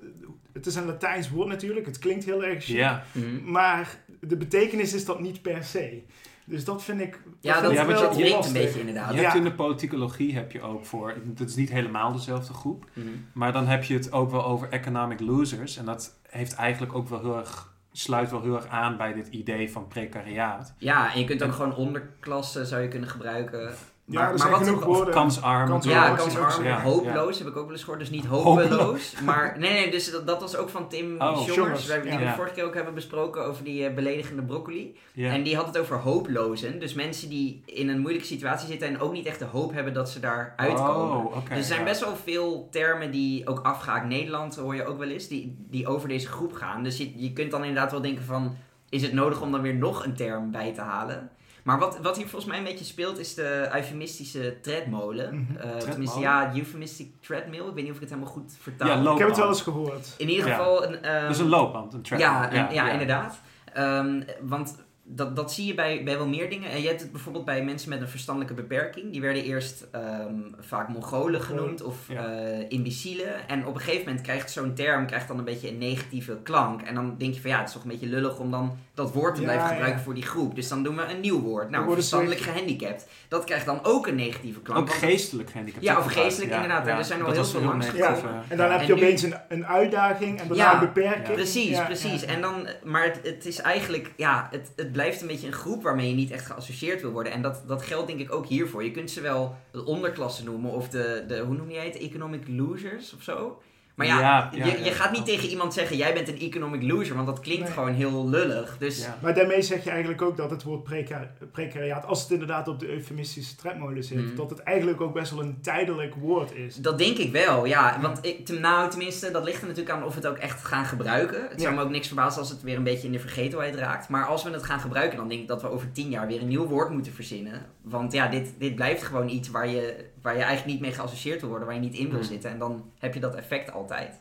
het 0.52 0.66
is 0.66 0.74
een 0.74 0.86
Latijns 0.86 1.30
woord 1.30 1.48
natuurlijk, 1.48 1.86
het 1.86 1.98
klinkt 1.98 2.24
heel 2.24 2.44
erg 2.44 2.64
chic, 2.64 2.76
Ja. 2.76 3.02
Mhm. 3.12 3.50
maar 3.50 4.03
de 4.26 4.36
betekenis 4.36 4.92
is 4.94 5.04
dat 5.04 5.20
niet 5.20 5.42
per 5.42 5.64
se. 5.64 6.02
Dus 6.46 6.64
dat 6.64 6.82
vind 6.84 7.00
ik. 7.00 7.20
Ja, 7.40 7.52
vind 7.52 7.62
dat, 7.62 7.72
ik 7.72 7.78
Ja, 7.78 7.84
want 7.86 7.98
wel 7.98 8.08
dat 8.08 8.16
wringt 8.16 8.30
een 8.32 8.36
lastig. 8.36 8.62
beetje 8.62 8.78
inderdaad. 8.80 9.10
Je 9.10 9.16
Ja. 9.16 9.22
hebt 9.22 9.34
in 9.34 9.44
de 9.44 9.52
politicologie 9.54 10.34
heb 10.34 10.52
je 10.52 10.60
ook 10.62 10.84
voor, 10.84 11.14
dat 11.24 11.48
is 11.48 11.54
niet 11.56 11.70
helemaal 11.70 12.12
dezelfde 12.12 12.52
groep, 12.54 12.84
Mhm. 12.92 13.08
maar 13.32 13.52
dan 13.52 13.66
heb 13.66 13.84
je 13.84 13.94
het 13.94 14.12
ook 14.12 14.30
wel 14.30 14.44
over 14.44 14.68
economic 14.70 15.20
losers. 15.20 15.76
En 15.76 15.84
dat 15.84 16.18
heeft 16.28 16.54
eigenlijk 16.54 16.94
ook 16.94 17.08
wel 17.08 17.20
heel 17.20 17.36
erg, 17.36 17.72
sluit 17.92 18.30
wel 18.30 18.42
heel 18.42 18.54
erg 18.54 18.66
aan 18.66 18.96
bij 18.96 19.12
dit 19.12 19.26
idee 19.28 19.70
van 19.70 19.88
precariaat. 19.88 20.74
Ja, 20.78 21.12
en 21.14 21.20
je 21.20 21.26
kunt 21.26 21.42
ook 21.42 21.52
gewoon 21.52 21.74
onderklasse 21.76 22.64
zou 22.64 22.82
je 22.82 22.88
kunnen 22.88 23.08
gebruiken. 23.08 23.74
Ja, 24.06 24.32
Maar- 24.36 24.50
wat- 24.50 24.62
genoeg 24.64 24.84
woorden. 24.84 25.14
Kansarm. 25.14 25.68
Kansarm. 25.68 25.94
Ja, 25.94 26.06
Ja, 26.06 26.14
kansarm, 26.14 26.64
ja, 26.64 26.80
hopeloos 26.80 27.38
heb 27.38 27.48
ik 27.48 27.56
ook 27.56 27.62
wel 27.64 27.72
eens 27.72 27.80
gehoord. 27.82 27.98
Dus 28.00 28.10
niet 28.10 28.24
Hopeloos. 28.26 28.68
hopeloos. 28.70 29.14
Maar 29.24 29.56
nee, 29.58 29.72
nee, 29.72 29.90
dus 29.90 30.10
dat, 30.10 30.26
dat 30.26 30.40
was 30.40 30.56
ook 30.56 30.68
van 30.68 30.88
Tim 30.88 31.20
Oh, 31.20 31.46
Jongers. 31.46 31.86
Die 31.86 32.10
ja. 32.12 32.18
we 32.18 32.32
vorige 32.36 32.54
keer 32.54 32.64
ook 32.64 32.74
hebben 32.74 32.94
besproken 32.94 33.44
over 33.44 33.64
die 33.64 33.86
eh, 33.86 33.94
beledigende 33.94 34.42
broccoli. 34.42 34.96
Ja. 35.12 35.32
En 35.32 35.42
die 35.42 35.56
had 35.56 35.66
het 35.66 35.78
over 35.78 35.98
hopelozen. 35.98 36.78
Dus 36.80 36.94
mensen 36.94 37.28
die 37.28 37.62
in 37.66 37.88
een 37.88 37.98
moeilijke 38.00 38.26
situatie 38.26 38.68
zitten 38.68 38.88
en 38.88 39.00
ook 39.00 39.12
niet 39.12 39.26
echt 39.26 39.38
de 39.38 39.44
hoop 39.44 39.72
hebben 39.72 39.94
dat 39.94 40.10
ze 40.10 40.20
daar 40.20 40.52
uitkomen. 40.56 41.16
Oh, 41.26 41.34
dus 41.48 41.58
er 41.58 41.64
zijn 41.64 41.78
ja. 41.78 41.84
best 41.84 42.00
wel 42.00 42.16
veel 42.16 42.68
termen 42.70 43.10
die 43.10 43.46
ook 43.48 43.60
afgehaakt 43.62 44.06
Nederland 44.08 44.56
hoor 44.56 44.74
je 44.74 44.86
ook 44.86 44.98
wel 44.98 45.08
eens, 45.08 45.28
die, 45.28 45.56
die 45.70 45.86
over 45.86 46.08
deze 46.08 46.28
groep 46.28 46.52
gaan. 46.52 46.82
Dus 46.82 46.96
je, 46.96 47.12
je 47.22 47.32
kunt 47.32 47.50
dan 47.50 47.64
inderdaad 47.64 47.90
wel 47.90 48.00
denken 48.02 48.24
van, 48.24 48.56
is 48.88 49.02
het 49.02 49.12
nodig 49.12 49.40
om 49.40 49.52
dan 49.52 49.62
weer 49.62 49.74
nog 49.74 50.04
een 50.04 50.14
term 50.14 50.50
bij 50.50 50.72
te 50.72 50.80
halen? 50.80 51.30
Maar 51.64 51.78
wat, 51.78 51.98
wat 52.02 52.16
hier 52.16 52.26
volgens 52.28 52.50
mij 52.50 52.58
een 52.58 52.64
beetje 52.66 52.84
speelt 52.84 53.18
is 53.18 53.34
de 53.34 53.68
eufemistische 53.74 54.56
treadmolen. 54.62 55.34
Mhm. 55.48 55.56
Eh, 55.56 55.76
tenminste, 55.76 56.20
ja, 56.20 56.54
euphemistic 56.54 57.12
treadmill. 57.20 57.58
Ik 57.66 57.74
weet 57.74 57.82
niet 57.82 57.88
of 57.90 57.94
ik 57.94 58.00
het 58.00 58.10
helemaal 58.10 58.32
goed 58.32 58.56
vertaal. 58.60 59.02
Ja, 59.02 59.12
Ik 59.12 59.18
heb 59.18 59.28
het 59.28 59.36
wel 59.36 59.48
eens 59.48 59.62
gehoord. 59.62 60.14
In 60.18 60.28
ieder 60.28 60.46
Ja. 60.46 60.54
geval 60.56 60.84
een... 60.86 61.02
ehm, 61.02 61.28
Dus 61.28 61.38
een 61.38 61.48
loopband, 61.48 61.92
een 61.94 62.02
treadmill. 62.02 62.30
ja, 62.30 62.68
een- 62.68 62.74
ja, 62.74 62.90
inderdaad. 62.90 63.40
Ehm, 63.72 64.22
want 64.42 64.82
dat, 65.06 65.36
dat 65.36 65.52
zie 65.52 65.66
je 65.66 65.74
bij, 65.74 66.04
bij 66.04 66.16
wel 66.16 66.26
meer 66.28 66.50
dingen. 66.50 66.70
En 66.70 66.80
je 66.80 66.88
hebt 66.88 67.00
het 67.00 67.12
bijvoorbeeld 67.12 67.44
bij 67.44 67.64
mensen 67.64 67.88
met 67.88 68.00
een 68.00 68.08
verstandelijke 68.08 68.54
beperking. 68.62 69.12
Die 69.12 69.20
werden 69.20 69.42
eerst 69.44 69.86
ehm, 69.92 70.34
vaak 70.58 70.88
Mongolen 70.88 71.40
genoemd 71.40 71.82
of 71.82 71.96
Ja. 72.08 72.26
eh, 72.26 72.64
imbecielen. 72.68 73.48
En 73.48 73.66
op 73.66 73.74
een 73.74 73.80
gegeven 73.80 74.06
moment 74.06 74.20
krijgt 74.24 74.50
zo'n 74.50 74.74
term 74.74 75.06
krijgt 75.06 75.28
dan 75.28 75.38
een 75.38 75.44
beetje 75.44 75.68
een 75.68 75.78
negatieve 75.78 76.38
klank. 76.42 76.82
En 76.82 76.94
dan 76.94 77.14
denk 77.18 77.34
je 77.34 77.40
van 77.40 77.50
ja, 77.50 77.58
het 77.58 77.66
is 77.68 77.74
toch 77.74 77.82
een 77.82 77.88
beetje 77.90 78.06
lullig 78.06 78.38
om 78.38 78.50
dan 78.50 78.76
dat 78.94 79.12
woord 79.12 79.34
te 79.34 79.40
Ja, 79.40 79.46
blijven 79.46 79.66
gebruiken 79.68 79.98
ja. 79.98 80.04
voor 80.04 80.14
die 80.14 80.22
groep. 80.22 80.54
Dus 80.54 80.68
dan 80.68 80.82
doen 80.82 80.96
we 80.96 81.02
een 81.02 81.20
nieuw 81.20 81.40
woord. 81.40 81.70
Nou, 81.70 81.92
verstandelijk 81.92 82.40
gehandicapt. 82.40 83.06
Dat 83.28 83.44
krijgt 83.44 83.66
dan 83.66 83.78
ook 83.84 84.06
een 84.06 84.14
negatieve 84.14 84.60
klank. 84.60 84.80
Ook 84.80 84.88
want- 84.88 84.98
geestelijk 84.98 85.50
gehandicapt. 85.50 85.84
Ja, 85.84 85.98
of 85.98 86.12
geestelijk 86.12 86.52
inderdaad. 86.52 86.86
Er 86.86 87.04
zijn 87.04 87.22
al 87.22 87.30
heel 87.32 87.44
veel 87.44 87.60
langs 87.60 87.86
eh, 87.86 88.08
En 88.48 88.56
dan 88.56 88.66
ja. 88.66 88.72
heb 88.78 88.86
je 88.86 88.92
En 88.92 88.98
nu- 88.98 89.04
opeens 89.04 89.22
een, 89.22 89.34
een 89.48 89.66
uitdaging 89.66 90.40
en 90.40 90.48
daarna 90.48 90.74
een 90.74 90.80
beperking. 90.80 91.34
Precies, 91.34 91.68
Ja, 91.68 91.84
precies. 91.84 92.20
ja. 92.20 92.26
En 92.26 92.40
dan, 92.40 92.66
maar 92.84 93.04
het, 93.04 93.20
het 93.22 93.46
is 93.46 93.58
eigenlijk, 93.60 94.12
ja, 94.16 94.48
het, 94.50 94.72
het 94.76 94.92
blijft 94.92 95.20
een 95.20 95.26
beetje 95.26 95.46
een 95.46 95.52
groep 95.52 95.82
waarmee 95.82 96.08
je 96.08 96.14
niet 96.14 96.30
echt 96.30 96.46
geassocieerd 96.46 97.00
wil 97.00 97.10
worden. 97.10 97.32
En 97.32 97.42
dat, 97.42 97.62
dat 97.66 97.82
geldt 97.82 98.06
denk 98.06 98.20
ik 98.20 98.32
ook 98.32 98.46
hiervoor. 98.46 98.84
Je 98.84 98.90
kunt 98.90 99.10
ze 99.10 99.20
wel 99.20 99.56
de 99.72 99.84
onderklasse 99.84 100.44
noemen 100.44 100.70
of 100.70 100.88
de, 100.88 101.24
de 101.28 101.38
hoe 101.38 101.56
noem 101.56 101.70
jij 101.70 101.84
het, 101.84 101.96
economic 101.98 102.42
losers 102.48 103.14
of 103.14 103.22
zo. 103.22 103.60
Maar 103.94 104.06
ja, 104.06 104.20
Ja, 104.20 104.50
ja, 104.52 104.64
je, 104.64 104.78
ja. 104.78 104.84
je 104.84 104.90
gaat 104.90 105.12
niet 105.12 105.24
tegen 105.26 105.48
iemand 105.48 105.74
zeggen, 105.74 105.96
jij 105.96 106.14
bent 106.14 106.28
een 106.28 106.38
economic 106.38 106.82
loser, 106.82 107.14
want 107.14 107.26
dat 107.26 107.40
klinkt 107.40 107.62
Nee. 107.62 107.72
gewoon 107.72 107.92
heel 107.92 108.28
lullig. 108.28 108.76
Dus 108.78 109.02
Ja. 109.04 109.18
Maar 109.22 109.34
daarmee 109.34 109.62
zeg 109.62 109.84
je 109.84 109.90
eigenlijk 109.90 110.22
ook 110.22 110.36
dat 110.36 110.50
het 110.50 110.62
woord 110.62 110.82
preca- 110.82 111.30
precariaat, 111.52 112.06
als 112.06 112.22
het 112.22 112.30
inderdaad 112.30 112.68
op 112.68 112.78
de 112.78 112.88
eufemistische 112.88 113.56
tredmolen 113.56 114.04
zit, 114.04 114.18
Mhm. 114.26 114.36
dat 114.36 114.50
het 114.50 114.58
eigenlijk 114.58 115.00
ook 115.00 115.14
best 115.14 115.30
wel 115.30 115.40
een 115.40 115.58
tijdelijk 115.62 116.14
woord 116.14 116.54
is. 116.54 116.76
Dat 116.76 116.98
denk 116.98 117.16
ik 117.16 117.32
wel, 117.32 117.64
ja. 117.66 117.98
Want 118.00 118.18
ik, 118.26 118.48
nou, 118.60 118.90
tenminste, 118.90 119.30
dat 119.30 119.44
ligt 119.44 119.60
er 119.60 119.66
natuurlijk 119.68 119.96
aan 119.96 120.04
of 120.04 120.14
we 120.14 120.20
het 120.20 120.26
ook 120.28 120.36
echt 120.38 120.64
gaan 120.64 120.84
gebruiken. 120.84 121.42
Het 121.50 121.60
zou 121.60 121.72
Ja. 121.74 121.78
me 121.80 121.84
ook 121.86 121.92
niks 121.92 122.06
verbazen 122.06 122.40
als 122.40 122.50
het 122.50 122.62
weer 122.62 122.76
een 122.76 122.82
beetje 122.84 123.06
in 123.06 123.12
de 123.12 123.18
vergetelheid 123.20 123.74
raakt. 123.74 124.08
Maar 124.08 124.26
als 124.26 124.42
we 124.42 124.50
het 124.50 124.62
gaan 124.64 124.80
gebruiken, 124.80 125.16
dan 125.18 125.28
denk 125.28 125.40
ik 125.40 125.48
dat 125.48 125.62
we 125.62 125.68
over 125.70 125.92
tien 125.92 126.08
jaar 126.10 126.26
weer 126.26 126.40
een 126.40 126.48
nieuw 126.48 126.66
woord 126.66 126.90
moeten 126.90 127.12
verzinnen. 127.12 127.66
Want 127.82 128.12
ja, 128.12 128.28
dit, 128.28 128.54
dit 128.58 128.74
blijft 128.74 129.02
gewoon 129.02 129.28
iets 129.28 129.48
waar 129.50 129.68
je, 129.68 130.12
waar 130.24 130.34
je 130.36 130.42
eigenlijk 130.42 130.72
niet 130.72 130.80
mee 130.80 130.92
geassocieerd 130.92 131.40
wil 131.40 131.48
worden, 131.48 131.66
waar 131.66 131.76
je 131.76 131.82
niet 131.82 131.94
in 131.94 132.08
wil 132.08 132.18
Hmm. 132.18 132.28
zitten. 132.28 132.50
En 132.50 132.58
dan 132.58 132.92
heb 132.98 133.14
je 133.14 133.20
dat 133.20 133.34
effect 133.34 133.72
altijd. 133.72 134.20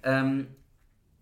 Ehm, 0.00 0.42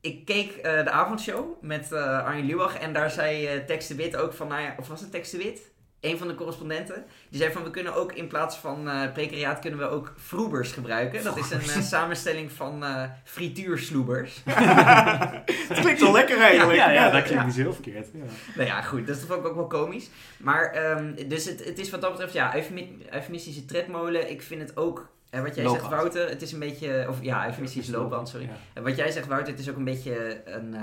ik 0.00 0.24
keek 0.24 0.52
eh, 0.52 0.84
de 0.84 0.90
avondshow 0.90 1.62
met 1.62 1.92
eh 1.92 2.24
Arjen 2.24 2.46
Lubach 2.46 2.78
en 2.78 2.92
daar 2.92 3.10
zei 3.10 3.46
eh 3.46 3.64
Tex 3.64 3.86
de 3.86 3.94
Wit 3.94 4.16
ook 4.16 4.32
van, 4.32 4.48
nou 4.48 4.62
ja, 4.62 4.74
of 4.78 4.88
was 4.88 5.00
het 5.00 5.10
Tex 5.10 5.30
de 5.30 5.36
Wit? 5.36 5.72
Een 6.04 6.18
van 6.18 6.28
de 6.28 6.34
correspondenten. 6.34 7.04
Die 7.28 7.40
zei 7.40 7.52
van, 7.52 7.62
we 7.64 7.70
kunnen 7.70 7.94
ook 7.94 8.12
in 8.12 8.26
plaats 8.26 8.56
van 8.56 8.88
eh 8.88 9.12
precariaat 9.12 9.58
kunnen 9.58 9.78
we 9.78 9.88
ook 9.88 10.12
vroebers 10.16 10.72
gebruiken. 10.72 11.24
Dat 11.24 11.36
is 11.36 11.50
een 11.50 11.60
eh, 11.60 11.80
samenstelling 11.82 12.52
van 12.52 12.84
eh 12.84 13.02
frituursloebers. 13.24 14.42
Het 15.68 15.80
klinkt 15.80 16.00
wel 16.00 16.12
lekker 16.12 16.40
eigenlijk. 16.40 16.78
Ja, 16.78 16.90
ja, 16.90 17.10
dat 17.10 17.22
klinkt 17.22 17.44
niet 17.44 17.54
zo 17.54 17.60
heel 17.60 17.72
verkeerd. 17.72 18.08
Ja. 18.12 18.24
nou 18.54 18.68
ja, 18.68 18.82
goed, 18.82 19.06
dat 19.06 19.18
vond 19.18 19.40
ik 19.40 19.46
ook 19.46 19.54
wel 19.54 19.66
komisch. 19.66 20.08
Maar, 20.38 20.70
ehm, 20.72 21.28
dus 21.28 21.44
het, 21.44 21.64
het 21.64 21.78
is 21.78 21.90
wat 21.90 22.00
dat 22.00 22.10
betreft, 22.10 22.32
ja, 22.32 22.54
eufemi- 22.54 23.06
eufemistische 23.10 23.64
tredmolen. 23.64 24.30
Ik 24.30 24.42
vind 24.42 24.60
het 24.60 24.76
ook, 24.76 25.08
hè, 25.30 25.42
wat 25.42 25.54
jij 25.54 25.68
zegt. 25.68 25.88
Wouter, 25.88 26.28
het 26.28 26.42
is 26.42 26.52
een 26.52 26.58
beetje, 26.58 27.06
of 27.08 27.18
ja, 27.22 27.46
eufemistische 27.46 27.92
loopband, 27.92 28.28
sorry. 28.28 28.46
Ja. 28.46 28.56
En 28.72 28.82
wat 28.82 28.96
jij 28.96 29.10
zegt, 29.10 29.26
Wouter, 29.26 29.52
het 29.52 29.60
is 29.60 29.70
ook 29.70 29.76
een 29.76 29.84
beetje 29.84 30.42
een 30.44 30.76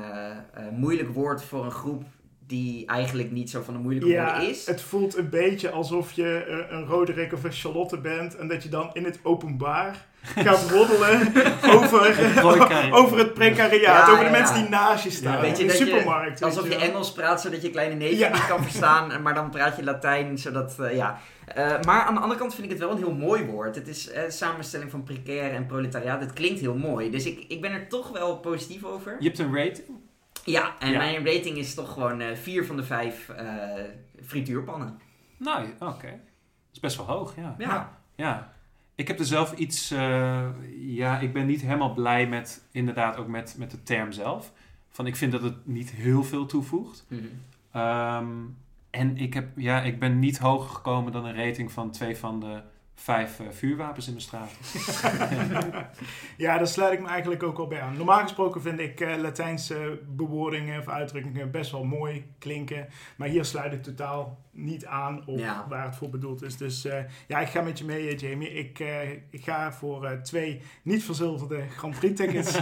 moeilijk 0.72 1.10
woord 1.10 1.44
voor 1.44 1.66
een 1.66 1.72
groep 1.72 2.04
die 2.52 2.86
eigenlijk 2.86 3.32
niet 3.32 3.50
zo 3.50 3.62
van 3.62 3.74
de 3.74 3.80
moeilijke 3.80 4.10
Ja, 4.10 4.26
woorden 4.32 4.50
is. 4.50 4.66
het 4.66 4.82
voelt 4.82 5.18
een 5.18 5.30
beetje 5.30 5.70
alsof 5.72 6.12
je 6.12 6.44
eh, 6.70 6.78
een 6.78 6.86
Roderick 6.86 7.34
of 7.34 7.44
een 7.44 7.52
Charlotte 7.52 7.98
bent 7.98 8.36
en 8.36 8.48
dat 8.48 8.64
je 8.64 8.70
dan 8.70 8.90
in 8.94 9.04
het 9.04 9.20
openbaar 9.24 10.06
gaat 10.46 10.70
roddelen 10.72 11.20
over, 11.76 12.00
precariaat. 12.14 12.92
over 12.92 13.18
het 13.18 13.34
precariaat, 13.34 13.82
Ja, 14.08 14.12
over 14.12 14.18
de 14.26 14.32
ja, 14.32 14.38
mensen 14.38 14.56
ja. 14.56 14.62
die 14.62 14.70
naast 14.70 15.04
je 15.04 15.10
staan 15.10 15.34
Ja, 15.36 15.42
weet 15.42 15.58
je 15.58 15.62
in 15.64 15.68
de 15.70 15.74
dat 15.78 15.82
je- 15.82 15.88
supermarkt. 15.88 16.44
Alsof 16.44 16.68
je. 16.68 16.76
Engels 16.76 17.12
praat 17.12 17.42
zodat 17.42 17.62
je 17.62 17.70
kleine 17.70 17.96
neefje 17.96 18.18
Ja. 18.18 18.32
niet 18.32 18.48
kan 18.48 18.64
verstaan, 18.64 19.12
maar 19.24 19.34
dan 19.34 19.50
praat 19.50 19.76
je 19.78 19.84
Latijn 19.84 20.38
zodat, 20.38 20.76
eh, 20.80 20.96
ja. 20.96 21.20
Eh, 21.56 21.66
maar 21.86 22.02
aan 22.04 22.14
de 22.14 22.20
andere 22.20 22.40
kant 22.40 22.54
vind 22.54 22.66
ik 22.66 22.72
het 22.72 22.80
wel 22.80 22.92
een 22.92 22.98
heel 22.98 23.14
mooi 23.16 23.46
woord. 23.46 23.76
Het 23.76 23.88
is 23.88 24.10
eh, 24.12 24.24
samenstelling 24.28 24.92
van 24.92 25.04
precair 25.04 25.54
en 25.54 25.66
proletariaat. 25.66 26.22
Het 26.22 26.34
klinkt 26.34 26.60
heel 26.60 26.76
mooi. 26.76 27.10
Dus 27.10 27.26
ik, 27.26 27.46
ik 27.48 27.62
ben 27.62 27.72
er 27.72 27.88
toch 27.88 28.12
wel 28.12 28.38
positief 28.38 28.84
over. 28.84 29.16
Je 29.20 29.26
hebt 29.28 29.40
een 29.40 29.56
rating? 29.56 29.88
Ja, 30.46 30.76
en 30.80 30.92
Ja. 30.92 30.98
mijn 30.98 31.26
rating 31.26 31.58
is 31.58 31.74
toch 31.74 31.94
gewoon 31.94 32.22
eh 32.22 32.36
4 32.36 32.66
van 32.66 32.76
de 32.76 32.84
5 32.84 33.30
eh 33.30 33.46
frituurpannen. 34.26 35.00
Nou, 35.38 35.66
oké. 35.80 36.08
Dat 36.10 36.72
is 36.74 36.80
best 36.80 36.98
wel 36.98 37.06
hoog, 37.06 37.36
ja. 37.36 37.56
Ja. 37.58 38.00
Ja. 38.16 38.54
Ik 38.96 39.08
heb 39.08 39.20
er 39.20 39.26
zelf 39.26 39.54
iets... 39.54 39.92
eh, 39.92 40.48
ja, 40.80 41.20
ik 41.20 41.34
ben 41.34 41.46
niet 41.46 41.62
helemaal 41.62 41.94
blij 41.94 42.28
met... 42.28 42.64
Inderdaad 42.72 43.18
ook 43.18 43.28
met, 43.28 43.56
met 43.58 43.72
de 43.72 43.84
term 43.84 44.12
zelf. 44.12 44.52
Van, 44.90 45.08
ik 45.08 45.16
vind 45.16 45.32
dat 45.32 45.42
het 45.42 45.68
niet 45.68 45.92
heel 45.92 46.24
veel 46.24 46.46
toevoegt. 46.46 47.06
Mhm. 47.08 47.22
Ehm, 47.72 48.28
en 48.90 49.18
ik, 49.18 49.34
heb, 49.34 49.48
ja, 49.56 49.82
ik 49.82 50.00
ben 50.00 50.20
niet 50.20 50.38
hoger 50.38 50.70
gekomen 50.70 51.12
dan 51.12 51.26
een 51.26 51.36
rating 51.46 51.72
van 51.72 51.92
twee 51.92 52.18
van 52.18 52.40
de 52.40 52.62
vijf 53.02 53.40
eh, 53.40 53.46
vuurwapens 53.50 54.08
in 54.08 54.14
de 54.14 54.20
straat. 54.20 54.52
Ja, 56.38 56.58
daar 56.58 56.68
sluit 56.68 56.94
ik 56.94 57.02
me 57.02 57.08
eigenlijk 57.08 57.44
ook 57.44 57.58
al 57.60 57.68
bij 57.68 57.82
aan. 57.82 57.98
Normaal 57.98 58.22
gesproken 58.22 58.62
vind 58.62 58.80
ik 58.80 59.00
eh, 59.00 59.18
Latijnse 59.18 60.00
bewoordingen 60.08 60.80
of 60.80 60.88
uitdrukkingen 60.88 61.52
best 61.52 61.72
wel 61.72 61.84
mooi 61.84 62.34
klinken. 62.40 62.88
Maar 63.16 63.28
hier 63.28 63.46
sluit 63.46 63.74
ik 63.74 63.84
totaal 63.84 64.38
niet 64.52 64.86
aan 64.86 65.24
op 65.26 65.38
Ja. 65.40 65.66
waar 65.70 65.86
het 65.86 65.96
voor 65.96 66.10
bedoeld 66.10 66.42
is. 66.42 66.58
Dus 66.58 66.86
eh, 66.86 66.98
ja, 67.28 67.40
ik 67.40 67.48
ga 67.48 67.62
met 67.62 67.78
je 67.80 67.86
mee, 67.86 68.16
Jamie. 68.16 68.54
Ik, 68.54 68.80
eh, 68.80 69.10
ik 69.12 69.44
ga 69.44 69.72
voor 69.74 70.06
eh, 70.06 70.18
twee 70.18 70.62
niet 70.82 71.04
verzilverde 71.04 71.64
Grand 71.78 72.00
Prix 72.00 72.16
tickets. 72.20 72.58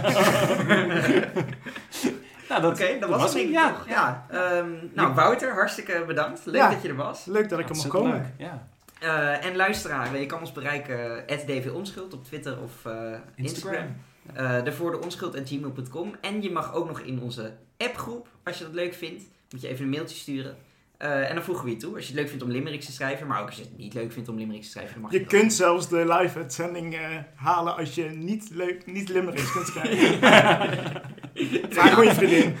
Nou, 2.48 2.62
dat, 2.62 2.72
Oké, 2.80 2.98
dat 2.98 3.08
was 3.08 3.34
het 3.34 3.48
ja. 3.50 3.74
Ja. 3.86 4.26
Ehm, 4.30 4.68
nou, 4.94 5.14
Wouter, 5.14 5.52
hartstikke 5.52 6.04
bedankt. 6.06 6.44
Leuk 6.46 6.54
Ja. 6.54 6.70
dat 6.70 6.82
je 6.82 6.88
er 6.88 6.96
was. 6.96 7.24
Leuk 7.24 7.48
dat 7.48 7.58
ik 7.58 7.68
er 7.68 7.74
mag 7.76 7.82
Hartstikke 7.82 7.96
komen. 7.96 8.12
leuk, 8.12 8.26
Ja. 8.48 8.68
Eh, 9.00 9.44
en 9.44 9.56
luisteraar, 9.56 10.18
je 10.18 10.26
kan 10.26 10.40
ons 10.40 10.52
bereiken 10.52 11.24
at 11.26 11.46
dvonschuld 11.46 12.14
op 12.14 12.24
Twitter 12.24 12.62
of 12.62 12.84
eh, 12.84 13.12
Instagram. 13.34 13.36
Instagram. 13.36 13.96
Eh 14.34 14.64
de 14.64 14.72
voor 14.72 14.90
de 14.90 15.00
onschuld@gmail.com. 15.00 16.14
En 16.20 16.42
je 16.42 16.50
mag 16.50 16.74
ook 16.74 16.86
nog 16.86 17.00
in 17.00 17.20
onze 17.20 17.56
appgroep, 17.78 18.28
als 18.44 18.58
je 18.58 18.64
dat 18.64 18.74
leuk 18.74 18.94
vindt, 18.94 19.22
moet 19.50 19.60
je 19.60 19.68
even 19.68 19.84
een 19.84 19.90
mailtje 19.90 20.16
sturen. 20.16 20.56
Eh, 21.00 21.28
en 21.28 21.34
dan 21.34 21.44
voegen 21.44 21.64
we 21.64 21.70
je 21.70 21.76
toe. 21.76 21.94
Als 21.94 22.02
je 22.02 22.10
het 22.10 22.20
leuk 22.20 22.28
vindt 22.28 22.44
om 22.44 22.50
limericks 22.50 22.86
te 22.86 22.92
schrijven, 22.92 23.26
maar 23.26 23.40
ook 23.40 23.46
als 23.46 23.56
je 23.56 23.62
het 23.62 23.78
niet 23.78 23.94
leuk 23.94 24.12
vindt 24.12 24.28
om 24.28 24.36
limericks 24.36 24.66
te 24.66 24.72
schrijven, 24.72 25.00
mag 25.00 25.12
je, 25.12 25.18
Je 25.18 25.24
kunt 25.24 25.52
zelfs 25.52 25.88
de 25.88 25.96
live 25.96 26.38
uitzending 26.38 26.94
eh, 26.94 27.00
halen 27.34 27.76
als 27.76 27.94
je 27.94 28.04
niet 28.04 28.50
leuk, 28.50 28.86
niet 28.86 29.08
limericks 29.08 29.52
kunt 29.52 29.66
schrijven. 29.66 30.18
Vraag 31.74 31.88
gewoon 31.88 32.04
je 32.04 32.14
vriendin. 32.14 32.54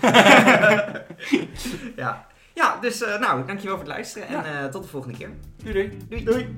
ja. 1.96 2.26
Ja, 2.60 2.78
dus 2.80 3.02
eh, 3.02 3.20
nou, 3.20 3.46
dankjewel 3.46 3.76
voor 3.76 3.84
het 3.84 3.94
luisteren 3.94 4.28
en 4.28 4.34
Ja. 4.34 4.62
eh, 4.64 4.70
tot 4.70 4.82
de 4.82 4.88
volgende 4.88 5.16
keer. 5.18 5.30
Doei 5.62 5.72
doei. 5.74 5.98
Doei. 6.08 6.24
Doei. 6.24 6.56